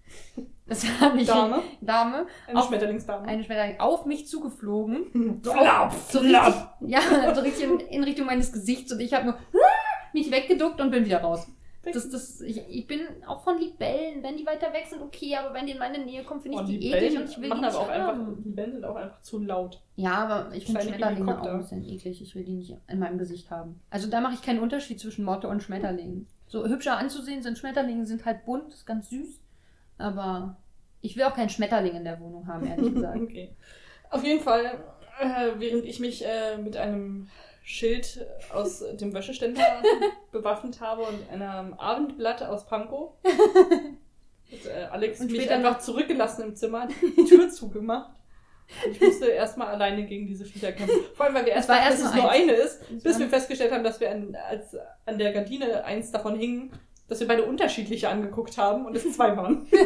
Das 0.68 0.84
hat 1.00 1.14
mich 1.16 1.28
Dame. 1.28 1.62
Dame, 1.82 2.26
Eine 2.48 2.60
Auf- 2.60 2.68
Schmetterlingsdame. 2.68 3.28
eine 3.28 3.44
Schmetterling, 3.44 3.80
auf 3.80 4.06
mich 4.06 4.28
zugeflogen. 4.28 5.40
So, 5.44 5.52
Flap, 5.52 5.94
so 6.10 6.20
richtig, 6.20 6.56
ja, 6.88 7.02
so 7.36 7.42
richtig 7.42 7.64
in, 7.66 7.80
in 7.80 8.04
Richtung 8.04 8.26
meines 8.26 8.52
Gesichts 8.52 8.92
und 8.92 9.00
ich 9.00 9.14
habe 9.14 9.26
nur 9.26 9.38
mich 10.14 10.32
weggeduckt 10.32 10.82
und 10.82 10.90
bin 10.92 11.06
wieder 11.06 11.22
raus. 11.22 11.48
Das, 11.94 12.10
das, 12.10 12.42
ich, 12.42 12.62
ich 12.68 12.88
bin 12.88 13.02
auch 13.28 13.44
von 13.44 13.60
Libellen, 13.60 14.24
wenn 14.24 14.38
die 14.38 14.46
weiter 14.46 14.74
weg 14.74 14.86
sind, 14.90 15.02
okay, 15.02 15.36
aber 15.36 15.54
wenn 15.54 15.66
die 15.66 15.74
in 15.74 15.78
meine 15.78 16.04
Nähe 16.04 16.24
kommen, 16.24 16.42
finde 16.42 16.58
ich 16.58 16.62
Und 16.62 16.68
die 16.70 16.92
eklig 16.92 17.18
und 17.18 17.30
ich 17.30 17.38
will 17.40 17.50
die 17.50 17.62
nicht 17.62 17.76
aber 17.76 17.90
einfach, 17.90 18.08
haben. 18.08 18.44
die 18.44 18.50
Bällen 18.50 18.72
sind 18.74 18.86
auch 18.86 18.96
einfach 18.96 19.22
zu 19.22 19.40
laut. 19.40 19.82
Ja, 19.96 20.14
aber 20.14 20.56
ich 20.56 20.66
finde 20.66 20.82
Schmetterlinge 20.82 21.42
auch 21.42 21.46
ein 21.46 21.58
bisschen 21.60 21.84
eklig. 21.84 22.22
Ich 22.22 22.36
will 22.36 22.44
die 22.44 22.56
nicht 22.56 22.76
in 22.88 23.00
meinem 23.00 23.18
Gesicht 23.18 23.52
haben. 23.52 23.80
Also 23.90 24.10
da 24.10 24.22
mache 24.22 24.34
ich 24.34 24.42
keinen 24.42 24.60
Unterschied 24.60 25.00
zwischen 25.00 25.26
Motte 25.26 25.48
und 25.48 25.62
Schmetterling. 25.62 26.28
So 26.48 26.66
hübscher 26.66 26.98
anzusehen 26.98 27.42
sind 27.44 27.58
Schmetterlinge, 27.58 28.06
sind 28.06 28.26
halt 28.26 28.46
bunt, 28.46 28.74
ist 28.74 28.86
ganz 28.86 29.10
süß. 29.10 29.42
Aber 29.98 30.58
ich 31.02 31.16
will 31.16 31.24
auch 31.24 31.36
keinen 31.36 31.50
Schmetterling 31.50 31.96
in 31.96 32.04
der 32.04 32.20
Wohnung 32.20 32.48
haben, 32.48 32.66
ehrlich 32.66 32.94
gesagt. 32.94 33.20
okay. 33.22 33.56
Auf 34.10 34.24
jeden 34.24 34.42
Fall, 34.42 34.66
äh, 35.20 35.52
während 35.58 35.86
ich 35.86 36.00
mich 36.00 36.26
äh, 36.26 36.58
mit 36.58 36.78
einem 36.78 37.28
Schild 37.68 38.24
aus 38.54 38.84
dem 38.94 39.12
Wäscheständer 39.14 39.82
bewaffnet 40.32 40.80
habe 40.82 41.02
und 41.02 41.30
einem 41.32 41.74
Abendblatt 41.74 42.44
aus 42.44 42.68
Pankow, 42.68 43.14
hat 43.24 44.66
äh, 44.68 44.84
Alex 44.92 45.20
Und 45.20 45.32
mich 45.32 45.42
später 45.42 45.56
einfach 45.56 45.80
zurückgelassen 45.80 46.44
im 46.44 46.56
Zimmer, 46.56 46.88
die 47.18 47.24
Tür 47.28 47.50
zugemacht. 47.50 48.12
Ich 48.92 49.02
musste 49.02 49.26
erstmal 49.28 49.68
alleine 49.68 50.06
gegen 50.06 50.28
diese 50.28 50.46
Viecher 50.46 50.72
kämpfen. 50.74 50.96
Vor 51.16 51.26
allem, 51.26 51.36
weil 51.36 51.46
wir 51.46 51.54
erst 51.54 51.68
dachten, 51.68 51.88
erst 51.88 52.04
dass 52.04 52.10
es 52.10 52.16
nur 52.16 52.30
eins. 52.30 52.44
eine 52.44 52.52
ist, 52.54 53.04
bis 53.04 53.20
wir 53.20 53.30
festgestellt 53.30 53.72
haben, 53.72 53.84
dass 53.84 54.00
wir 54.00 54.12
an, 54.12 54.38
als 54.48 54.76
an 55.08 55.18
der 55.18 55.34
Gardine 55.34 55.84
eins 55.86 56.12
davon 56.12 56.36
hingen, 56.38 56.72
dass 57.08 57.20
wir 57.20 57.28
beide 57.28 57.46
unterschiedliche 57.46 58.10
angeguckt 58.10 58.60
haben 58.60 58.86
und 58.86 58.96
es 58.96 59.12
zwei 59.16 59.36
waren. 59.36 59.68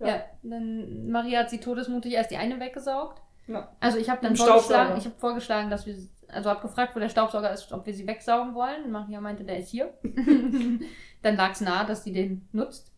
Ja. 0.00 0.08
Ja. 0.08 0.24
dann 0.42 1.08
Maria 1.08 1.38
hat 1.38 1.50
sie 1.50 1.60
todesmutig 1.60 2.14
erst 2.14 2.32
die 2.32 2.36
eine 2.36 2.58
weggesaugt. 2.58 3.22
Ja. 3.46 3.70
Also 3.78 3.96
ich 3.96 4.10
habe 4.10 4.20
dann 4.22 4.34
vorgeschlagen, 4.34 4.98
ich 4.98 5.04
habe 5.04 5.14
vorgeschlagen, 5.18 5.70
dass 5.70 5.86
wir, 5.86 5.94
also 6.34 6.50
habe 6.50 6.60
gefragt, 6.62 6.94
wo 6.94 7.00
der 7.00 7.08
Staubsauger 7.08 7.52
ist, 7.52 7.72
ob 7.72 7.86
wir 7.86 7.94
sie 7.94 8.06
wegsaugen 8.06 8.54
wollen. 8.54 8.90
Maria 8.90 9.20
meinte, 9.20 9.44
der 9.44 9.58
ist 9.58 9.68
hier. 9.70 9.92
dann 11.22 11.36
lag 11.36 11.52
es 11.52 11.60
nahe, 11.60 11.86
dass 11.86 12.04
sie 12.04 12.12
den 12.12 12.48
nutzt. 12.52 12.90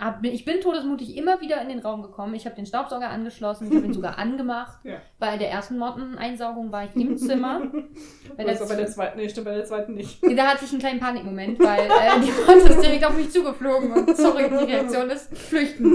Hab- 0.00 0.24
Ich 0.24 0.46
bin 0.46 0.62
todesmutig 0.62 1.14
immer 1.14 1.42
wieder 1.42 1.60
in 1.60 1.68
den 1.68 1.80
Raum 1.80 2.00
gekommen. 2.00 2.34
Ich 2.34 2.46
habe 2.46 2.56
den 2.56 2.64
Staubsauger 2.64 3.10
angeschlossen, 3.10 3.68
ich 3.68 3.74
habe 3.76 3.84
ihn 3.84 3.92
sogar 3.92 4.16
angemacht. 4.18 4.78
Ja. 4.82 4.96
Bei 5.18 5.36
der 5.36 5.50
ersten 5.50 5.76
Motteneinsaugung 5.76 6.72
war 6.72 6.84
ich 6.86 6.96
im 6.96 7.18
Zimmer. 7.18 7.60
Bei 8.36 8.44
der 8.44 8.54
bei 8.54 8.74
der 8.76 8.86
zweiten, 8.86 9.18
nee, 9.18 9.28
stimmt, 9.28 9.44
bei 9.46 9.54
der 9.54 9.64
zweiten 9.66 9.92
nicht. 9.94 10.22
Da 10.22 10.46
hatte 10.46 10.64
ich 10.64 10.70
einen 10.72 10.80
kleinen 10.80 11.00
Panikmoment, 11.00 11.60
weil 11.60 11.80
äh, 11.86 12.20
die 12.24 12.30
Motte 12.32 12.68
ist 12.72 12.80
direkt 12.82 13.04
auf 13.04 13.14
mich 13.16 13.30
zugeflogen 13.30 13.92
und 13.92 14.16
sorry, 14.16 14.48
die 14.48 14.72
Reaktion 14.72 15.10
ist 15.10 15.36
flüchten. 15.36 15.92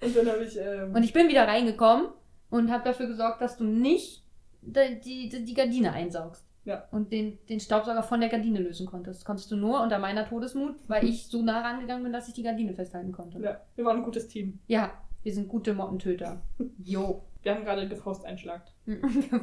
Und 0.00 0.16
dann 0.16 0.26
habe 0.28 0.44
ich, 0.44 0.58
ähm, 0.58 0.94
Und 0.94 1.02
ich 1.04 1.12
bin 1.12 1.28
wieder 1.28 1.46
reingekommen 1.46 2.08
und 2.50 2.70
habe 2.72 2.82
dafür 2.84 3.06
gesorgt, 3.06 3.40
dass 3.42 3.56
du 3.58 3.64
nicht 3.64 4.23
die, 4.66 5.28
die, 5.28 5.44
die 5.44 5.54
Gardine 5.54 5.92
einsaugst. 5.92 6.44
Ja. 6.64 6.84
Und 6.90 7.12
den, 7.12 7.38
den 7.48 7.60
Staubsauger 7.60 8.02
von 8.02 8.20
der 8.20 8.30
Gardine 8.30 8.58
lösen 8.58 8.86
konntest. 8.86 9.24
Konntest 9.24 9.50
du 9.50 9.56
nur 9.56 9.82
unter 9.82 9.98
meiner 9.98 10.26
Todesmut, 10.26 10.76
weil 10.88 11.04
ich 11.04 11.26
so 11.26 11.42
nah 11.42 11.60
rangegangen 11.60 12.04
bin, 12.04 12.12
dass 12.12 12.28
ich 12.28 12.34
die 12.34 12.42
Gardine 12.42 12.72
festhalten 12.72 13.12
konnte. 13.12 13.38
ja, 13.40 13.60
wir 13.76 13.84
waren 13.84 13.98
ein 13.98 14.02
gutes 14.02 14.28
Team. 14.28 14.58
Ja, 14.66 14.92
wir 15.22 15.34
sind 15.34 15.48
gute 15.48 15.74
Mottentöter. 15.74 16.40
Jo. 16.82 17.22
Wir 17.44 17.54
haben 17.54 17.64
gerade 17.64 17.86
gefaust 17.86 18.24
einschlagt. 18.24 18.72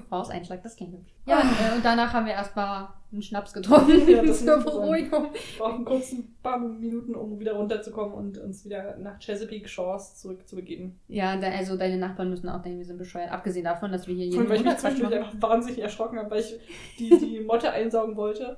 Fausteinschlag, 0.09 0.63
das 0.63 0.75
klingt 0.75 0.93
hübsch. 0.93 1.13
Ja, 1.27 1.41
äh, 1.41 1.75
und 1.75 1.85
danach 1.85 2.11
haben 2.13 2.25
wir 2.25 2.33
erstmal 2.33 2.89
einen 3.11 3.21
Schnaps 3.21 3.53
getrunken 3.53 4.09
Ja, 4.09 4.23
das 4.23 4.39
zur. 4.45 4.57
Beruhigung. 4.57 5.31
Wir 5.31 5.59
brauchen 5.59 5.85
kurz 5.85 6.11
ein 6.11 6.35
paar 6.41 6.57
Minuten, 6.57 7.13
um 7.13 7.39
wieder 7.39 7.53
runterzukommen 7.53 8.15
und 8.15 8.37
uns 8.39 8.65
wieder 8.65 8.97
nach 8.97 9.19
Chesapeake 9.19 9.67
Shores 9.67 10.15
zurückzubegeben. 10.15 10.99
Ja, 11.09 11.39
also 11.39 11.77
deine 11.77 11.97
Nachbarn 11.97 12.31
müssen 12.31 12.49
auch 12.49 12.63
denken, 12.63 12.79
wir 12.79 12.85
sind 12.85 12.97
bescheuert. 12.97 13.31
Abgesehen 13.31 13.65
davon, 13.65 13.91
dass 13.91 14.07
wir 14.07 14.15
hier 14.15 14.31
Vor 14.31 14.41
allem, 14.41 14.49
weil 14.49 14.57
ich 14.57 14.63
mich 14.63 14.77
zwischendurch 14.77 15.15
einfach 15.15 15.39
wahnsinnig 15.39 15.79
erschrocken 15.79 16.17
habe, 16.17 16.31
weil 16.31 16.41
ich 16.41 16.59
die, 16.97 17.09
die 17.19 17.39
Motte 17.41 17.71
einsaugen 17.71 18.15
wollte 18.15 18.57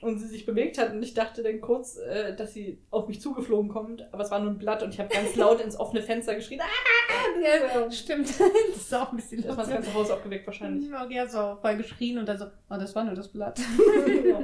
und 0.00 0.18
sie 0.18 0.26
sich 0.26 0.46
bewegt 0.46 0.78
hat 0.78 0.92
und 0.92 1.02
ich 1.02 1.14
dachte 1.14 1.42
dann 1.42 1.60
kurz, 1.60 1.96
äh, 1.96 2.34
dass 2.34 2.52
sie 2.52 2.78
auf 2.90 3.08
mich 3.08 3.20
zugeflogen 3.20 3.70
kommt, 3.70 4.06
aber 4.12 4.22
es 4.22 4.30
war 4.30 4.38
nur 4.40 4.50
ein 4.50 4.58
Blatt 4.58 4.82
und 4.82 4.94
ich 4.94 5.00
habe 5.00 5.12
ganz 5.12 5.34
laut 5.36 5.60
ins 5.60 5.78
offene 5.78 6.02
Fenster 6.02 6.34
geschrien. 6.34 6.60
Ah! 6.60 6.98
Ja, 7.42 7.90
stimmt. 7.90 8.28
das 8.72 8.76
ist 8.76 8.94
auch 8.94 9.10
ein 9.10 9.16
bisschen 9.16 9.42
Da 9.42 9.50
ist 9.50 9.56
man 9.56 9.66
das 9.66 9.74
ganze 9.74 9.94
Haus 9.94 10.10
aufgeweckt 10.10 10.46
wahrscheinlich. 10.46 10.88
Maria 10.88 11.22
hat 11.22 11.32
so 11.32 11.56
voll 11.60 11.76
geschrien 11.76 12.18
und 12.18 12.28
dann 12.28 12.38
so, 12.38 12.46
oh, 12.46 12.76
das 12.78 12.94
war 12.94 13.04
nur 13.04 13.14
das 13.14 13.28
Blatt. 13.28 13.58
ja. 14.24 14.40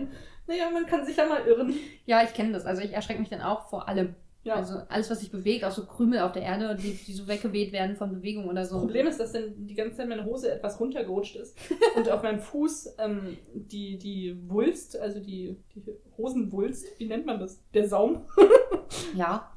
Naja, 0.47 0.71
man 0.71 0.87
kann 0.87 1.07
sich 1.07 1.17
ja 1.17 1.27
mal 1.27 1.47
irren. 1.47 1.75
Ja, 2.05 2.23
ich 2.23 2.35
kenne 2.35 2.53
das. 2.53 2.67
Also 2.67 2.83
ich 2.83 2.93
erschrecke 2.93 3.21
mich 3.21 3.31
dann 3.31 3.41
auch 3.41 3.69
vor 3.69 3.89
allem. 3.89 4.15
Ja. 4.45 4.55
Also 4.57 4.75
alles, 4.89 5.11
was 5.11 5.21
sich 5.21 5.31
bewegt, 5.31 5.65
auch 5.65 5.71
so 5.71 5.87
Krümel 5.87 6.21
auf 6.21 6.33
der 6.33 6.43
Erde, 6.43 6.77
die, 6.77 6.93
die 6.93 7.13
so 7.15 7.27
weggeweht 7.27 7.73
werden 7.73 7.97
von 7.97 8.13
Bewegung 8.13 8.47
oder 8.47 8.65
so. 8.67 8.75
Das 8.77 8.85
Problem 8.85 9.07
ist, 9.07 9.19
dass 9.19 9.33
dann 9.33 9.55
die 9.67 9.75
ganze 9.75 9.97
Zeit 9.97 10.09
meine 10.09 10.25
Hose 10.27 10.53
etwas 10.53 10.79
runtergerutscht 10.79 11.37
ist 11.37 11.57
und 11.97 12.11
auf 12.11 12.23
meinem 12.23 12.39
Fuß 12.41 12.95
ähm, 12.99 13.39
die, 13.55 13.97
die 13.99 14.37
Wulst, 14.51 14.99
also 15.01 15.19
die, 15.19 15.57
die 15.75 15.83
Hosenwulst, 16.19 16.87
wie 16.99 17.07
nennt 17.07 17.25
man 17.27 17.41
das? 17.41 17.59
Der 17.73 17.89
Saum, 17.89 18.27
Ja. 19.17 19.51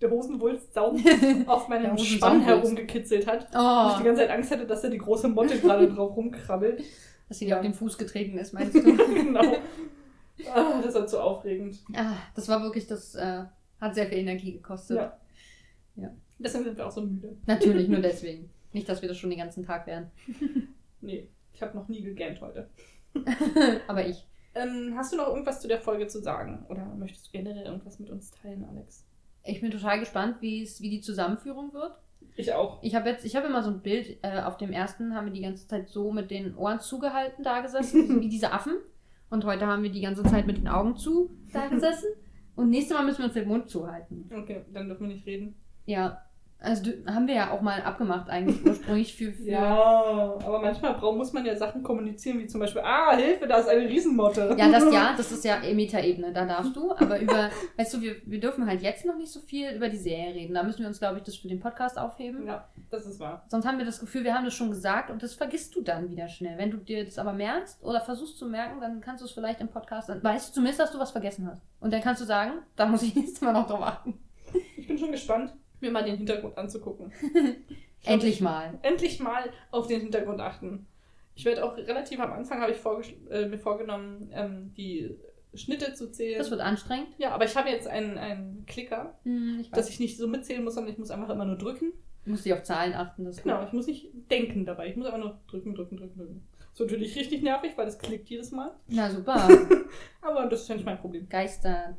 der 0.00 0.10
Hosenwulst-Saum 0.10 1.04
auf 1.46 1.68
meinem. 1.68 1.96
Spann 1.98 2.40
herumgekitzelt 2.40 3.26
hat. 3.26 3.42
Und 3.42 3.50
ich 3.50 3.56
Oh, 3.56 3.98
die 3.98 4.04
ganze 4.04 4.22
Zeit 4.22 4.30
Angst 4.30 4.50
hatte, 4.50 4.66
dass 4.66 4.80
da 4.82 4.88
die 4.88 4.98
große 4.98 5.28
Motte 5.28 5.58
gerade 5.58 5.86
drauf 5.92 6.16
rumkrabbelt. 6.16 6.82
dass 7.28 7.38
sie 7.38 7.44
dir 7.44 7.50
Ja. 7.50 7.56
auf 7.58 7.62
den 7.62 7.74
Fuß 7.74 7.98
getreten 7.98 8.38
ist, 8.38 8.54
meinst 8.54 8.74
du? 8.74 8.82
genau. 8.82 9.42
Ah, 10.54 10.80
das 10.82 10.94
war 10.94 11.06
zu 11.06 11.20
aufregend. 11.22 11.78
ah, 11.94 12.14
das 12.34 12.48
war 12.48 12.62
wirklich, 12.62 12.86
das 12.86 13.14
äh, 13.14 13.42
hat 13.80 13.94
sehr 13.94 14.06
viel 14.06 14.18
Energie 14.18 14.52
gekostet. 14.52 14.96
Ja. 15.96 16.10
Deswegen 16.38 16.64
sind 16.64 16.78
wir 16.78 16.86
auch 16.86 16.90
so 16.90 17.02
müde. 17.02 17.36
Natürlich, 17.46 17.88
nur 17.88 18.00
deswegen. 18.02 18.50
Nicht, 18.72 18.88
dass 18.88 19.02
wir 19.02 19.08
das 19.08 19.18
schon 19.18 19.30
den 19.30 19.38
ganzen 19.38 19.64
Tag 19.64 19.86
wären. 19.86 20.10
Nee, 21.02 21.30
ich 21.54 21.62
habe 21.62 21.74
noch 21.78 21.88
nie 21.88 22.02
gegähnt 22.02 22.42
heute. 22.42 22.68
Aber 23.88 24.06
ich. 24.06 24.26
Ähm, 24.54 24.92
hast 24.96 25.10
du 25.10 25.16
noch 25.16 25.28
irgendwas 25.28 25.62
zu 25.62 25.66
der 25.66 25.80
Folge 25.80 26.08
zu 26.08 26.20
sagen? 26.20 26.66
Oder 26.68 26.84
möchtest 26.94 27.28
du 27.28 27.30
generell 27.32 27.64
irgendwas 27.64 27.98
mit 27.98 28.10
uns 28.10 28.30
teilen, 28.30 28.66
Alex? 28.66 29.06
Ich 29.42 29.62
bin 29.62 29.70
total 29.70 29.98
gespannt, 29.98 30.36
wie 30.42 30.62
es, 30.62 30.82
wie 30.82 30.90
die 30.90 31.00
Zusammenführung 31.00 31.72
wird. 31.72 31.94
Ich 32.36 32.52
auch. 32.52 32.82
Ich 32.82 32.94
habe 32.94 33.08
jetzt, 33.08 33.24
ich 33.24 33.34
habe 33.34 33.46
immer 33.46 33.62
so 33.62 33.70
ein 33.70 33.80
Bild, 33.80 34.18
äh, 34.22 34.42
auf 34.42 34.58
dem 34.58 34.72
ersten 34.72 35.14
haben 35.14 35.24
wir 35.24 35.32
die 35.32 35.40
ganze 35.40 35.66
Zeit 35.66 35.88
so 35.88 36.12
mit 36.12 36.30
den 36.30 36.54
Ohren 36.54 36.80
zugehalten 36.80 37.42
da 37.42 37.60
gesessen, 37.60 38.20
wie 38.20 38.28
diese 38.28 38.52
Affen. 38.52 38.76
Und 39.30 39.46
heute 39.46 39.66
haben 39.66 39.82
wir 39.82 39.90
die 39.90 40.02
ganze 40.02 40.22
Zeit 40.24 40.46
mit 40.46 40.58
den 40.58 40.68
Augen 40.68 40.96
zu 40.96 41.30
da 41.50 41.68
gesessen. 41.68 42.08
Und 42.60 42.68
nächstes 42.68 42.94
Mal 42.94 43.06
müssen 43.06 43.20
wir 43.20 43.24
uns 43.24 43.34
den 43.34 43.48
Mund 43.48 43.70
zuhalten. 43.70 44.28
Okay, 44.30 44.66
dann 44.70 44.86
dürfen 44.86 45.08
wir 45.08 45.14
nicht 45.14 45.24
reden. 45.24 45.54
Ja, 45.86 46.22
also 46.62 46.82
du, 46.84 47.06
haben 47.06 47.26
wir 47.26 47.34
ja 47.34 47.50
auch 47.52 47.62
mal 47.62 47.80
abgemacht 47.82 48.28
eigentlich 48.28 48.64
ursprünglich 48.66 49.14
für, 49.14 49.32
für 49.32 49.50
Ja, 49.50 50.36
aber 50.44 50.60
manchmal 50.60 50.94
brauch, 50.94 51.16
muss 51.16 51.32
man 51.32 51.46
ja 51.46 51.56
Sachen 51.56 51.82
kommunizieren, 51.82 52.38
wie 52.38 52.46
zum 52.46 52.60
Beispiel, 52.60 52.82
ah, 52.84 53.16
Hilfe, 53.16 53.46
da 53.46 53.58
ist 53.58 53.68
eine 53.68 53.88
Riesenmotte. 53.88 54.54
Ja, 54.58 54.70
das 54.70 54.92
ja, 54.92 55.14
das 55.16 55.32
ist 55.32 55.44
ja 55.44 55.58
Meta-Ebene, 55.60 56.32
da 56.32 56.44
darfst 56.44 56.76
du. 56.76 56.92
Aber 56.92 57.18
über, 57.18 57.50
weißt 57.78 57.94
du, 57.94 58.02
wir, 58.02 58.16
wir 58.26 58.40
dürfen 58.40 58.66
halt 58.66 58.82
jetzt 58.82 59.06
noch 59.06 59.16
nicht 59.16 59.32
so 59.32 59.40
viel 59.40 59.70
über 59.70 59.88
die 59.88 59.96
Serie 59.96 60.34
reden. 60.34 60.54
Da 60.54 60.62
müssen 60.62 60.80
wir 60.80 60.88
uns, 60.88 60.98
glaube 60.98 61.18
ich, 61.18 61.24
das 61.24 61.36
für 61.36 61.48
den 61.48 61.60
Podcast 61.60 61.98
aufheben. 61.98 62.46
Ja, 62.46 62.68
das 62.90 63.06
ist 63.06 63.20
wahr. 63.20 63.44
Sonst 63.48 63.66
haben 63.66 63.78
wir 63.78 63.86
das 63.86 63.98
Gefühl, 63.98 64.24
wir 64.24 64.34
haben 64.34 64.44
das 64.44 64.54
schon 64.54 64.70
gesagt 64.70 65.10
und 65.10 65.22
das 65.22 65.32
vergisst 65.34 65.74
du 65.76 65.80
dann 65.80 66.10
wieder 66.10 66.28
schnell. 66.28 66.58
Wenn 66.58 66.70
du 66.70 66.76
dir 66.76 67.04
das 67.04 67.18
aber 67.18 67.32
merkst 67.32 67.82
oder 67.82 68.02
versuchst 68.02 68.38
zu 68.38 68.46
merken, 68.46 68.80
dann 68.80 69.00
kannst 69.00 69.22
du 69.22 69.26
es 69.26 69.32
vielleicht 69.32 69.60
im 69.62 69.68
Podcast, 69.68 70.10
dann 70.10 70.22
weißt 70.22 70.50
du 70.50 70.54
zumindest, 70.54 70.80
dass 70.80 70.92
du 70.92 70.98
was 70.98 71.10
vergessen 71.10 71.48
hast. 71.50 71.62
Und 71.80 71.92
dann 71.92 72.02
kannst 72.02 72.20
du 72.20 72.26
sagen, 72.26 72.52
da 72.76 72.84
muss 72.84 73.02
ich 73.02 73.14
nächstes 73.14 73.40
Mal 73.40 73.52
noch 73.52 73.66
drauf 73.66 73.82
achten. 73.82 74.18
Ich 74.76 74.86
bin 74.86 74.98
schon 74.98 75.12
gespannt, 75.12 75.54
mir 75.80 75.90
mal 75.90 76.04
den 76.04 76.16
Hintergrund 76.16 76.56
anzugucken. 76.58 77.12
Endlich 78.04 78.40
mal. 78.40 78.78
Endlich 78.82 79.20
mal 79.20 79.50
auf 79.70 79.86
den 79.86 80.00
Hintergrund 80.00 80.40
achten. 80.40 80.86
Ich 81.34 81.44
werde 81.44 81.64
auch 81.64 81.76
relativ 81.76 82.20
am 82.20 82.32
Anfang, 82.32 82.60
habe 82.60 82.72
ich 82.72 83.16
äh, 83.30 83.46
mir 83.46 83.58
vorgenommen, 83.58 84.30
ähm, 84.32 84.72
die 84.76 85.14
Schnitte 85.54 85.94
zu 85.94 86.10
zählen. 86.10 86.38
Das 86.38 86.50
wird 86.50 86.60
anstrengend. 86.60 87.08
ja, 87.18 87.30
aber 87.32 87.44
ich 87.44 87.56
habe 87.56 87.68
jetzt 87.70 87.88
einen, 87.88 88.18
einen 88.18 88.64
Klicker, 88.66 89.18
Hm, 89.24 89.58
ich 89.60 89.70
dass 89.70 89.88
ich 89.88 90.00
nicht 90.00 90.16
so 90.16 90.28
mitzählen 90.28 90.62
muss, 90.64 90.74
sondern 90.74 90.92
ich 90.92 90.98
muss 90.98 91.10
einfach 91.10 91.28
immer 91.30 91.44
nur 91.44 91.56
drücken. 91.56 91.92
Du 92.24 92.30
musst 92.32 92.44
dich 92.44 92.52
auf 92.52 92.62
Zahlen 92.62 92.94
achten. 92.94 93.24
Das 93.24 93.36
ist 93.38 93.42
Genau, 93.42 93.58
gut. 93.58 93.68
ich 93.68 93.72
muss 93.72 93.86
nicht 93.86 94.08
denken 94.30 94.64
dabei. 94.66 94.88
Ich 94.88 94.96
muss 94.96 95.06
einfach 95.06 95.18
nur 95.18 95.40
drücken, 95.48 95.74
drücken, 95.74 95.96
drücken, 95.96 96.18
drücken. 96.18 96.46
Ist 96.72 96.80
natürlich 96.80 97.16
richtig 97.16 97.42
nervig, 97.42 97.72
weil 97.76 97.86
das 97.86 97.98
klickt 97.98 98.28
jedes 98.28 98.52
Mal. 98.52 98.72
Na 98.88 99.10
super. 99.10 99.48
Aber 100.22 100.46
das 100.46 100.62
ist 100.62 100.68
ja 100.68 100.74
nicht 100.76 100.84
mein 100.84 100.98
Problem. 100.98 101.28
Geistert. 101.28 101.96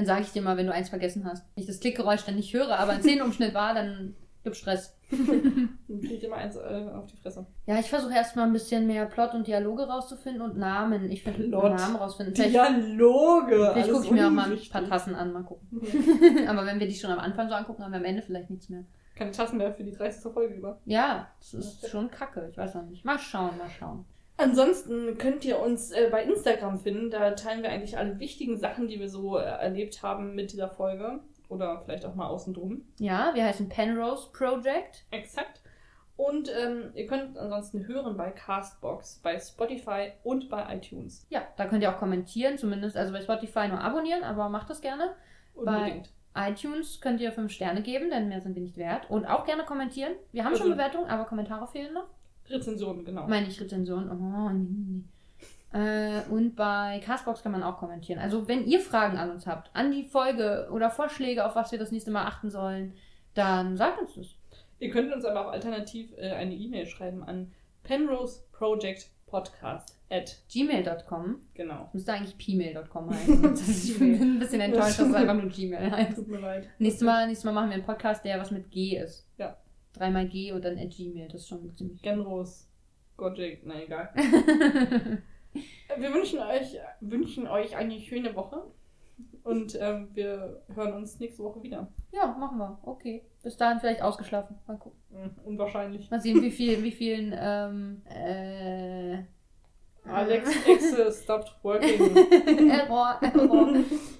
Dann 0.00 0.06
sage 0.06 0.22
ich 0.22 0.32
dir 0.32 0.40
mal, 0.40 0.56
wenn 0.56 0.66
du 0.66 0.72
eins 0.72 0.88
vergessen 0.88 1.26
hast. 1.26 1.44
Wenn 1.54 1.62
ich 1.62 1.66
das 1.66 1.80
Klickgeräusch 1.80 2.24
dann 2.24 2.36
nicht 2.36 2.54
höre, 2.54 2.78
aber 2.78 2.92
ein 2.92 3.02
Szenenumschnitt 3.02 3.52
war, 3.52 3.74
dann 3.74 4.14
Gibt 4.42 4.56
Stress. 4.56 4.96
Dann 5.10 6.00
kriegt 6.00 6.22
immer 6.22 6.36
eins 6.36 6.56
äh, 6.56 6.88
auf 6.94 7.06
die 7.06 7.16
Fresse. 7.16 7.44
Ja, 7.66 7.78
ich 7.78 7.90
versuche 7.90 8.14
erstmal 8.14 8.46
ein 8.46 8.52
bisschen 8.52 8.86
mehr 8.86 9.04
Plot 9.06 9.34
und 9.34 9.46
Dialoge 9.46 9.82
rauszufinden 9.82 10.40
und 10.40 10.56
Namen. 10.56 11.10
Ich 11.10 11.24
finde. 11.24 11.48
Namen 11.48 11.96
rausfinden. 11.96 12.34
Vielleicht, 12.34 12.54
Dialoge! 12.54 13.70
vielleicht 13.72 13.90
gucke 13.90 14.06
ich 14.06 14.10
mir 14.12 14.28
auch 14.28 14.30
mal 14.30 14.50
ein 14.50 14.58
paar 14.70 14.88
Tassen 14.88 15.14
an, 15.14 15.32
mal 15.32 15.42
gucken. 15.42 15.82
Aber 16.48 16.64
wenn 16.64 16.78
wir 16.80 16.86
die 16.86 16.94
schon 16.94 17.10
am 17.10 17.18
Anfang 17.18 17.48
so 17.48 17.54
angucken, 17.54 17.84
haben 17.84 17.90
wir 17.90 17.98
am 17.98 18.04
Ende 18.04 18.22
vielleicht 18.22 18.50
nichts 18.50 18.68
mehr. 18.68 18.84
Keine 19.16 19.32
Tassen 19.32 19.58
mehr 19.58 19.74
für 19.74 19.84
die 19.84 19.92
30. 19.92 20.32
Folge 20.32 20.54
über. 20.54 20.78
Ja, 20.86 21.28
das 21.40 21.52
ist 21.52 21.90
schon 21.90 22.10
kacke. 22.10 22.48
Ich 22.50 22.56
weiß 22.56 22.76
noch 22.76 22.84
nicht. 22.84 23.04
Mal 23.04 23.18
schauen, 23.18 23.58
mal 23.58 23.68
schauen. 23.68 24.06
Ansonsten 24.40 25.18
könnt 25.18 25.44
ihr 25.44 25.58
uns 25.60 25.90
äh, 25.90 26.08
bei 26.10 26.22
Instagram 26.24 26.78
finden. 26.78 27.10
Da 27.10 27.32
teilen 27.32 27.62
wir 27.62 27.70
eigentlich 27.70 27.96
alle 27.98 28.18
wichtigen 28.18 28.56
Sachen, 28.58 28.88
die 28.88 28.98
wir 28.98 29.08
so 29.08 29.38
äh, 29.38 29.42
erlebt 29.42 30.02
haben 30.02 30.34
mit 30.34 30.52
dieser 30.52 30.68
Folge. 30.68 31.20
Oder 31.48 31.82
vielleicht 31.84 32.04
auch 32.06 32.14
mal 32.14 32.28
außen 32.28 32.54
drum. 32.54 32.84
Ja, 32.98 33.32
wir 33.34 33.44
heißen 33.44 33.68
Penrose 33.68 34.28
Project. 34.32 35.04
Exakt. 35.10 35.60
Und 36.16 36.50
ähm, 36.54 36.90
ihr 36.94 37.06
könnt 37.06 37.36
ansonsten 37.38 37.86
hören 37.88 38.16
bei 38.16 38.30
Castbox, 38.30 39.20
bei 39.22 39.38
Spotify 39.38 40.12
und 40.22 40.48
bei 40.50 40.66
iTunes. 40.76 41.26
Ja, 41.30 41.42
da 41.56 41.66
könnt 41.66 41.82
ihr 41.82 41.90
auch 41.92 41.98
kommentieren, 41.98 42.58
zumindest. 42.58 42.96
Also 42.96 43.12
bei 43.12 43.20
Spotify 43.22 43.68
nur 43.68 43.80
abonnieren, 43.80 44.22
aber 44.22 44.48
macht 44.48 44.68
das 44.70 44.80
gerne. 44.80 45.14
Unbedingt. 45.54 46.10
iTunes 46.36 47.00
könnt 47.00 47.20
ihr 47.20 47.32
5 47.32 47.50
Sterne 47.50 47.82
geben, 47.82 48.10
denn 48.10 48.28
mehr 48.28 48.40
sind 48.40 48.54
wir 48.54 48.62
nicht 48.62 48.76
wert. 48.76 49.10
Und 49.10 49.24
auch 49.26 49.44
gerne 49.44 49.64
kommentieren. 49.64 50.12
Wir 50.32 50.44
haben 50.44 50.52
schon 50.54 50.66
Also- 50.66 50.74
Bewertungen, 50.74 51.08
aber 51.08 51.24
Kommentare 51.24 51.66
fehlen 51.66 51.94
noch. 51.94 52.06
Rezensionen, 52.50 53.04
genau. 53.04 53.26
Meine 53.28 53.46
ich 53.48 53.60
Rezension. 53.60 54.08
Oh, 54.10 54.48
nee, 54.50 54.66
nee. 54.68 55.02
Äh, 55.72 56.22
und 56.30 56.56
bei 56.56 57.00
Castbox 57.04 57.42
kann 57.42 57.52
man 57.52 57.62
auch 57.62 57.78
kommentieren. 57.78 58.18
Also 58.18 58.48
wenn 58.48 58.66
ihr 58.66 58.80
Fragen 58.80 59.16
an 59.18 59.30
uns 59.30 59.46
habt, 59.46 59.70
an 59.74 59.92
die 59.92 60.02
Folge 60.02 60.68
oder 60.72 60.90
Vorschläge, 60.90 61.46
auf 61.46 61.54
was 61.54 61.70
wir 61.70 61.78
das 61.78 61.92
nächste 61.92 62.10
Mal 62.10 62.24
achten 62.24 62.50
sollen, 62.50 62.94
dann 63.34 63.76
sagt 63.76 64.00
uns 64.00 64.14
das. 64.16 64.34
Ihr 64.80 64.90
könnt 64.90 65.14
uns 65.14 65.24
aber 65.24 65.46
auch 65.46 65.52
alternativ 65.52 66.12
äh, 66.16 66.32
eine 66.32 66.54
E-Mail 66.54 66.86
schreiben 66.86 67.22
an 67.22 67.52
penroseprojectpodcast 67.84 69.96
at 70.10 70.38
Gmail.com. 70.52 71.36
genau. 71.54 71.88
Müsste 71.92 72.14
eigentlich 72.14 72.36
pmail.com 72.36 73.10
heißen. 73.14 73.42
Das 73.42 73.68
ist, 73.68 73.90
ich 73.90 73.98
bin 73.98 74.20
ein 74.20 74.38
bisschen 74.40 74.60
enttäuscht, 74.60 74.98
dass 74.98 75.06
es 75.08 75.14
einfach 75.14 75.34
nur 75.34 75.48
Gmail 75.48 75.88
heißt. 75.90 76.16
Tut 76.16 76.26
mir 76.28 76.40
leid. 76.40 76.68
Nächstes 76.78 77.06
Mal, 77.06 77.26
nächstes 77.26 77.44
Mal 77.44 77.52
machen 77.52 77.68
wir 77.68 77.74
einen 77.74 77.84
Podcast, 77.84 78.24
der 78.24 78.40
was 78.40 78.50
mit 78.50 78.70
G 78.72 78.96
ist. 78.98 79.24
Ja. 79.38 79.56
Dreimal 79.92 80.28
G 80.28 80.52
und 80.52 80.64
dann 80.64 80.78
at 80.78 80.90
Gmail. 80.90 81.28
Das 81.28 81.42
ist 81.42 81.48
schon 81.48 81.74
ziemlich. 81.74 82.00
Genros. 82.02 82.68
Gojek, 83.16 83.62
na 83.64 83.82
egal. 83.82 84.10
Wir 85.98 86.14
wünschen 86.14 86.38
euch, 86.38 86.76
wünschen 87.00 87.46
euch 87.48 87.76
eine 87.76 87.98
schöne 88.00 88.34
Woche. 88.36 88.62
Und 89.42 89.76
ähm, 89.80 90.08
wir 90.14 90.62
hören 90.74 90.94
uns 90.94 91.18
nächste 91.18 91.42
Woche 91.42 91.62
wieder. 91.62 91.88
ja, 92.12 92.26
machen 92.38 92.58
wir. 92.58 92.78
Okay. 92.82 93.22
Bis 93.42 93.56
dahin 93.56 93.80
vielleicht 93.80 94.00
ausgeschlafen. 94.02 94.56
Mal 94.66 94.76
gucken. 94.78 94.98
Hm, 95.12 95.30
Unwahrscheinlich. 95.44 96.10
Mal 96.10 96.20
sehen, 96.20 96.40
wie 96.42 96.50
viel, 96.50 96.82
wie 96.82 96.92
vielen, 96.92 97.34
ähm, 97.36 98.02
äh, 98.08 99.24
Alex 100.04 100.50
Exe 100.66 101.10
stopped 101.12 101.54
working. 101.62 102.16
Error, 102.70 103.18
Error. 103.22 103.74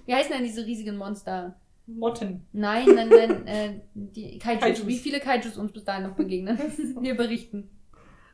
Wie 0.06 0.14
heißen 0.14 0.32
denn 0.32 0.42
diese 0.44 0.66
riesigen 0.66 0.96
Monster? 0.96 1.54
Motten. 1.98 2.46
Nein, 2.52 2.86
nein, 2.94 3.08
nein, 3.08 3.46
äh, 3.46 3.80
die 3.94 4.38
Kaijus. 4.38 4.60
Kaijus. 4.60 4.86
Wie 4.86 4.98
viele 4.98 5.20
Kaijus 5.20 5.56
uns 5.56 5.72
bis 5.72 5.84
dahin 5.84 6.04
noch 6.04 6.16
begegnen? 6.16 6.58
Wir 7.00 7.16
berichten. 7.16 7.70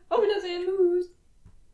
Auf 0.09 0.21
Wiedersehen. 0.23 0.65
Tschüss. 0.65 1.16